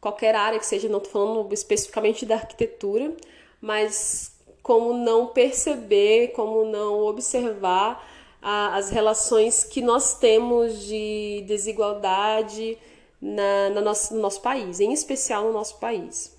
qualquer 0.00 0.34
área 0.34 0.58
que 0.58 0.66
seja, 0.66 0.88
não 0.88 0.98
estou 0.98 1.12
falando 1.12 1.52
especificamente 1.52 2.26
da 2.26 2.36
arquitetura, 2.36 3.14
mas 3.60 4.32
como 4.62 4.92
não 4.92 5.26
perceber, 5.28 6.28
como 6.28 6.64
não 6.64 7.00
observar 7.00 8.06
a, 8.40 8.76
as 8.76 8.90
relações 8.90 9.64
que 9.64 9.80
nós 9.80 10.18
temos 10.18 10.84
de 10.84 11.44
desigualdade 11.46 12.78
na, 13.20 13.70
na 13.70 13.80
nosso, 13.80 14.14
no 14.14 14.20
nosso 14.20 14.40
país, 14.40 14.80
em 14.80 14.92
especial 14.92 15.44
no 15.44 15.52
nosso 15.52 15.78
país. 15.78 16.36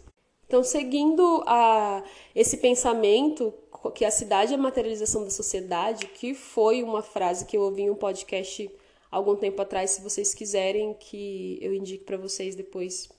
Então, 0.48 0.64
seguindo 0.64 1.44
a, 1.48 2.04
esse 2.36 2.58
pensamento 2.58 3.54
que 3.90 4.06
a 4.06 4.12
cidade 4.12 4.54
é 4.54 4.56
a 4.56 4.60
materialização 4.60 5.24
da 5.24 5.32
sociedade, 5.32 6.06
que 6.08 6.34
foi 6.36 6.84
uma 6.84 7.02
frase 7.02 7.46
que 7.46 7.58
eu 7.58 7.62
ouvi 7.62 7.84
em 7.84 7.90
um 7.90 7.96
podcast 7.96 8.70
algum 9.10 9.36
tempo 9.36 9.62
atrás, 9.62 9.92
se 9.92 10.02
vocês 10.02 10.34
quiserem 10.34 10.94
que 10.94 11.58
eu 11.62 11.74
indique 11.74 12.04
para 12.04 12.18
vocês 12.18 12.56
depois, 12.56 13.10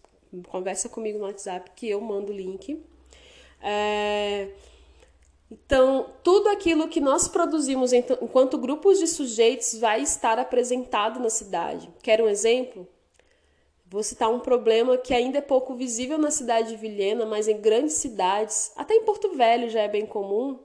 conversa 0.48 0.88
comigo 0.88 1.18
no 1.18 1.25
WhatsApp 1.25 1.70
que 1.77 1.88
eu 1.88 2.01
mando 2.01 2.33
o 2.33 2.37
link. 2.37 2.83
É... 3.61 4.48
Então, 5.51 6.09
tudo 6.22 6.48
aquilo 6.48 6.88
que 6.88 6.98
nós 6.98 7.29
produzimos 7.29 7.92
enquanto 7.92 8.57
grupos 8.57 8.98
de 8.98 9.07
sujeitos 9.07 9.79
vai 9.79 10.01
estar 10.01 10.38
apresentado 10.38 11.20
na 11.20 11.29
cidade. 11.29 11.90
Quer 12.03 12.22
um 12.22 12.29
exemplo? 12.29 12.88
Vou 13.92 14.02
citar 14.02 14.31
um 14.31 14.40
problema 14.40 14.96
que 14.96 15.12
ainda 15.12 15.37
é 15.37 15.42
pouco 15.42 15.74
visível 15.74 16.16
na 16.16 16.31
cidade 16.31 16.70
de 16.70 16.76
Vilhena, 16.76 17.26
mas 17.26 17.46
em 17.46 17.61
grandes 17.61 17.96
cidades, 17.96 18.72
até 18.74 18.94
em 18.94 19.05
Porto 19.05 19.37
Velho 19.37 19.68
já 19.68 19.83
é 19.83 19.88
bem 19.88 20.07
comum, 20.07 20.59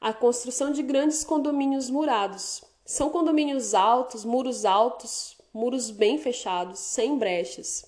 a 0.00 0.12
construção 0.12 0.70
de 0.70 0.80
grandes 0.80 1.24
condomínios 1.24 1.90
murados. 1.90 2.62
São 2.84 3.10
condomínios 3.10 3.74
altos, 3.74 4.24
muros 4.24 4.64
altos, 4.64 5.36
muros 5.52 5.90
bem 5.90 6.18
fechados, 6.18 6.78
sem 6.78 7.18
brechas 7.18 7.84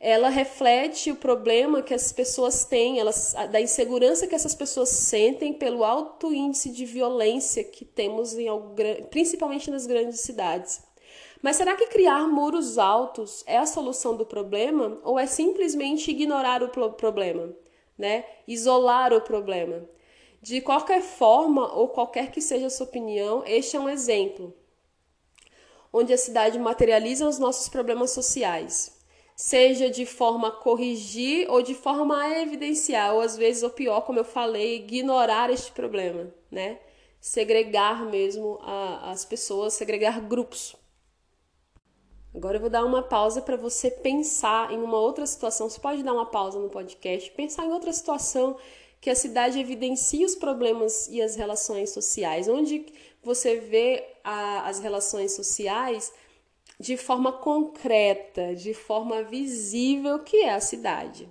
ela 0.00 0.28
reflete 0.28 1.10
o 1.10 1.16
problema 1.16 1.82
que 1.82 1.92
as 1.92 2.12
pessoas 2.12 2.64
têm, 2.64 3.00
elas, 3.00 3.34
da 3.50 3.60
insegurança 3.60 4.28
que 4.28 4.34
essas 4.34 4.54
pessoas 4.54 4.90
sentem 4.90 5.52
pelo 5.52 5.82
alto 5.82 6.32
índice 6.32 6.70
de 6.70 6.84
violência 6.84 7.64
que 7.64 7.84
temos 7.84 8.32
em, 8.34 8.46
principalmente 9.10 9.70
nas 9.70 9.86
grandes 9.86 10.20
cidades. 10.20 10.80
Mas 11.42 11.56
será 11.56 11.76
que 11.76 11.86
criar 11.86 12.26
muros 12.28 12.78
altos 12.78 13.44
é 13.46 13.58
a 13.58 13.66
solução 13.66 14.16
do 14.16 14.26
problema 14.26 14.98
ou 15.04 15.18
é 15.18 15.26
simplesmente 15.26 16.10
ignorar 16.10 16.62
o 16.62 16.68
problema, 16.68 17.54
né? 17.96 18.24
Isolar 18.46 19.12
o 19.12 19.20
problema? 19.20 19.88
De 20.42 20.60
qualquer 20.60 21.02
forma 21.02 21.72
ou 21.74 21.88
qualquer 21.88 22.30
que 22.30 22.40
seja 22.40 22.66
a 22.66 22.70
sua 22.70 22.86
opinião, 22.86 23.42
este 23.46 23.76
é 23.76 23.80
um 23.80 23.88
exemplo 23.88 24.54
onde 25.92 26.12
a 26.12 26.18
cidade 26.18 26.58
materializa 26.58 27.26
os 27.26 27.38
nossos 27.38 27.68
problemas 27.68 28.10
sociais 28.10 28.98
seja 29.38 29.88
de 29.88 30.04
forma 30.04 30.48
a 30.48 30.50
corrigir 30.50 31.48
ou 31.48 31.62
de 31.62 31.72
forma 31.72 32.20
a 32.20 32.42
evidenciar, 32.42 33.14
ou 33.14 33.20
às 33.20 33.36
vezes, 33.36 33.62
ou 33.62 33.70
pior, 33.70 34.00
como 34.00 34.18
eu 34.18 34.24
falei, 34.24 34.74
ignorar 34.74 35.48
este 35.48 35.70
problema, 35.70 36.34
né? 36.50 36.80
Segregar 37.20 38.04
mesmo 38.04 38.58
a, 38.62 39.12
as 39.12 39.24
pessoas, 39.24 39.74
segregar 39.74 40.20
grupos. 40.20 40.74
Agora 42.38 42.56
eu 42.56 42.60
vou 42.60 42.70
dar 42.70 42.84
uma 42.84 43.02
pausa 43.02 43.42
para 43.42 43.56
você 43.56 43.90
pensar 43.90 44.72
em 44.72 44.80
uma 44.80 44.96
outra 44.96 45.26
situação. 45.26 45.68
Você 45.68 45.80
pode 45.80 46.04
dar 46.04 46.12
uma 46.12 46.24
pausa 46.24 46.56
no 46.56 46.68
podcast, 46.68 47.32
pensar 47.32 47.66
em 47.66 47.72
outra 47.72 47.92
situação 47.92 48.56
que 49.00 49.10
a 49.10 49.14
cidade 49.16 49.58
evidencia 49.58 50.24
os 50.24 50.36
problemas 50.36 51.08
e 51.08 51.20
as 51.20 51.34
relações 51.34 51.90
sociais, 51.90 52.46
onde 52.46 52.86
você 53.24 53.56
vê 53.56 54.04
a, 54.22 54.68
as 54.68 54.78
relações 54.78 55.32
sociais 55.32 56.12
de 56.78 56.96
forma 56.96 57.32
concreta, 57.32 58.54
de 58.54 58.72
forma 58.72 59.24
visível 59.24 60.20
que 60.20 60.36
é 60.36 60.54
a 60.54 60.60
cidade. 60.60 61.28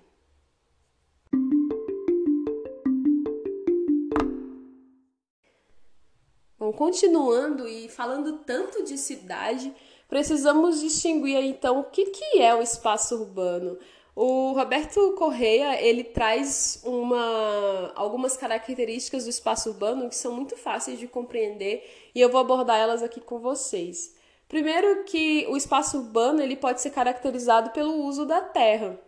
Bom, 6.59 6.73
continuando 6.73 7.65
e 7.65 7.87
falando 7.87 8.39
tanto 8.39 8.83
de 8.83 8.97
cidade, 8.97 9.73
precisamos 10.07 10.79
distinguir 10.81 11.43
então 11.43 11.79
o 11.79 11.83
que, 11.83 12.05
que 12.05 12.39
é 12.39 12.53
o 12.55 12.61
espaço 12.61 13.15
urbano. 13.15 13.77
O 14.15 14.53
Roberto 14.53 15.13
Correia 15.13 15.79
ele 15.79 16.03
traz 16.03 16.81
uma, 16.83 17.91
algumas 17.95 18.35
características 18.35 19.25
do 19.25 19.29
espaço 19.29 19.69
urbano 19.69 20.09
que 20.09 20.15
são 20.15 20.33
muito 20.33 20.57
fáceis 20.57 20.97
de 20.97 21.07
compreender 21.07 21.87
e 22.15 22.19
eu 22.19 22.29
vou 22.29 22.41
abordar 22.41 22.79
elas 22.79 23.03
aqui 23.03 23.21
com 23.21 23.37
vocês. 23.37 24.15
Primeiro 24.47 25.03
que 25.03 25.45
o 25.49 25.57
espaço 25.57 25.97
urbano 25.97 26.41
ele 26.41 26.55
pode 26.55 26.81
ser 26.81 26.89
caracterizado 26.89 27.69
pelo 27.71 27.93
uso 28.05 28.25
da 28.25 28.41
terra, 28.41 28.99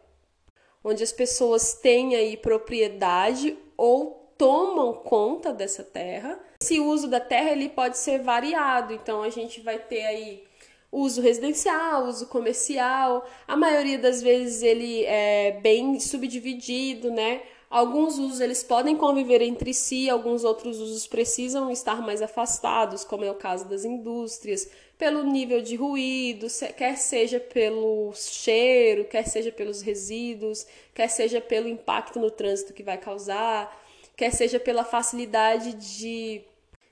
onde 0.84 1.02
as 1.02 1.12
pessoas 1.12 1.74
têm 1.74 2.16
aí 2.16 2.38
propriedade 2.38 3.58
ou 3.76 4.32
tomam 4.38 4.94
conta 4.94 5.52
dessa 5.52 5.84
terra. 5.84 6.40
Esse 6.62 6.80
uso 6.80 7.08
da 7.08 7.20
terra 7.20 7.52
ele 7.52 7.70
pode 7.70 7.98
ser 7.98 8.22
variado, 8.22 8.94
então 8.94 9.24
a 9.24 9.30
gente 9.30 9.60
vai 9.62 9.80
ter 9.80 10.06
aí 10.06 10.49
uso 10.92 11.22
residencial, 11.22 12.06
uso 12.06 12.28
comercial. 12.28 13.28
A 13.48 13.56
maioria 13.56 13.98
das 13.98 14.22
vezes 14.22 14.62
ele 14.64 15.06
é 15.06 15.60
bem 15.62 16.00
subdividido, 16.00 17.12
né? 17.12 17.42
Alguns 17.70 18.18
usos 18.18 18.40
eles 18.40 18.64
podem 18.64 18.98
conviver 18.98 19.42
entre 19.44 19.76
si, 19.76 20.10
alguns 20.10 20.44
outros 20.44 20.80
usos 20.80 21.06
precisam 21.06 21.70
estar 21.70 22.02
mais 22.02 22.20
afastados, 22.20 23.04
como 23.04 23.24
é 23.24 23.30
o 23.30 23.36
caso 23.36 23.66
das 23.66 23.86
indústrias, 23.86 24.68
pelo 24.98 25.24
nível 25.24 25.62
de 25.62 25.76
ruído, 25.76 26.48
quer 26.76 26.98
seja 26.98 27.40
pelo 27.40 28.12
cheiro, 28.16 29.06
quer 29.06 29.28
seja 29.28 29.52
pelos 29.52 29.82
resíduos, 29.84 30.66
quer 30.96 31.10
seja 31.10 31.40
pelo 31.40 31.70
impacto 31.70 32.20
no 32.20 32.32
trânsito 32.32 32.74
que 32.74 32.82
vai 32.82 32.98
causar, 32.98 33.72
quer 34.18 34.34
seja 34.34 34.60
pela 34.60 34.84
facilidade 34.84 35.74
de 35.74 36.42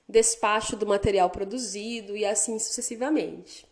despacho 0.08 0.76
do 0.76 0.86
material 0.86 1.28
produzido 1.28 2.16
e 2.16 2.24
assim 2.24 2.58
sucessivamente. 2.58 3.67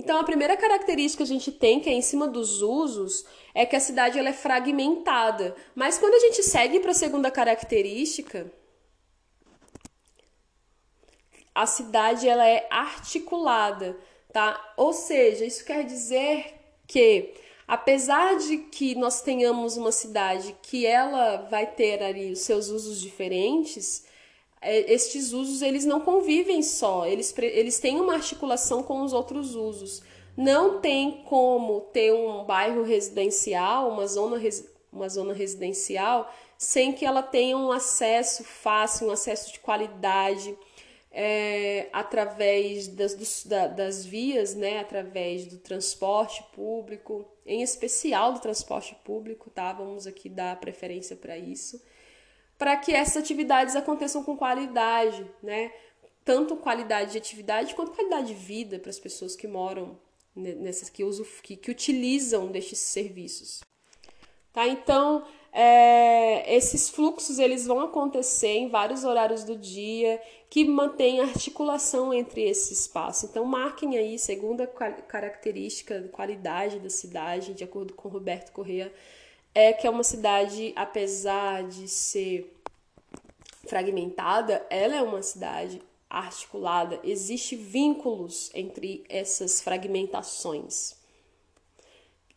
Então, 0.00 0.18
a 0.18 0.24
primeira 0.24 0.56
característica 0.56 1.22
que 1.22 1.30
a 1.30 1.34
gente 1.34 1.52
tem, 1.52 1.78
que 1.78 1.90
é 1.90 1.92
em 1.92 2.00
cima 2.00 2.26
dos 2.26 2.62
usos, 2.62 3.26
é 3.54 3.66
que 3.66 3.76
a 3.76 3.80
cidade 3.80 4.18
ela 4.18 4.30
é 4.30 4.32
fragmentada. 4.32 5.54
Mas 5.74 5.98
quando 5.98 6.14
a 6.14 6.18
gente 6.20 6.42
segue 6.42 6.80
para 6.80 6.92
a 6.92 6.94
segunda 6.94 7.30
característica, 7.30 8.50
a 11.54 11.66
cidade 11.66 12.26
ela 12.26 12.48
é 12.48 12.66
articulada, 12.70 13.94
tá? 14.32 14.72
Ou 14.74 14.94
seja, 14.94 15.44
isso 15.44 15.66
quer 15.66 15.84
dizer 15.84 16.54
que 16.86 17.34
apesar 17.68 18.38
de 18.38 18.56
que 18.56 18.94
nós 18.94 19.20
tenhamos 19.20 19.76
uma 19.76 19.92
cidade 19.92 20.56
que 20.62 20.86
ela 20.86 21.46
vai 21.50 21.66
ter 21.66 22.02
ali 22.02 22.32
os 22.32 22.38
seus 22.38 22.68
usos 22.68 23.02
diferentes, 23.02 24.06
estes 24.62 25.32
usos 25.32 25.62
eles 25.62 25.84
não 25.84 26.00
convivem 26.00 26.62
só, 26.62 27.06
eles, 27.06 27.34
eles 27.38 27.78
têm 27.78 28.00
uma 28.00 28.14
articulação 28.14 28.82
com 28.82 29.02
os 29.02 29.12
outros 29.12 29.54
usos. 29.54 30.02
Não 30.36 30.80
tem 30.80 31.22
como 31.24 31.80
ter 31.92 32.12
um 32.12 32.44
bairro 32.44 32.82
residencial, 32.82 33.90
uma 33.90 34.06
zona, 34.06 34.40
uma 34.92 35.08
zona 35.08 35.34
residencial, 35.34 36.32
sem 36.56 36.92
que 36.92 37.04
ela 37.04 37.22
tenha 37.22 37.56
um 37.56 37.72
acesso 37.72 38.44
fácil, 38.44 39.08
um 39.08 39.10
acesso 39.10 39.52
de 39.52 39.60
qualidade, 39.60 40.56
é, 41.12 41.88
através 41.92 42.86
das, 42.86 43.14
dos, 43.14 43.44
da, 43.44 43.66
das 43.66 44.04
vias, 44.04 44.54
né, 44.54 44.78
através 44.78 45.46
do 45.46 45.58
transporte 45.58 46.42
público, 46.54 47.24
em 47.44 47.62
especial 47.62 48.32
do 48.32 48.40
transporte 48.40 48.94
público, 49.04 49.50
tá? 49.50 49.72
Vamos 49.72 50.06
aqui 50.06 50.28
dar 50.28 50.60
preferência 50.60 51.16
para 51.16 51.36
isso, 51.36 51.82
para 52.60 52.76
que 52.76 52.92
essas 52.92 53.16
atividades 53.16 53.74
aconteçam 53.74 54.22
com 54.22 54.36
qualidade, 54.36 55.26
né? 55.42 55.72
Tanto 56.22 56.56
qualidade 56.56 57.12
de 57.12 57.16
atividade 57.16 57.74
quanto 57.74 57.92
qualidade 57.92 58.26
de 58.26 58.34
vida 58.34 58.78
para 58.78 58.90
as 58.90 58.98
pessoas 58.98 59.34
que 59.34 59.48
moram 59.48 59.98
nessas 60.36 60.90
que, 60.90 61.02
usam, 61.02 61.24
que, 61.42 61.56
que 61.56 61.70
utilizam 61.70 62.48
destes 62.48 62.78
serviços. 62.80 63.60
Tá? 64.52 64.66
Então, 64.66 65.24
é, 65.50 66.54
esses 66.54 66.90
fluxos 66.90 67.38
eles 67.38 67.66
vão 67.66 67.80
acontecer 67.80 68.58
em 68.58 68.68
vários 68.68 69.04
horários 69.04 69.42
do 69.42 69.56
dia 69.56 70.20
que 70.50 70.62
mantém 70.62 71.20
articulação 71.20 72.12
entre 72.12 72.42
esse 72.42 72.74
espaço. 72.74 73.24
Então, 73.24 73.46
marquem 73.46 73.96
aí, 73.96 74.18
segunda 74.18 74.66
característica, 74.66 76.10
qualidade 76.12 76.78
da 76.78 76.90
cidade, 76.90 77.54
de 77.54 77.64
acordo 77.64 77.94
com 77.94 78.10
Roberto 78.10 78.52
Correa, 78.52 78.92
é 79.54 79.72
que 79.72 79.86
é 79.86 79.90
uma 79.90 80.04
cidade, 80.04 80.72
apesar 80.76 81.64
de 81.64 81.88
ser 81.88 82.56
fragmentada, 83.66 84.64
ela 84.70 84.96
é 84.96 85.02
uma 85.02 85.22
cidade 85.22 85.80
articulada, 86.08 86.98
existe 87.04 87.54
vínculos 87.54 88.50
entre 88.52 89.04
essas 89.08 89.60
fragmentações. 89.60 90.98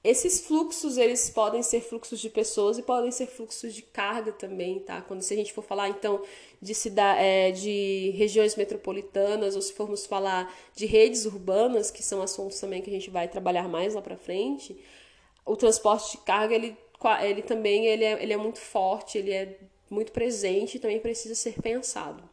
Esses 0.03 0.41
fluxos, 0.41 0.97
eles 0.97 1.29
podem 1.29 1.63
ser 1.63 1.79
fluxos 1.79 2.19
de 2.19 2.29
pessoas 2.29 2.77
e 2.77 2.83
podem 2.83 3.09
ser 3.09 3.25
fluxos 3.25 3.73
de 3.73 3.81
carga 3.81 4.33
também, 4.33 4.79
tá? 4.79 5.01
Quando 5.01 5.21
se 5.21 5.33
a 5.33 5.37
gente 5.37 5.53
for 5.53 5.63
falar, 5.63 5.87
então, 5.87 6.21
de, 6.61 6.75
cidade, 6.75 7.21
é, 7.21 7.51
de 7.51 8.13
regiões 8.17 8.57
metropolitanas, 8.57 9.55
ou 9.55 9.61
se 9.61 9.71
formos 9.71 10.05
falar 10.05 10.53
de 10.75 10.85
redes 10.85 11.25
urbanas, 11.25 11.89
que 11.89 12.03
são 12.03 12.21
assuntos 12.21 12.59
também 12.59 12.81
que 12.81 12.89
a 12.89 12.93
gente 12.93 13.09
vai 13.09 13.29
trabalhar 13.29 13.69
mais 13.69 13.93
lá 13.93 14.01
para 14.01 14.17
frente, 14.17 14.77
o 15.45 15.55
transporte 15.55 16.17
de 16.17 16.17
carga, 16.25 16.53
ele, 16.53 16.77
ele 17.21 17.41
também 17.41 17.85
ele 17.85 18.03
é, 18.03 18.21
ele 18.21 18.33
é 18.33 18.37
muito 18.37 18.59
forte, 18.59 19.17
ele 19.17 19.31
é 19.31 19.57
muito 19.89 20.11
presente 20.11 20.75
e 20.75 20.79
também 20.79 20.99
precisa 20.99 21.35
ser 21.35 21.61
pensado. 21.61 22.23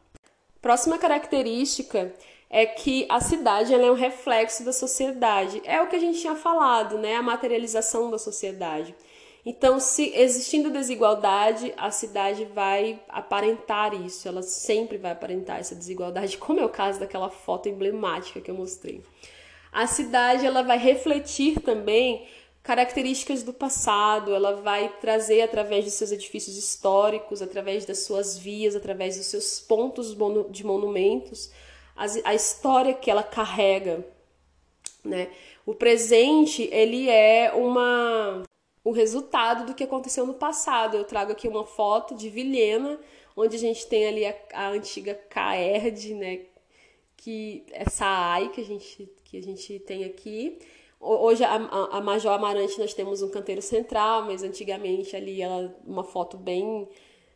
Próxima 0.61 0.97
característica 0.97 2.13
é 2.49 2.65
que 2.65 3.05
a 3.09 3.19
cidade 3.21 3.73
é 3.73 3.91
um 3.91 3.95
reflexo 3.95 4.63
da 4.63 4.73
sociedade. 4.73 5.61
É 5.63 5.81
o 5.81 5.87
que 5.87 5.95
a 5.95 5.99
gente 5.99 6.19
tinha 6.19 6.35
falado, 6.35 6.97
né? 6.97 7.15
A 7.15 7.21
materialização 7.21 8.11
da 8.11 8.19
sociedade. 8.19 8.93
Então, 9.45 9.79
se 9.79 10.11
existindo 10.15 10.69
desigualdade, 10.69 11.73
a 11.75 11.89
cidade 11.89 12.45
vai 12.45 12.99
aparentar 13.09 13.93
isso, 13.93 14.27
ela 14.27 14.43
sempre 14.43 14.97
vai 14.97 15.11
aparentar 15.11 15.59
essa 15.59 15.73
desigualdade, 15.73 16.37
como 16.37 16.59
é 16.59 16.65
o 16.65 16.69
caso 16.69 16.99
daquela 16.99 17.29
foto 17.29 17.67
emblemática 17.67 18.39
que 18.39 18.51
eu 18.51 18.55
mostrei. 18.55 19.01
A 19.71 19.87
cidade 19.87 20.45
ela 20.45 20.61
vai 20.61 20.77
refletir 20.77 21.59
também 21.59 22.27
características 22.63 23.43
do 23.43 23.53
passado, 23.53 24.35
ela 24.35 24.55
vai 24.55 24.89
trazer 24.99 25.41
através 25.41 25.83
de 25.83 25.91
seus 25.91 26.11
edifícios 26.11 26.57
históricos, 26.57 27.41
através 27.41 27.85
das 27.85 27.99
suas 27.99 28.37
vias, 28.37 28.75
através 28.75 29.17
dos 29.17 29.25
seus 29.25 29.59
pontos 29.59 30.15
de 30.49 30.65
monumentos, 30.65 31.51
a 32.23 32.33
história 32.33 32.93
que 32.93 33.11
ela 33.11 33.23
carrega, 33.23 34.05
né? 35.03 35.29
O 35.65 35.73
presente, 35.73 36.67
ele 36.71 37.09
é 37.09 37.51
uma 37.53 38.43
o 38.83 38.91
resultado 38.91 39.67
do 39.67 39.75
que 39.75 39.83
aconteceu 39.83 40.25
no 40.25 40.33
passado. 40.33 40.97
Eu 40.97 41.03
trago 41.03 41.31
aqui 41.31 41.47
uma 41.47 41.65
foto 41.65 42.15
de 42.15 42.29
Vilhena, 42.29 42.99
onde 43.35 43.55
a 43.55 43.59
gente 43.59 43.85
tem 43.85 44.07
ali 44.07 44.25
a, 44.25 44.35
a 44.53 44.69
antiga 44.69 45.13
CAERD, 45.13 46.15
né? 46.15 46.39
Que 47.15 47.63
essa 47.71 48.05
AI 48.05 48.49
que 48.49 48.61
a 48.61 48.65
gente 48.65 49.09
que 49.23 49.37
a 49.37 49.43
gente 49.43 49.79
tem 49.79 50.03
aqui. 50.03 50.59
Hoje 51.03 51.43
a, 51.43 51.55
a 51.55 51.99
Major 51.99 52.31
Amarante 52.31 52.77
nós 52.77 52.93
temos 52.93 53.23
um 53.23 53.31
canteiro 53.31 53.61
central, 53.61 54.23
mas 54.23 54.43
antigamente 54.43 55.15
ali 55.15 55.41
ela 55.41 55.75
uma 55.83 56.03
foto 56.03 56.37
bem 56.37 56.87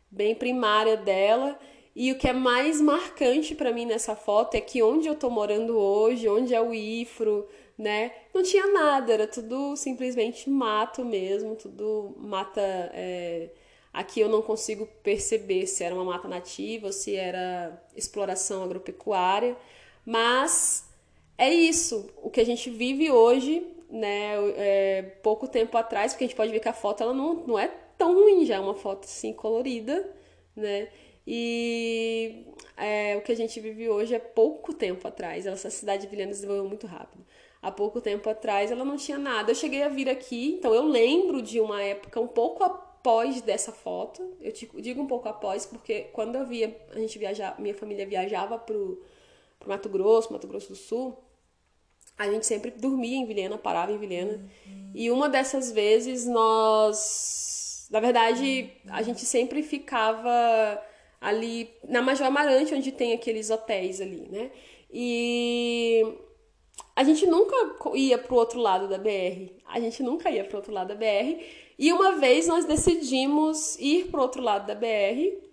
bem 0.08 0.36
primária 0.36 0.96
dela. 0.96 1.58
E 1.94 2.12
o 2.12 2.18
que 2.18 2.28
é 2.28 2.32
mais 2.32 2.80
marcante 2.80 3.54
para 3.56 3.72
mim 3.72 3.84
nessa 3.84 4.14
foto 4.14 4.54
é 4.54 4.60
que 4.60 4.82
onde 4.82 5.08
eu 5.08 5.16
tô 5.16 5.28
morando 5.30 5.76
hoje, 5.76 6.28
onde 6.28 6.54
é 6.54 6.60
o 6.60 6.72
Ifro, 6.72 7.48
né? 7.76 8.12
Não 8.32 8.42
tinha 8.42 8.66
nada, 8.68 9.12
era 9.12 9.26
tudo 9.26 9.74
simplesmente 9.76 10.48
mato 10.48 11.04
mesmo, 11.04 11.56
tudo 11.56 12.14
mata. 12.18 12.60
É... 12.60 13.50
Aqui 13.92 14.20
eu 14.20 14.28
não 14.28 14.42
consigo 14.42 14.86
perceber 15.02 15.66
se 15.66 15.82
era 15.82 15.94
uma 15.94 16.04
mata 16.04 16.28
nativa 16.28 16.86
ou 16.86 16.92
se 16.92 17.16
era 17.16 17.82
exploração 17.96 18.62
agropecuária, 18.62 19.56
mas 20.04 20.85
é 21.38 21.52
isso. 21.52 22.08
O 22.22 22.30
que 22.30 22.40
a 22.40 22.44
gente 22.44 22.70
vive 22.70 23.10
hoje, 23.10 23.66
né? 23.90 24.34
É, 24.56 25.02
pouco 25.22 25.46
tempo 25.48 25.76
atrás, 25.76 26.12
porque 26.12 26.24
a 26.24 26.26
gente 26.26 26.36
pode 26.36 26.52
ver 26.52 26.60
que 26.60 26.68
a 26.68 26.72
foto 26.72 27.02
ela 27.02 27.14
não, 27.14 27.34
não 27.46 27.58
é 27.58 27.68
tão 27.98 28.14
ruim 28.14 28.44
já, 28.44 28.56
é 28.56 28.60
uma 28.60 28.74
foto 28.74 29.04
assim 29.04 29.32
colorida, 29.32 30.14
né? 30.54 30.88
E 31.26 32.44
é, 32.76 33.16
o 33.16 33.22
que 33.22 33.32
a 33.32 33.36
gente 33.36 33.58
vive 33.58 33.88
hoje 33.88 34.14
é 34.14 34.18
pouco 34.18 34.72
tempo 34.72 35.08
atrás. 35.08 35.46
Essa 35.46 35.70
cidade 35.70 36.02
de 36.02 36.08
Vilhena 36.08 36.30
desenvolveu 36.30 36.68
muito 36.68 36.86
rápido. 36.86 37.24
Há 37.60 37.70
pouco 37.72 38.00
tempo 38.00 38.28
atrás 38.30 38.70
ela 38.70 38.84
não 38.84 38.96
tinha 38.96 39.18
nada. 39.18 39.50
Eu 39.50 39.54
cheguei 39.54 39.82
a 39.82 39.88
vir 39.88 40.08
aqui, 40.08 40.54
então 40.58 40.72
eu 40.72 40.84
lembro 40.84 41.42
de 41.42 41.58
uma 41.60 41.82
época 41.82 42.20
um 42.20 42.28
pouco 42.28 42.62
após 42.62 43.40
dessa 43.40 43.72
foto. 43.72 44.36
Eu 44.40 44.52
digo 44.80 45.02
um 45.02 45.06
pouco 45.06 45.28
após, 45.28 45.66
porque 45.66 46.02
quando 46.12 46.36
eu 46.36 46.46
via, 46.46 46.76
a 46.92 46.98
gente 46.98 47.18
viajava, 47.18 47.60
minha 47.60 47.74
família 47.74 48.06
viajava 48.06 48.58
pro, 48.58 49.02
pro 49.58 49.68
Mato 49.68 49.88
Grosso, 49.88 50.32
Mato 50.32 50.46
Grosso 50.46 50.68
do 50.68 50.76
Sul, 50.76 51.16
a 52.18 52.30
gente 52.30 52.46
sempre 52.46 52.70
dormia 52.70 53.16
em 53.16 53.26
Vilhena, 53.26 53.58
parava 53.58 53.92
em 53.92 53.98
Vilhena. 53.98 54.40
E 54.94 55.10
uma 55.10 55.28
dessas 55.28 55.70
vezes 55.70 56.26
nós. 56.26 57.88
Na 57.90 58.00
verdade, 58.00 58.70
a 58.88 59.02
gente 59.02 59.20
sempre 59.24 59.62
ficava 59.62 60.82
ali 61.20 61.70
na 61.88 62.02
Major 62.02 62.26
Amarante, 62.26 62.74
onde 62.74 62.90
tem 62.92 63.12
aqueles 63.12 63.50
hotéis 63.50 64.00
ali, 64.00 64.28
né? 64.30 64.50
E 64.90 66.02
a 66.94 67.04
gente 67.04 67.26
nunca 67.26 67.54
ia 67.94 68.16
pro 68.16 68.36
outro 68.36 68.58
lado 68.58 68.88
da 68.88 68.96
BR. 68.96 69.52
A 69.66 69.78
gente 69.78 70.02
nunca 70.02 70.30
ia 70.30 70.44
pro 70.44 70.56
outro 70.56 70.72
lado 70.72 70.88
da 70.88 70.94
BR. 70.94 71.42
E 71.78 71.92
uma 71.92 72.12
vez 72.12 72.46
nós 72.46 72.64
decidimos 72.64 73.78
ir 73.78 74.06
pro 74.06 74.22
outro 74.22 74.42
lado 74.42 74.66
da 74.66 74.74
BR 74.74 75.45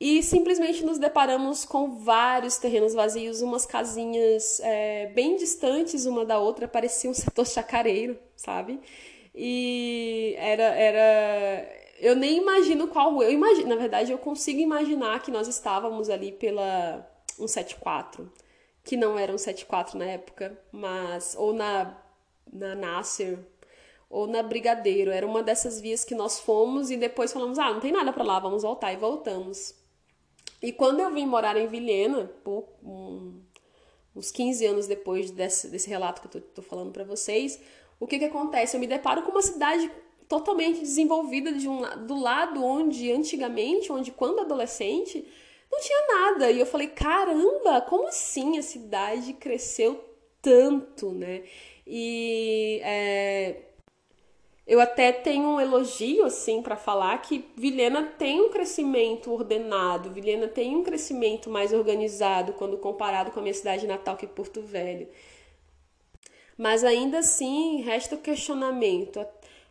e 0.00 0.22
simplesmente 0.22 0.82
nos 0.84 0.98
deparamos 0.98 1.66
com 1.66 1.90
vários 1.98 2.56
terrenos 2.56 2.94
vazios, 2.94 3.42
umas 3.42 3.66
casinhas 3.66 4.58
é, 4.60 5.08
bem 5.08 5.36
distantes 5.36 6.06
uma 6.06 6.24
da 6.24 6.38
outra, 6.38 6.66
parecia 6.66 7.10
um 7.10 7.14
setor 7.14 7.46
chacareiro, 7.46 8.18
sabe? 8.34 8.80
E 9.34 10.34
era, 10.38 10.62
era 10.62 11.68
eu 11.98 12.16
nem 12.16 12.38
imagino 12.38 12.88
qual 12.88 13.12
rua. 13.12 13.24
Eu 13.24 13.32
imagino, 13.32 13.68
na 13.68 13.76
verdade, 13.76 14.10
eu 14.10 14.18
consigo 14.18 14.58
imaginar 14.58 15.22
que 15.22 15.30
nós 15.30 15.46
estávamos 15.46 16.08
ali 16.08 16.32
pela 16.32 17.06
174, 17.36 18.32
que 18.82 18.96
não 18.96 19.18
era 19.18 19.36
174 19.36 19.98
na 19.98 20.06
época, 20.06 20.58
mas 20.72 21.36
ou 21.38 21.52
na 21.52 21.96
na 22.52 22.74
Nasser 22.74 23.38
ou 24.08 24.26
na 24.26 24.42
Brigadeiro. 24.42 25.10
Era 25.10 25.26
uma 25.26 25.42
dessas 25.42 25.80
vias 25.80 26.04
que 26.04 26.14
nós 26.14 26.40
fomos 26.40 26.90
e 26.90 26.96
depois 26.96 27.32
falamos: 27.32 27.58
"Ah, 27.58 27.72
não 27.72 27.80
tem 27.80 27.92
nada 27.92 28.12
para 28.12 28.24
lá, 28.24 28.38
vamos 28.40 28.62
voltar" 28.62 28.92
e 28.92 28.96
voltamos. 28.96 29.79
E 30.62 30.72
quando 30.72 31.00
eu 31.00 31.10
vim 31.10 31.26
morar 31.26 31.56
em 31.56 31.66
Vilhena, 31.66 32.30
por 32.44 32.68
um, 32.82 33.40
uns 34.14 34.30
15 34.30 34.66
anos 34.66 34.86
depois 34.86 35.30
desse, 35.30 35.68
desse 35.68 35.88
relato 35.88 36.20
que 36.20 36.36
eu 36.36 36.42
tô, 36.42 36.48
tô 36.56 36.62
falando 36.62 36.92
para 36.92 37.04
vocês, 37.04 37.60
o 37.98 38.06
que 38.06 38.18
que 38.18 38.24
acontece? 38.26 38.76
Eu 38.76 38.80
me 38.80 38.86
deparo 38.86 39.22
com 39.22 39.30
uma 39.30 39.42
cidade 39.42 39.90
totalmente 40.28 40.80
desenvolvida 40.80 41.52
de 41.52 41.68
um, 41.68 41.82
do 42.06 42.14
lado 42.20 42.64
onde 42.64 43.10
antigamente, 43.10 43.90
onde 43.90 44.12
quando 44.12 44.40
adolescente, 44.40 45.26
não 45.70 45.80
tinha 45.80 46.06
nada. 46.06 46.50
E 46.50 46.60
eu 46.60 46.66
falei, 46.66 46.88
caramba, 46.88 47.80
como 47.82 48.06
assim 48.06 48.58
a 48.58 48.62
cidade 48.62 49.32
cresceu 49.32 50.04
tanto, 50.40 51.10
né? 51.12 51.42
E 51.86 52.80
é, 52.84 53.69
eu 54.66 54.80
até 54.80 55.10
tenho 55.12 55.48
um 55.48 55.60
elogio 55.60 56.24
assim 56.24 56.62
para 56.62 56.76
falar 56.76 57.18
que 57.18 57.50
Vilhena 57.56 58.04
tem 58.18 58.40
um 58.40 58.50
crescimento 58.50 59.32
ordenado, 59.32 60.12
Vilhena 60.12 60.46
tem 60.46 60.76
um 60.76 60.84
crescimento 60.84 61.50
mais 61.50 61.72
organizado 61.72 62.52
quando 62.52 62.78
comparado 62.78 63.30
com 63.30 63.40
a 63.40 63.42
minha 63.42 63.54
cidade 63.54 63.86
natal 63.86 64.16
que 64.16 64.26
é 64.26 64.28
Porto 64.28 64.60
Velho. 64.60 65.08
Mas 66.56 66.84
ainda 66.84 67.18
assim, 67.18 67.80
resta 67.80 68.14
o 68.14 68.18
questionamento 68.18 69.26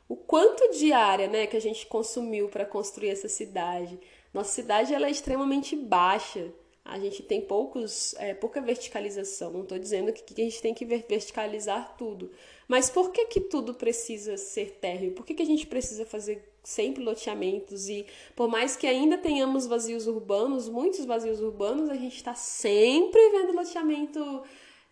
o 0.09 0.15
quanto 0.15 0.71
de 0.71 0.91
área 0.91 1.27
né, 1.27 1.45
que 1.45 1.55
a 1.55 1.61
gente 1.61 1.85
consumiu 1.85 2.49
para 2.49 2.65
construir 2.65 3.09
essa 3.09 3.29
cidade. 3.29 3.99
Nossa 4.33 4.51
cidade 4.51 4.91
ela 4.91 5.05
é 5.05 5.11
extremamente 5.11 5.75
baixa. 5.75 6.51
A 6.91 6.99
gente 6.99 7.23
tem 7.23 7.41
poucos, 7.41 8.13
é, 8.15 8.33
pouca 8.33 8.59
verticalização. 8.61 9.51
Não 9.51 9.63
estou 9.63 9.77
dizendo 9.77 10.11
que, 10.11 10.21
que, 10.21 10.41
a 10.41 10.45
gente 10.45 10.61
tem 10.61 10.73
que 10.73 10.85
verticalizar 10.85 11.95
tudo. 11.97 12.31
Mas 12.67 12.89
por 12.89 13.11
que, 13.11 13.25
que 13.25 13.41
tudo 13.41 13.73
precisa 13.73 14.37
ser 14.37 14.77
térreo? 14.79 15.11
Por 15.11 15.25
que, 15.25 15.33
que 15.33 15.43
a 15.43 15.45
gente 15.45 15.67
precisa 15.67 16.05
fazer 16.05 16.51
sempre 16.63 17.03
loteamentos? 17.03 17.89
E 17.89 18.05
por 18.35 18.47
mais 18.47 18.75
que 18.75 18.87
ainda 18.87 19.17
tenhamos 19.17 19.67
vazios 19.67 20.07
urbanos, 20.07 20.67
muitos 20.67 21.05
vazios 21.05 21.39
urbanos, 21.41 21.89
a 21.89 21.95
gente 21.95 22.15
está 22.15 22.33
sempre 22.33 23.21
vendo 23.29 23.53
loteamento 23.53 24.43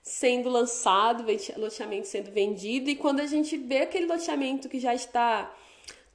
sendo 0.01 0.49
lançado, 0.49 1.25
loteamento 1.57 2.07
sendo 2.07 2.31
vendido, 2.31 2.89
e 2.89 2.95
quando 2.95 3.19
a 3.19 3.25
gente 3.25 3.57
vê 3.57 3.79
aquele 3.79 4.05
loteamento 4.05 4.69
que 4.69 4.79
já 4.79 4.95
está 4.95 5.53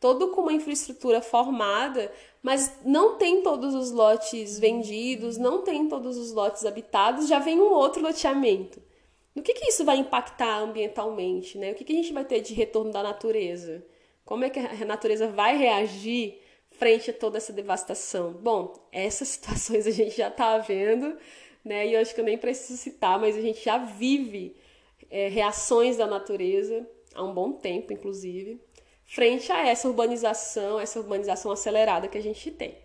todo 0.02 0.28
com 0.28 0.42
uma 0.42 0.52
infraestrutura 0.52 1.22
formada, 1.22 2.12
mas 2.42 2.78
não 2.84 3.16
tem 3.16 3.40
todos 3.42 3.74
os 3.74 3.90
lotes 3.90 4.59
vendidos, 4.59 5.38
não 5.38 5.62
tem 5.62 5.88
todos 5.88 6.18
os 6.18 6.30
lotes 6.32 6.66
habitados, 6.66 7.26
já 7.26 7.38
vem 7.38 7.59
um 7.59 7.72
outro 7.72 8.03
loteamento. 8.03 8.82
No 9.34 9.40
que, 9.42 9.55
que 9.55 9.68
isso 9.70 9.82
vai 9.82 9.96
impactar 9.96 10.59
ambientalmente? 10.59 11.57
Né? 11.57 11.70
O 11.72 11.74
que, 11.74 11.84
que 11.84 11.92
a 11.94 11.96
gente 11.96 12.12
vai 12.12 12.24
ter 12.24 12.40
de 12.40 12.53
retorno 12.53 12.92
da 12.92 13.03
natureza? 13.03 13.82
Como 14.26 14.44
é 14.44 14.50
que 14.50 14.59
a 14.59 14.84
natureza 14.84 15.28
vai 15.28 15.57
reagir 15.57 16.38
frente 16.72 17.11
a 17.11 17.14
toda 17.14 17.38
essa 17.38 17.53
devastação? 17.53 18.34
Bom, 18.34 18.74
essas 18.92 19.28
situações 19.40 19.86
a 19.86 19.90
gente 19.90 20.14
já 20.14 20.28
está 20.28 20.59
vendo 20.59 21.16
né? 21.64 21.86
E 21.86 21.94
eu 21.94 22.00
acho 22.00 22.14
que 22.14 22.20
eu 22.20 22.24
nem 22.24 22.38
preciso 22.38 22.78
citar, 22.78 23.18
mas 23.18 23.36
a 23.36 23.40
gente 23.40 23.64
já 23.64 23.78
vive 23.78 24.57
é, 25.11 25.28
reações 25.28 25.96
da 25.96 26.07
natureza 26.07 26.86
há 27.14 27.22
um 27.22 27.32
bom 27.32 27.53
tempo, 27.53 27.92
inclusive, 27.92 28.61
frente 29.12 29.52
a 29.52 29.68
essa 29.68 29.86
urbanização, 29.88 30.80
essa 30.80 30.98
urbanização 30.98 31.52
acelerada 31.52 32.08
que 32.08 32.16
a 32.16 32.22
gente 32.22 32.50
tem. 32.50 32.78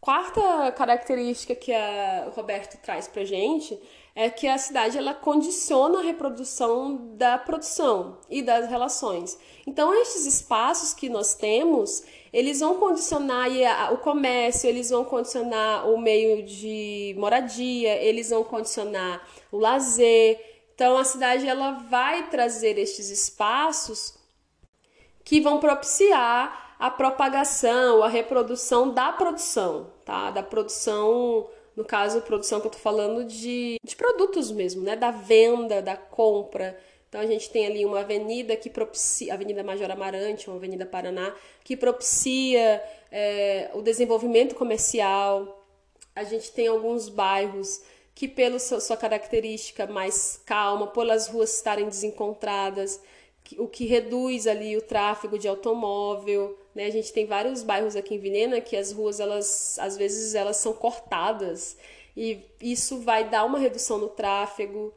Quarta 0.00 0.72
característica 0.72 1.54
que 1.54 1.74
a, 1.74 2.30
Roberto 2.34 2.80
traz 2.80 3.06
pra 3.06 3.22
gente 3.22 3.78
é 4.14 4.30
que 4.30 4.48
a 4.48 4.56
cidade 4.56 4.96
ela 4.96 5.12
condiciona 5.12 5.98
a 5.98 6.02
reprodução 6.02 7.14
da 7.16 7.36
produção 7.36 8.18
e 8.30 8.40
das 8.40 8.70
relações. 8.70 9.38
Então, 9.66 9.92
estes 10.00 10.24
espaços 10.24 10.94
que 10.94 11.10
nós 11.10 11.34
temos, 11.34 12.02
eles 12.32 12.60
vão 12.60 12.78
condicionar 12.78 13.92
o 13.92 13.98
comércio, 13.98 14.70
eles 14.70 14.88
vão 14.88 15.04
condicionar 15.04 15.86
o 15.86 15.98
meio 15.98 16.44
de 16.44 17.14
moradia, 17.18 17.94
eles 17.96 18.30
vão 18.30 18.42
condicionar 18.42 19.22
o 19.52 19.58
lazer. 19.58 20.40
Então, 20.74 20.96
a 20.96 21.04
cidade 21.04 21.46
ela 21.46 21.72
vai 21.72 22.30
trazer 22.30 22.78
estes 22.78 23.10
espaços 23.10 24.15
que 25.26 25.40
vão 25.40 25.58
propiciar 25.58 26.76
a 26.78 26.88
propagação, 26.88 28.02
a 28.04 28.08
reprodução 28.08 28.90
da 28.94 29.10
produção, 29.10 29.90
tá? 30.04 30.30
Da 30.30 30.42
produção 30.42 31.48
no 31.74 31.84
caso, 31.84 32.22
produção 32.22 32.60
que 32.60 32.68
eu 32.68 32.70
tô 32.70 32.78
falando 32.78 33.24
de, 33.24 33.76
de 33.82 33.96
produtos 33.96 34.52
mesmo, 34.52 34.82
né? 34.82 34.94
Da 34.94 35.10
venda, 35.10 35.82
da 35.82 35.96
compra. 35.96 36.78
Então 37.08 37.20
a 37.20 37.26
gente 37.26 37.50
tem 37.50 37.66
ali 37.66 37.84
uma 37.84 38.00
avenida 38.00 38.56
que 38.56 38.70
propicia, 38.70 39.34
Avenida 39.34 39.64
Major 39.64 39.90
Amarante, 39.90 40.48
uma 40.48 40.56
Avenida 40.56 40.86
Paraná, 40.86 41.34
que 41.64 41.76
propicia 41.76 42.80
é, 43.10 43.70
o 43.74 43.82
desenvolvimento 43.82 44.54
comercial. 44.54 45.66
A 46.14 46.22
gente 46.22 46.52
tem 46.52 46.68
alguns 46.68 47.08
bairros 47.08 47.82
que, 48.14 48.28
pela 48.28 48.60
sua 48.60 48.96
característica 48.96 49.88
mais 49.88 50.40
calma, 50.46 50.86
pelas 50.86 51.26
ruas 51.26 51.54
estarem 51.56 51.88
desencontradas, 51.88 53.00
o 53.58 53.68
que 53.68 53.86
reduz 53.86 54.46
ali 54.46 54.76
o 54.76 54.82
tráfego 54.82 55.38
de 55.38 55.46
automóvel. 55.46 56.58
Né? 56.74 56.86
A 56.86 56.90
gente 56.90 57.12
tem 57.12 57.26
vários 57.26 57.62
bairros 57.62 57.96
aqui 57.96 58.14
em 58.14 58.18
Vinena 58.18 58.60
que 58.60 58.76
as 58.76 58.92
ruas, 58.92 59.20
elas, 59.20 59.78
às 59.78 59.96
vezes, 59.96 60.34
elas 60.34 60.56
são 60.56 60.72
cortadas 60.72 61.76
e 62.16 62.40
isso 62.60 63.00
vai 63.00 63.28
dar 63.28 63.44
uma 63.44 63.58
redução 63.58 63.98
no 63.98 64.08
tráfego 64.08 64.92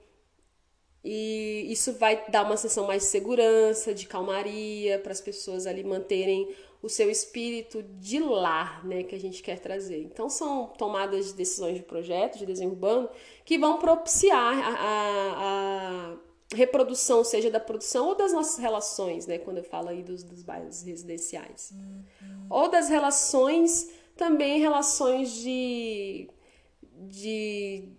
e 1.03 1.67
isso 1.69 1.93
vai 1.93 2.25
dar 2.29 2.43
uma 2.43 2.57
sensação 2.57 2.87
mais 2.87 3.03
de 3.03 3.09
segurança, 3.09 3.93
de 3.93 4.07
calmaria 4.07 4.99
para 4.99 5.11
as 5.11 5.21
pessoas 5.21 5.67
ali 5.67 5.83
manterem 5.83 6.53
o 6.81 6.87
seu 6.87 7.09
espírito 7.09 7.83
de 7.83 8.19
lar, 8.19 8.85
né, 8.85 9.03
que 9.03 9.13
a 9.13 9.19
gente 9.19 9.43
quer 9.43 9.59
trazer. 9.59 10.01
Então 10.01 10.29
são 10.29 10.67
tomadas 10.77 11.27
de 11.27 11.33
decisões 11.33 11.75
de 11.75 11.83
projeto, 11.83 12.37
de 12.37 12.45
desenho 12.45 12.71
urbano, 12.71 13.09
que 13.43 13.57
vão 13.57 13.79
propiciar 13.79 14.57
a, 14.57 14.73
a, 14.73 16.13
a 16.13 16.17
reprodução, 16.53 17.23
seja 17.23 17.51
da 17.51 17.59
produção 17.59 18.07
ou 18.07 18.15
das 18.15 18.33
nossas 18.33 18.57
relações, 18.57 19.27
né? 19.27 19.37
Quando 19.37 19.57
eu 19.57 19.63
falo 19.63 19.89
aí 19.89 20.01
dos, 20.01 20.23
dos 20.23 20.41
bairros 20.41 20.81
residenciais. 20.81 21.71
Uhum. 21.71 22.45
Ou 22.49 22.69
das 22.69 22.89
relações, 22.89 23.89
também 24.17 24.59
relações 24.59 25.31
de, 25.31 26.29
de 26.81 27.89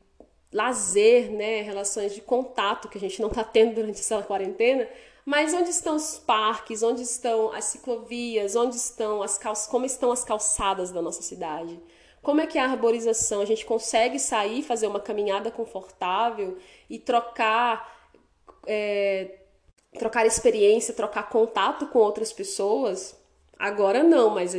lazer, 0.53 1.31
né? 1.31 1.63
Relações 1.63 2.13
de 2.13 2.21
contato 2.21 2.89
que 2.89 2.99
a 2.99 3.01
gente 3.01 3.21
não 3.21 3.29
está 3.29 3.45
tendo 3.45 3.75
durante 3.75 4.01
essa 4.01 4.21
quarentena. 4.23 4.89
Mas 5.25 5.55
onde 5.55 5.71
estão 5.71 5.95
os 5.95 6.19
parques? 6.19 6.83
Onde 6.83 7.03
estão 7.03 7.53
as 7.53 7.67
ciclovias? 7.67 8.57
Onde 8.57 8.75
estão 8.75 9.23
as 9.23 9.39
cal... 9.39 9.55
como 9.71 9.87
estão 9.87 10.11
as 10.11 10.25
calçadas 10.25 10.91
da 10.91 11.01
nossa 11.01 11.23
cidade? 11.23 11.81
Como 12.21 12.41
é 12.41 12.47
que 12.47 12.59
é 12.59 12.63
a 12.63 12.69
arborização? 12.69 13.41
A 13.41 13.45
gente 13.45 13.65
consegue 13.65 14.19
sair, 14.19 14.63
fazer 14.63 14.89
uma 14.89 15.01
caminhada 15.01 15.53
confortável 15.53 16.59
e 16.89 16.99
trocar 16.99 18.00
é, 18.67 19.39
trocar 19.99 20.27
experiência, 20.27 20.95
trocar 20.95 21.29
contato 21.29 21.87
com 21.87 21.99
outras 21.99 22.33
pessoas. 22.33 23.17
Agora 23.59 24.03
não, 24.03 24.31
mas 24.31 24.55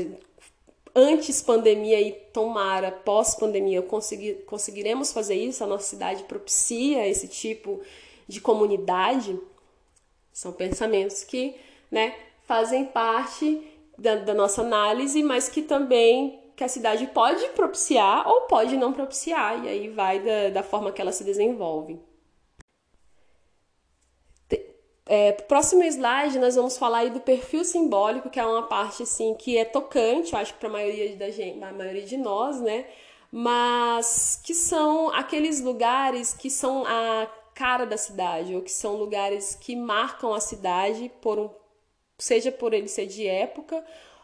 antes 0.95 1.41
pandemia 1.41 1.99
e 1.99 2.11
tomara 2.11 2.91
pós 2.91 3.35
pandemia 3.35 3.81
conseguir, 3.81 4.43
conseguiremos 4.45 5.11
fazer 5.11 5.35
isso. 5.35 5.63
A 5.63 5.67
nossa 5.67 5.85
cidade 5.85 6.23
propicia 6.23 7.07
esse 7.07 7.27
tipo 7.27 7.81
de 8.27 8.41
comunidade. 8.41 9.39
São 10.31 10.51
pensamentos 10.51 11.23
que, 11.23 11.55
né, 11.89 12.15
fazem 12.43 12.85
parte 12.85 13.61
da, 13.97 14.15
da 14.15 14.33
nossa 14.33 14.61
análise, 14.61 15.21
mas 15.23 15.47
que 15.49 15.61
também 15.61 16.39
que 16.55 16.63
a 16.63 16.67
cidade 16.67 17.07
pode 17.07 17.47
propiciar 17.49 18.27
ou 18.27 18.41
pode 18.41 18.77
não 18.77 18.93
propiciar, 18.93 19.63
e 19.65 19.67
aí 19.67 19.89
vai 19.89 20.19
da, 20.19 20.49
da 20.49 20.63
forma 20.63 20.91
que 20.91 21.01
ela 21.01 21.11
se 21.11 21.23
desenvolve. 21.23 21.99
É, 25.13 25.33
próximo 25.33 25.83
slide, 25.83 26.39
nós 26.39 26.55
vamos 26.55 26.77
falar 26.77 26.99
aí 26.99 27.09
do 27.09 27.19
perfil 27.19 27.65
simbólico, 27.65 28.29
que 28.29 28.39
é 28.39 28.45
uma 28.45 28.63
parte 28.63 29.03
assim 29.03 29.33
que 29.33 29.57
é 29.57 29.65
tocante, 29.65 30.31
eu 30.31 30.39
acho 30.39 30.53
que 30.53 30.59
para 30.61 30.69
a 30.69 30.71
maioria 30.71 31.13
da 31.17 31.29
gente, 31.29 31.61
a 31.61 31.73
maioria 31.73 32.03
de 32.03 32.15
nós, 32.15 32.61
né? 32.61 32.85
Mas 33.29 34.39
que 34.41 34.53
são 34.53 35.09
aqueles 35.09 35.59
lugares 35.59 36.33
que 36.33 36.49
são 36.49 36.85
a 36.87 37.27
cara 37.53 37.85
da 37.85 37.97
cidade, 37.97 38.55
ou 38.55 38.61
que 38.61 38.71
são 38.71 38.95
lugares 38.95 39.53
que 39.53 39.75
marcam 39.75 40.33
a 40.33 40.39
cidade 40.39 41.11
por 41.19 41.37
um, 41.37 41.49
seja 42.17 42.49
por 42.49 42.73
ele 42.73 42.87
ser 42.87 43.05
de 43.05 43.27
época, 43.27 43.83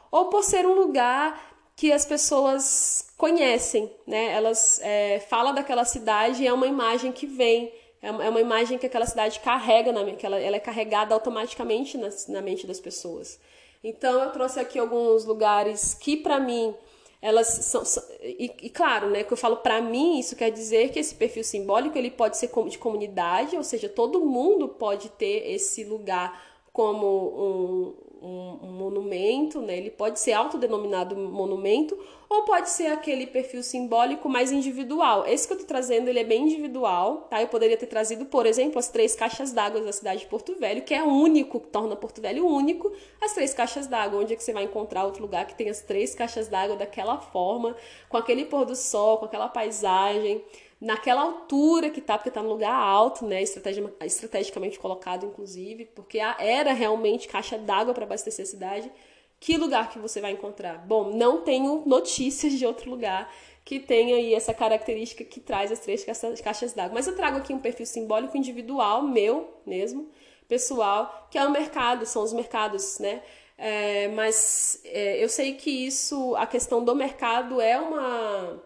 ou 0.10 0.30
por 0.30 0.42
ser 0.42 0.66
um 0.66 0.74
lugar 0.74 1.54
que 1.76 1.92
as 1.92 2.06
pessoas 2.06 3.10
conhecem, 3.18 3.92
né? 4.08 4.32
Elas 4.32 4.80
é, 4.82 5.20
falam 5.20 5.54
daquela 5.54 5.84
cidade 5.84 6.44
e 6.44 6.48
é 6.48 6.54
uma 6.54 6.66
imagem 6.66 7.12
que 7.12 7.28
vem 7.28 7.74
é, 8.02 8.08
é 8.08 8.30
uma 8.30 8.42
imagem 8.42 8.78
que 8.78 8.86
aquela 8.86 9.06
cidade 9.06 9.40
carrega, 9.40 9.92
na, 9.92 10.04
que 10.14 10.26
ela, 10.26 10.40
ela 10.40 10.56
é 10.56 10.60
carregada 10.60 11.14
automaticamente 11.14 11.98
na, 11.98 12.10
na 12.30 12.42
mente 12.42 12.68
das 12.68 12.80
pessoas. 12.80 13.40
Então 13.84 14.24
eu 14.24 14.32
trouxe 14.32 14.60
aqui 14.60 14.80
alguns 14.80 15.26
lugares 15.26 15.94
que 15.94 16.18
para 16.18 16.40
mim 16.40 16.76
elas 17.22 17.48
são, 17.48 17.84
são 17.84 18.04
e, 18.22 18.52
e, 18.62 18.70
claro, 18.70 19.10
né, 19.10 19.24
que 19.24 19.34
eu 19.34 19.38
falo 19.38 19.58
para 19.58 19.82
mim, 19.82 20.20
isso 20.20 20.36
quer 20.36 20.52
dizer 20.52 20.92
que 20.92 21.00
esse 21.00 21.16
perfil 21.16 21.44
simbólico 21.44 21.98
ele 21.98 22.12
pode 22.12 22.38
ser 22.38 22.50
de 22.70 22.78
comunidade, 22.78 23.58
ou 23.58 23.64
seja, 23.64 23.90
todo 23.90 24.24
mundo 24.24 24.68
pode 24.68 25.10
ter 25.10 25.52
esse 25.52 25.84
lugar 25.84 26.40
como 26.78 27.08
um, 27.08 28.28
um, 28.28 28.60
um, 28.68 28.72
monumento, 28.72 29.64
né? 29.64 29.76
Ele 29.76 29.90
pode 29.90 30.20
ser 30.20 30.34
autodenominado 30.34 31.16
monumento 31.16 31.98
ou 32.30 32.44
pode 32.44 32.70
ser 32.70 32.86
aquele 32.92 33.26
perfil 33.26 33.64
simbólico 33.64 34.30
mais 34.30 34.52
individual. 34.52 35.26
Esse 35.26 35.48
que 35.48 35.54
eu 35.54 35.58
estou 35.58 35.68
trazendo, 35.68 36.08
ele 36.08 36.20
é 36.20 36.24
bem 36.24 36.44
individual, 36.44 37.26
tá? 37.32 37.42
Eu 37.42 37.48
poderia 37.48 37.76
ter 37.76 37.88
trazido, 37.88 38.28
por 38.28 38.46
exemplo, 38.46 38.78
as 38.78 38.90
três 38.90 39.16
caixas 39.16 39.52
d'água 39.52 39.82
da 39.82 39.92
cidade 39.92 40.20
de 40.20 40.28
Porto 40.28 40.54
Velho, 40.54 40.84
que 40.84 40.94
é 40.94 41.02
único, 41.02 41.60
que 41.60 41.68
torna 41.70 41.96
Porto 41.96 42.22
Velho 42.22 42.46
único, 42.46 42.92
as 43.20 43.34
três 43.34 43.56
caixas 43.56 43.88
d'água. 43.88 44.22
Onde 44.22 44.34
é 44.34 44.36
que 44.36 44.44
você 44.44 44.54
vai 44.54 44.66
encontrar 44.66 45.04
outro 45.04 45.24
lugar 45.24 45.48
que 45.48 45.56
tem 45.56 45.72
as 45.72 45.82
três 45.82 46.14
caixas 46.14 46.48
d'água 46.48 46.76
daquela 46.76 47.18
forma, 47.18 47.76
com 48.08 48.18
aquele 48.18 48.46
pôr 48.46 48.66
do 48.66 48.76
sol, 48.76 49.18
com 49.18 49.26
aquela 49.26 49.50
paisagem, 49.50 50.44
naquela 50.80 51.22
altura 51.22 51.90
que 51.90 52.00
tá, 52.00 52.18
porque 52.18 52.32
tá 52.32 52.42
no 52.42 52.50
lugar 52.50 52.74
alto, 52.74 53.26
né, 53.26 53.42
estrategicamente 53.42 54.80
colocado, 54.80 55.26
inclusive, 55.26 55.86
porque 55.86 56.20
era 56.20 56.74
realmente 56.74 57.28
caixa 57.28 57.58
d'água 57.58 57.94
para 57.94 58.06
abastecer 58.06 58.44
a 58.44 58.48
cidade. 58.48 58.92
Que 59.40 59.58
lugar 59.58 59.90
que 59.90 60.00
você 60.00 60.20
vai 60.20 60.32
encontrar? 60.32 60.80
Bom, 60.80 61.12
não 61.12 61.42
tenho 61.42 61.84
notícias 61.86 62.54
de 62.54 62.66
outro 62.66 62.90
lugar 62.90 63.32
que 63.64 63.80
tenha 63.80 64.16
aí 64.16 64.34
essa 64.34 64.54
característica 64.54 65.24
que 65.24 65.40
traz 65.40 65.72
as 65.72 65.80
três 65.80 66.06
caixas 66.42 66.74
d'água. 66.74 66.94
Mas 66.94 67.06
eu 67.06 67.16
trago 67.16 67.38
aqui 67.38 67.54
um 67.54 67.60
perfil 67.60 67.86
simbólico 67.86 68.38
individual, 68.38 69.04
meu 69.04 69.54
mesmo, 69.66 70.10
pessoal, 70.48 71.28
que 71.30 71.38
é 71.38 71.46
o 71.46 71.52
mercado, 71.52 72.06
são 72.06 72.24
os 72.24 72.34
mercados, 72.34 72.98
né? 73.00 73.22
É, 73.58 74.08
mas 74.10 74.80
é, 74.86 75.22
eu 75.24 75.28
sei 75.28 75.56
que 75.56 75.70
isso, 75.70 76.36
a 76.36 76.46
questão 76.46 76.84
do 76.84 76.96
mercado 76.96 77.60
é 77.60 77.78
uma 77.78 78.64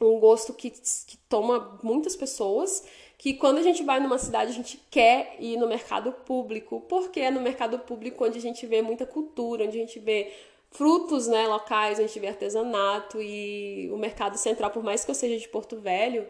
um 0.00 0.18
gosto 0.18 0.52
que, 0.52 0.70
que 0.70 1.16
toma 1.28 1.78
muitas 1.82 2.14
pessoas, 2.14 2.84
que 3.16 3.34
quando 3.34 3.58
a 3.58 3.62
gente 3.62 3.82
vai 3.82 3.98
numa 3.98 4.18
cidade 4.18 4.50
a 4.50 4.54
gente 4.54 4.80
quer 4.90 5.36
ir 5.40 5.56
no 5.56 5.66
mercado 5.66 6.12
público, 6.12 6.80
porque 6.88 7.20
é 7.20 7.30
no 7.30 7.40
mercado 7.40 7.78
público 7.80 8.24
onde 8.24 8.38
a 8.38 8.40
gente 8.40 8.64
vê 8.66 8.80
muita 8.80 9.04
cultura, 9.04 9.64
onde 9.64 9.76
a 9.76 9.80
gente 9.80 9.98
vê 9.98 10.32
frutos 10.70 11.26
né, 11.26 11.46
locais, 11.46 11.98
a 11.98 12.02
gente 12.02 12.20
vê 12.20 12.28
artesanato 12.28 13.20
e 13.20 13.90
o 13.92 13.96
mercado 13.96 14.36
central, 14.36 14.70
por 14.70 14.82
mais 14.82 15.04
que 15.04 15.10
eu 15.10 15.14
seja 15.14 15.36
de 15.36 15.48
Porto 15.48 15.76
Velho, 15.80 16.28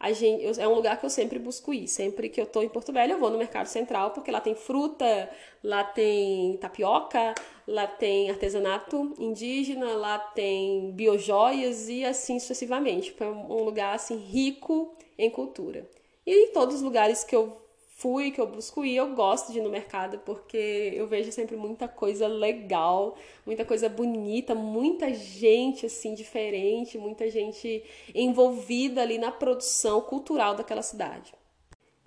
a 0.00 0.12
gente, 0.12 0.44
eu, 0.44 0.52
é 0.58 0.68
um 0.68 0.74
lugar 0.74 0.98
que 0.98 1.04
eu 1.04 1.10
sempre 1.10 1.38
busco 1.38 1.74
ir. 1.74 1.88
Sempre 1.88 2.28
que 2.28 2.40
eu 2.40 2.46
tô 2.46 2.62
em 2.62 2.68
Porto 2.68 2.92
Velho, 2.92 3.14
eu 3.14 3.18
vou 3.18 3.30
no 3.30 3.38
Mercado 3.38 3.66
Central, 3.66 4.12
porque 4.12 4.30
lá 4.30 4.40
tem 4.40 4.54
fruta, 4.54 5.28
lá 5.62 5.82
tem 5.82 6.56
tapioca, 6.58 7.34
lá 7.68 7.86
tem 7.86 8.30
artesanato 8.30 9.14
indígena, 9.18 9.92
lá 9.92 10.18
tem 10.18 10.90
biojoias 10.92 11.86
e 11.88 12.02
assim 12.02 12.40
sucessivamente. 12.40 13.12
Foi 13.12 13.26
um 13.26 13.62
lugar 13.62 13.94
assim 13.94 14.16
rico 14.16 14.96
em 15.18 15.28
cultura. 15.28 15.86
E 16.26 16.46
em 16.46 16.52
todos 16.52 16.76
os 16.76 16.82
lugares 16.82 17.22
que 17.24 17.36
eu 17.36 17.58
fui, 17.98 18.30
que 18.30 18.40
eu 18.40 18.46
busco 18.46 18.84
ir, 18.84 18.96
eu 18.96 19.14
gosto 19.14 19.52
de 19.52 19.58
ir 19.58 19.62
no 19.62 19.68
mercado 19.68 20.18
porque 20.24 20.92
eu 20.94 21.06
vejo 21.06 21.30
sempre 21.30 21.56
muita 21.56 21.86
coisa 21.86 22.26
legal, 22.26 23.16
muita 23.44 23.66
coisa 23.66 23.86
bonita, 23.88 24.54
muita 24.54 25.12
gente 25.12 25.84
assim 25.84 26.14
diferente, 26.14 26.96
muita 26.96 27.30
gente 27.30 27.84
envolvida 28.14 29.02
ali 29.02 29.18
na 29.18 29.30
produção 29.30 30.00
cultural 30.00 30.54
daquela 30.54 30.80
cidade. 30.82 31.34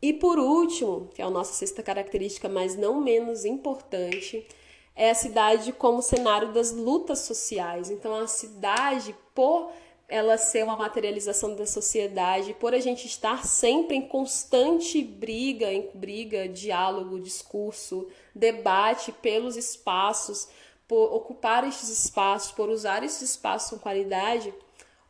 E 0.01 0.11
por 0.11 0.39
último, 0.39 1.09
que 1.13 1.21
é 1.21 1.25
a 1.25 1.29
nossa 1.29 1.53
sexta 1.53 1.83
característica, 1.83 2.49
mas 2.49 2.75
não 2.75 2.99
menos 2.99 3.45
importante, 3.45 4.47
é 4.95 5.09
a 5.11 5.15
cidade 5.15 5.71
como 5.73 6.01
cenário 6.01 6.51
das 6.51 6.71
lutas 6.71 7.19
sociais. 7.19 7.89
Então 7.89 8.13
a 8.15 8.27
cidade 8.27 9.15
por 9.33 9.71
ela 10.11 10.37
ser 10.37 10.63
uma 10.65 10.75
materialização 10.75 11.55
da 11.55 11.65
sociedade, 11.65 12.53
por 12.55 12.73
a 12.73 12.79
gente 12.79 13.07
estar 13.07 13.45
sempre 13.45 13.95
em 13.95 14.01
constante 14.01 15.01
briga, 15.01 15.71
em 15.71 15.89
briga, 15.93 16.49
diálogo, 16.49 17.17
discurso, 17.17 18.09
debate 18.35 19.13
pelos 19.13 19.55
espaços, 19.55 20.49
por 20.85 21.15
ocupar 21.15 21.65
esses 21.65 21.87
espaços, 21.87 22.51
por 22.51 22.67
usar 22.67 23.05
esses 23.05 23.21
espaços 23.21 23.69
com 23.69 23.79
qualidade, 23.79 24.53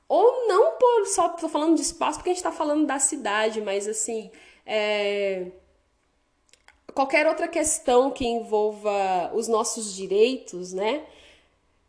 ou 0.07 0.47
não 0.47 0.77
por 0.77 1.07
só 1.07 1.29
tô 1.29 1.49
falando 1.49 1.75
de 1.75 1.81
espaço 1.81 2.19
porque 2.19 2.29
a 2.29 2.33
gente 2.33 2.45
está 2.45 2.51
falando 2.51 2.85
da 2.85 2.99
cidade, 2.99 3.59
mas 3.59 3.87
assim 3.87 4.29
é, 4.63 5.47
qualquer 6.93 7.27
outra 7.27 7.47
questão 7.47 8.11
que 8.11 8.25
envolva 8.25 9.31
os 9.33 9.47
nossos 9.47 9.93
direitos, 9.93 10.73
né? 10.73 11.05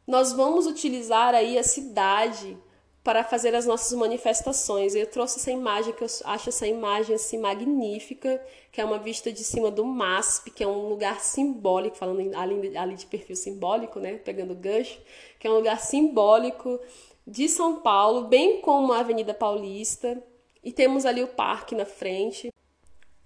Nós 0.06 0.32
vamos 0.32 0.66
utilizar 0.66 1.34
aí 1.34 1.58
a 1.58 1.62
cidade 1.62 2.58
para 3.04 3.24
fazer 3.24 3.54
as 3.54 3.66
nossas 3.66 3.96
manifestações. 3.98 4.94
Eu 4.94 5.06
trouxe 5.06 5.38
essa 5.38 5.50
imagem 5.50 5.92
que 5.92 6.04
eu 6.04 6.08
acho 6.24 6.48
essa 6.48 6.66
imagem 6.66 7.16
assim 7.16 7.38
magnífica, 7.38 8.40
que 8.70 8.80
é 8.80 8.84
uma 8.84 8.98
vista 8.98 9.32
de 9.32 9.42
cima 9.42 9.70
do 9.70 9.84
MASP, 9.84 10.50
que 10.50 10.62
é 10.62 10.66
um 10.66 10.88
lugar 10.88 11.20
simbólico, 11.20 11.96
falando 11.96 12.20
ali, 12.36 12.76
ali 12.76 12.94
de 12.94 13.06
perfil 13.06 13.34
simbólico, 13.34 13.98
né, 13.98 14.14
pegando 14.18 14.54
gancho, 14.54 15.00
que 15.38 15.46
é 15.46 15.50
um 15.50 15.54
lugar 15.54 15.80
simbólico 15.80 16.78
de 17.26 17.48
São 17.48 17.80
Paulo, 17.80 18.28
bem 18.28 18.60
como 18.60 18.92
a 18.92 19.00
Avenida 19.00 19.34
Paulista, 19.34 20.22
e 20.62 20.72
temos 20.72 21.04
ali 21.04 21.22
o 21.22 21.28
parque 21.28 21.74
na 21.74 21.84
frente. 21.84 22.51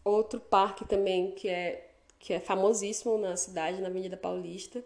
Outro 0.07 0.39
parque 0.39 0.85
também 0.85 1.33
que 1.33 1.49
é 1.49 1.83
que 2.21 2.33
é 2.33 2.39
famosíssimo 2.39 3.19
na 3.19 3.37
cidade, 3.37 3.81
na 3.81 3.89
Avenida 3.89 4.17
Paulista, 4.17 4.83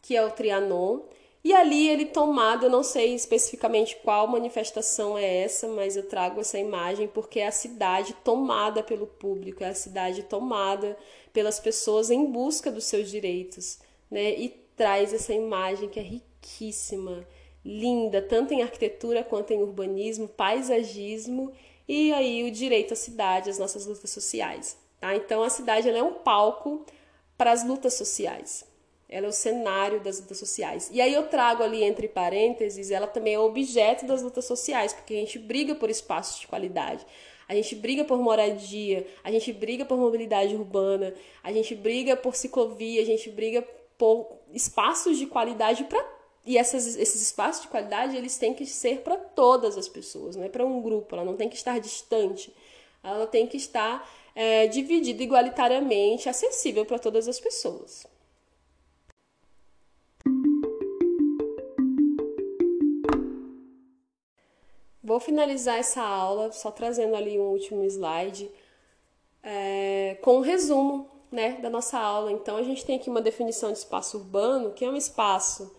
que 0.00 0.16
é 0.16 0.24
o 0.24 0.30
Trianon. 0.30 1.00
E 1.42 1.52
ali 1.52 1.88
ele 1.88 2.06
tomado, 2.06 2.66
eu 2.66 2.70
não 2.70 2.84
sei 2.84 3.12
especificamente 3.12 3.96
qual 4.04 4.28
manifestação 4.28 5.18
é 5.18 5.42
essa, 5.42 5.66
mas 5.66 5.96
eu 5.96 6.08
trago 6.08 6.40
essa 6.40 6.60
imagem 6.60 7.08
porque 7.08 7.40
é 7.40 7.48
a 7.48 7.52
cidade 7.52 8.14
tomada 8.24 8.84
pelo 8.84 9.08
público, 9.08 9.64
é 9.64 9.68
a 9.68 9.74
cidade 9.74 10.22
tomada 10.22 10.96
pelas 11.32 11.58
pessoas 11.58 12.08
em 12.10 12.24
busca 12.24 12.70
dos 12.70 12.84
seus 12.84 13.10
direitos, 13.10 13.80
né? 14.08 14.30
E 14.38 14.48
traz 14.76 15.12
essa 15.12 15.32
imagem 15.32 15.88
que 15.88 15.98
é 15.98 16.02
riquíssima, 16.04 17.26
linda, 17.64 18.22
tanto 18.22 18.54
em 18.54 18.62
arquitetura 18.62 19.24
quanto 19.24 19.52
em 19.52 19.60
urbanismo, 19.60 20.28
paisagismo 20.28 21.52
e 21.88 22.12
aí 22.12 22.44
o 22.44 22.50
direito 22.50 22.92
à 22.92 22.96
cidade, 22.96 23.50
as 23.50 23.58
nossas 23.58 23.86
lutas 23.86 24.10
sociais, 24.10 24.76
tá? 25.00 25.14
Então 25.16 25.42
a 25.42 25.50
cidade 25.50 25.88
é 25.88 26.02
um 26.02 26.14
palco 26.14 26.84
para 27.36 27.52
as 27.52 27.64
lutas 27.64 27.94
sociais. 27.94 28.64
Ela 29.08 29.26
é 29.26 29.28
o 29.28 29.32
cenário 29.32 30.00
das 30.00 30.20
lutas 30.20 30.38
sociais. 30.38 30.88
E 30.90 31.00
aí 31.00 31.12
eu 31.12 31.28
trago 31.28 31.62
ali 31.62 31.84
entre 31.84 32.08
parênteses, 32.08 32.90
ela 32.90 33.06
também 33.06 33.34
é 33.34 33.38
objeto 33.38 34.06
das 34.06 34.22
lutas 34.22 34.46
sociais, 34.46 34.94
porque 34.94 35.12
a 35.14 35.18
gente 35.18 35.38
briga 35.38 35.74
por 35.74 35.90
espaços 35.90 36.40
de 36.40 36.46
qualidade. 36.46 37.04
A 37.46 37.54
gente 37.54 37.74
briga 37.74 38.04
por 38.04 38.18
moradia, 38.18 39.06
a 39.22 39.30
gente 39.30 39.52
briga 39.52 39.84
por 39.84 39.98
mobilidade 39.98 40.54
urbana, 40.54 41.12
a 41.42 41.52
gente 41.52 41.74
briga 41.74 42.16
por 42.16 42.34
ciclovia, 42.34 43.02
a 43.02 43.04
gente 43.04 43.28
briga 43.28 43.62
por 43.98 44.38
espaços 44.54 45.18
de 45.18 45.26
qualidade 45.26 45.84
para 45.84 46.02
e 46.44 46.58
essas, 46.58 46.96
esses 46.96 47.22
espaços 47.22 47.62
de 47.62 47.68
qualidade 47.68 48.16
eles 48.16 48.36
têm 48.36 48.52
que 48.52 48.66
ser 48.66 49.00
para 49.02 49.16
todas 49.16 49.78
as 49.78 49.88
pessoas, 49.88 50.34
não 50.34 50.44
é 50.44 50.48
para 50.48 50.64
um 50.64 50.82
grupo. 50.82 51.14
Ela 51.14 51.24
não 51.24 51.36
tem 51.36 51.48
que 51.48 51.56
estar 51.56 51.78
distante, 51.78 52.52
ela 53.02 53.26
tem 53.26 53.46
que 53.46 53.56
estar 53.56 54.08
é, 54.34 54.66
dividida 54.66 55.22
igualitariamente, 55.22 56.28
acessível 56.28 56.84
para 56.84 56.98
todas 56.98 57.28
as 57.28 57.38
pessoas. 57.38 58.06
Vou 65.02 65.20
finalizar 65.20 65.78
essa 65.78 66.02
aula 66.02 66.50
só 66.52 66.70
trazendo 66.70 67.14
ali 67.14 67.38
um 67.38 67.50
último 67.50 67.84
slide 67.84 68.50
é, 69.42 70.16
com 70.22 70.38
um 70.38 70.40
resumo 70.40 71.08
né, 71.30 71.58
da 71.60 71.68
nossa 71.68 71.98
aula. 71.98 72.32
Então, 72.32 72.56
a 72.56 72.62
gente 72.62 72.84
tem 72.84 72.96
aqui 72.96 73.10
uma 73.10 73.20
definição 73.20 73.72
de 73.72 73.78
espaço 73.78 74.18
urbano, 74.18 74.72
que 74.72 74.84
é 74.84 74.88
um 74.88 74.96
espaço 74.96 75.74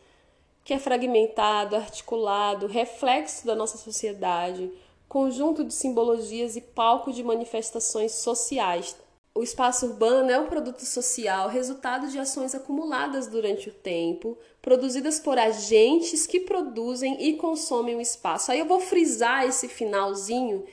que 0.64 0.74
é 0.74 0.80
fragmentado, 0.80 1.76
articulado, 1.76 2.68
reflexo 2.68 3.45
da 3.45 3.55
nossa 3.55 3.78
sociedade, 3.78 4.72
conjunto 5.07 5.64
de 5.64 5.74
simbologias 5.74 6.55
e 6.55 6.61
palco 6.61 7.11
de 7.11 7.24
manifestações 7.24 8.14
sociais, 8.14 8.95
o 9.36 9.41
espaço 9.41 9.88
urbano 9.88 10.30
é 10.30 10.38
um 10.38 10.45
produto 10.45 10.86
social, 10.86 11.49
resultado 11.49 12.07
de 12.07 12.20
ações 12.20 12.53
acumuladas 12.53 13.26
durante 13.26 13.68
o 13.68 13.74
tempo, 13.74 14.38
produzidas 14.61 15.20
por 15.20 15.39
agentes 15.39 16.28
que 16.28 16.41
produzem 16.41 17.18
e 17.20 17.34
consomem 17.34 17.95
o 17.95 18.01
espaço. 18.01 18.51
Aí 18.51 18.59
eu 18.59 18.68
vou 18.68 18.80
frisar 18.80 19.47
esse 19.47 19.68
finalzinho, 19.68 20.64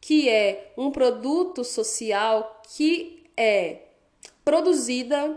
que 0.00 0.28
é 0.28 0.72
um 0.76 0.90
produto 0.90 1.62
social 1.62 2.60
que 2.74 3.22
é 3.36 3.82
produzida 4.44 5.36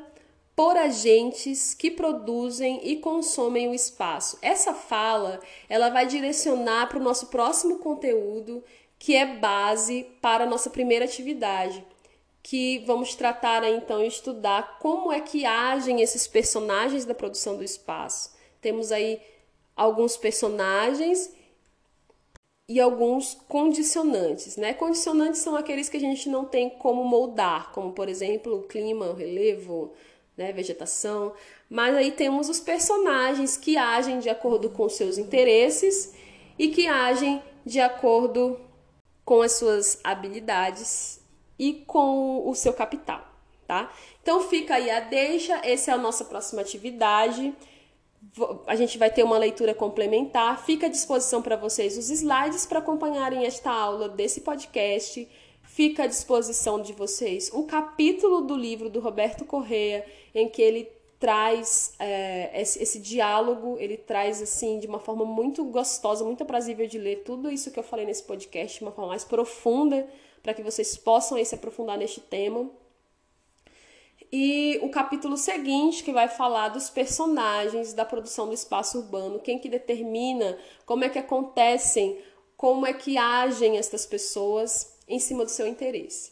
por 0.55 0.77
agentes 0.77 1.73
que 1.73 1.89
produzem 1.89 2.79
e 2.83 2.97
consomem 2.97 3.69
o 3.69 3.73
espaço. 3.73 4.37
Essa 4.41 4.73
fala, 4.73 5.39
ela 5.69 5.89
vai 5.89 6.05
direcionar 6.05 6.87
para 6.87 6.99
o 6.99 7.03
nosso 7.03 7.27
próximo 7.27 7.79
conteúdo, 7.79 8.63
que 8.99 9.15
é 9.15 9.25
base 9.25 10.07
para 10.21 10.43
a 10.43 10.47
nossa 10.47 10.69
primeira 10.69 11.05
atividade 11.05 11.83
que 12.43 12.79
vamos 12.79 13.15
tratar 13.15 13.63
então 13.63 14.03
estudar 14.03 14.79
como 14.79 15.11
é 15.11 15.19
que 15.19 15.45
agem 15.45 16.01
esses 16.01 16.27
personagens 16.27 17.05
da 17.05 17.13
produção 17.13 17.55
do 17.55 17.63
espaço. 17.63 18.33
Temos 18.59 18.91
aí 18.91 19.21
alguns 19.75 20.17
personagens 20.17 21.31
e 22.67 22.79
alguns 22.79 23.35
condicionantes, 23.47 24.55
né? 24.55 24.73
Condicionantes 24.73 25.41
são 25.41 25.55
aqueles 25.55 25.89
que 25.89 25.97
a 25.97 25.99
gente 25.99 26.29
não 26.29 26.45
tem 26.45 26.69
como 26.69 27.03
moldar, 27.03 27.71
como 27.73 27.91
por 27.91 28.07
exemplo 28.07 28.59
o 28.59 28.63
clima, 28.63 29.07
o 29.07 29.13
relevo, 29.13 29.91
né, 30.41 30.51
vegetação. 30.51 31.33
Mas 31.69 31.95
aí 31.95 32.11
temos 32.11 32.49
os 32.49 32.59
personagens 32.59 33.55
que 33.55 33.77
agem 33.77 34.19
de 34.19 34.29
acordo 34.29 34.69
com 34.69 34.89
seus 34.89 35.17
interesses 35.17 36.13
e 36.57 36.69
que 36.69 36.87
agem 36.87 37.41
de 37.65 37.79
acordo 37.79 38.59
com 39.23 39.41
as 39.41 39.53
suas 39.53 39.99
habilidades 40.03 41.21
e 41.57 41.73
com 41.85 42.47
o 42.49 42.55
seu 42.55 42.73
capital, 42.73 43.23
tá? 43.67 43.91
Então 44.21 44.41
fica 44.41 44.75
aí 44.75 44.89
a 44.89 44.99
deixa, 44.99 45.61
essa 45.63 45.91
é 45.91 45.93
a 45.93 45.97
nossa 45.97 46.25
próxima 46.25 46.61
atividade. 46.61 47.53
A 48.67 48.75
gente 48.75 48.97
vai 48.97 49.09
ter 49.09 49.23
uma 49.23 49.37
leitura 49.37 49.73
complementar. 49.73 50.63
Fica 50.63 50.87
à 50.87 50.89
disposição 50.89 51.41
para 51.41 51.55
vocês 51.55 51.97
os 51.97 52.09
slides 52.09 52.65
para 52.65 52.79
acompanharem 52.79 53.45
esta 53.45 53.71
aula 53.71 54.09
desse 54.09 54.41
podcast. 54.41 55.27
Fica 55.73 56.03
à 56.03 56.07
disposição 56.07 56.81
de 56.81 56.91
vocês 56.91 57.49
o 57.53 57.63
capítulo 57.63 58.41
do 58.41 58.57
livro 58.57 58.89
do 58.89 58.99
Roberto 58.99 59.45
Correa, 59.45 60.05
em 60.35 60.49
que 60.49 60.61
ele 60.61 60.91
traz 61.17 61.93
é, 61.97 62.51
esse, 62.61 62.83
esse, 62.83 62.99
diálogo, 62.99 63.77
ele 63.79 63.95
traz 63.95 64.41
assim 64.41 64.79
de 64.79 64.87
uma 64.87 64.99
forma 64.99 65.23
muito 65.23 65.63
gostosa, 65.63 66.25
muito 66.25 66.43
aprazível 66.43 66.85
de 66.87 66.97
ler 66.97 67.23
tudo 67.23 67.49
isso 67.49 67.71
que 67.71 67.79
eu 67.79 67.83
falei 67.83 68.05
nesse 68.05 68.23
podcast, 68.23 68.79
de 68.79 68.83
uma 68.83 68.91
forma 68.91 69.11
mais 69.11 69.23
profunda 69.23 70.05
para 70.43 70.53
que 70.53 70.61
vocês 70.61 70.97
possam 70.97 71.37
aí, 71.37 71.45
se 71.45 71.55
aprofundar 71.55 71.97
neste 71.97 72.19
tema. 72.19 72.69
E 74.29 74.77
o 74.83 74.89
capítulo 74.89 75.37
seguinte, 75.37 76.03
que 76.03 76.11
vai 76.11 76.27
falar 76.27 76.67
dos 76.67 76.89
personagens 76.89 77.93
da 77.93 78.03
produção 78.03 78.45
do 78.45 78.53
espaço 78.53 78.97
urbano, 78.97 79.39
quem 79.39 79.57
que 79.57 79.69
determina, 79.69 80.57
como 80.85 81.05
é 81.05 81.09
que 81.09 81.19
acontecem, 81.19 82.21
como 82.57 82.85
é 82.85 82.91
que 82.91 83.17
agem 83.17 83.77
estas 83.77 84.05
pessoas 84.05 84.99
em 85.11 85.19
cima 85.19 85.45
do 85.45 85.51
seu 85.51 85.67
interesse. 85.67 86.31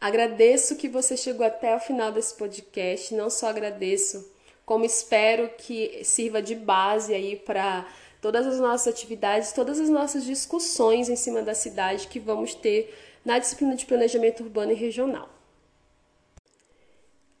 Agradeço 0.00 0.76
que 0.76 0.88
você 0.88 1.16
chegou 1.16 1.46
até 1.46 1.74
o 1.74 1.80
final 1.80 2.12
desse 2.12 2.34
podcast, 2.34 3.14
não 3.14 3.30
só 3.30 3.46
agradeço, 3.48 4.30
como 4.66 4.84
espero 4.84 5.48
que 5.56 6.04
sirva 6.04 6.42
de 6.42 6.54
base 6.54 7.14
aí 7.14 7.36
para 7.36 7.86
todas 8.20 8.46
as 8.46 8.60
nossas 8.60 8.88
atividades, 8.88 9.52
todas 9.52 9.80
as 9.80 9.88
nossas 9.88 10.24
discussões 10.24 11.08
em 11.08 11.16
cima 11.16 11.40
da 11.42 11.54
cidade 11.54 12.08
que 12.08 12.18
vamos 12.18 12.54
ter 12.54 12.94
na 13.24 13.38
disciplina 13.38 13.74
de 13.74 13.86
planejamento 13.86 14.42
urbano 14.42 14.72
e 14.72 14.74
regional. 14.74 15.28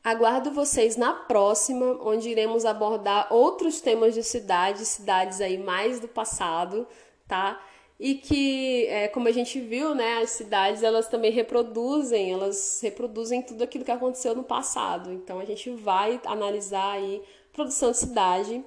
Aguardo 0.02 0.50
vocês 0.50 0.96
na 0.96 1.14
próxima, 1.14 1.98
onde 2.02 2.28
iremos 2.28 2.66
abordar 2.66 3.32
outros 3.32 3.80
temas 3.80 4.12
de 4.12 4.22
cidades, 4.22 4.88
cidades 4.88 5.40
aí 5.40 5.56
mais 5.56 5.98
do 5.98 6.08
passado, 6.08 6.86
tá? 7.26 7.58
E 7.98 8.16
que, 8.16 8.86
é, 8.86 9.08
como 9.08 9.28
a 9.28 9.32
gente 9.32 9.60
viu, 9.60 9.94
né, 9.94 10.18
as 10.18 10.30
cidades 10.30 10.82
elas 10.82 11.08
também 11.08 11.30
reproduzem, 11.30 12.32
elas 12.32 12.80
reproduzem 12.82 13.40
tudo 13.40 13.62
aquilo 13.62 13.84
que 13.84 13.90
aconteceu 13.90 14.34
no 14.34 14.42
passado. 14.42 15.12
Então 15.12 15.38
a 15.38 15.44
gente 15.44 15.70
vai 15.70 16.20
analisar 16.24 16.92
aí 16.92 17.22
produção 17.52 17.92
de 17.92 17.98
cidade 17.98 18.64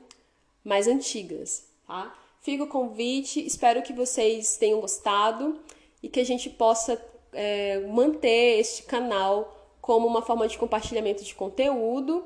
mais 0.63 0.87
antigas 0.87 1.67
tá? 1.87 2.13
Fica 2.41 2.63
o 2.63 2.67
convite, 2.67 3.43
espero 3.45 3.81
que 3.81 3.93
vocês 3.93 4.57
tenham 4.57 4.81
gostado 4.81 5.59
e 6.03 6.09
que 6.09 6.19
a 6.19 6.25
gente 6.25 6.49
possa 6.49 7.01
é, 7.33 7.79
manter 7.87 8.59
este 8.59 8.83
canal 8.83 9.53
como 9.81 10.05
uma 10.05 10.21
forma 10.21 10.47
de 10.47 10.57
compartilhamento 10.57 11.23
de 11.23 11.33
conteúdo, 11.33 12.25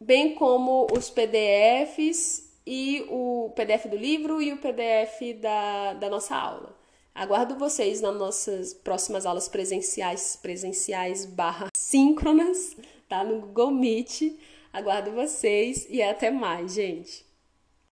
bem 0.00 0.34
como 0.34 0.86
os 0.96 1.10
PDFs 1.10 2.43
e 2.66 3.06
o 3.08 3.52
PDF 3.54 3.86
do 3.86 3.96
livro 3.96 4.40
e 4.40 4.52
o 4.52 4.58
PDF 4.58 5.38
da, 5.40 5.94
da 5.94 6.08
nossa 6.08 6.34
aula. 6.34 6.76
Aguardo 7.14 7.56
vocês 7.56 8.00
nas 8.00 8.16
nossas 8.16 8.74
próximas 8.74 9.24
aulas 9.24 9.48
presenciais, 9.48 10.36
presenciais 10.36 11.24
barra 11.24 11.68
síncronas, 11.76 12.76
tá? 13.08 13.22
No 13.22 13.40
Google 13.40 13.70
Meet. 13.70 14.36
Aguardo 14.72 15.12
vocês 15.12 15.86
e 15.88 16.02
até 16.02 16.30
mais, 16.30 16.74
gente. 16.74 17.24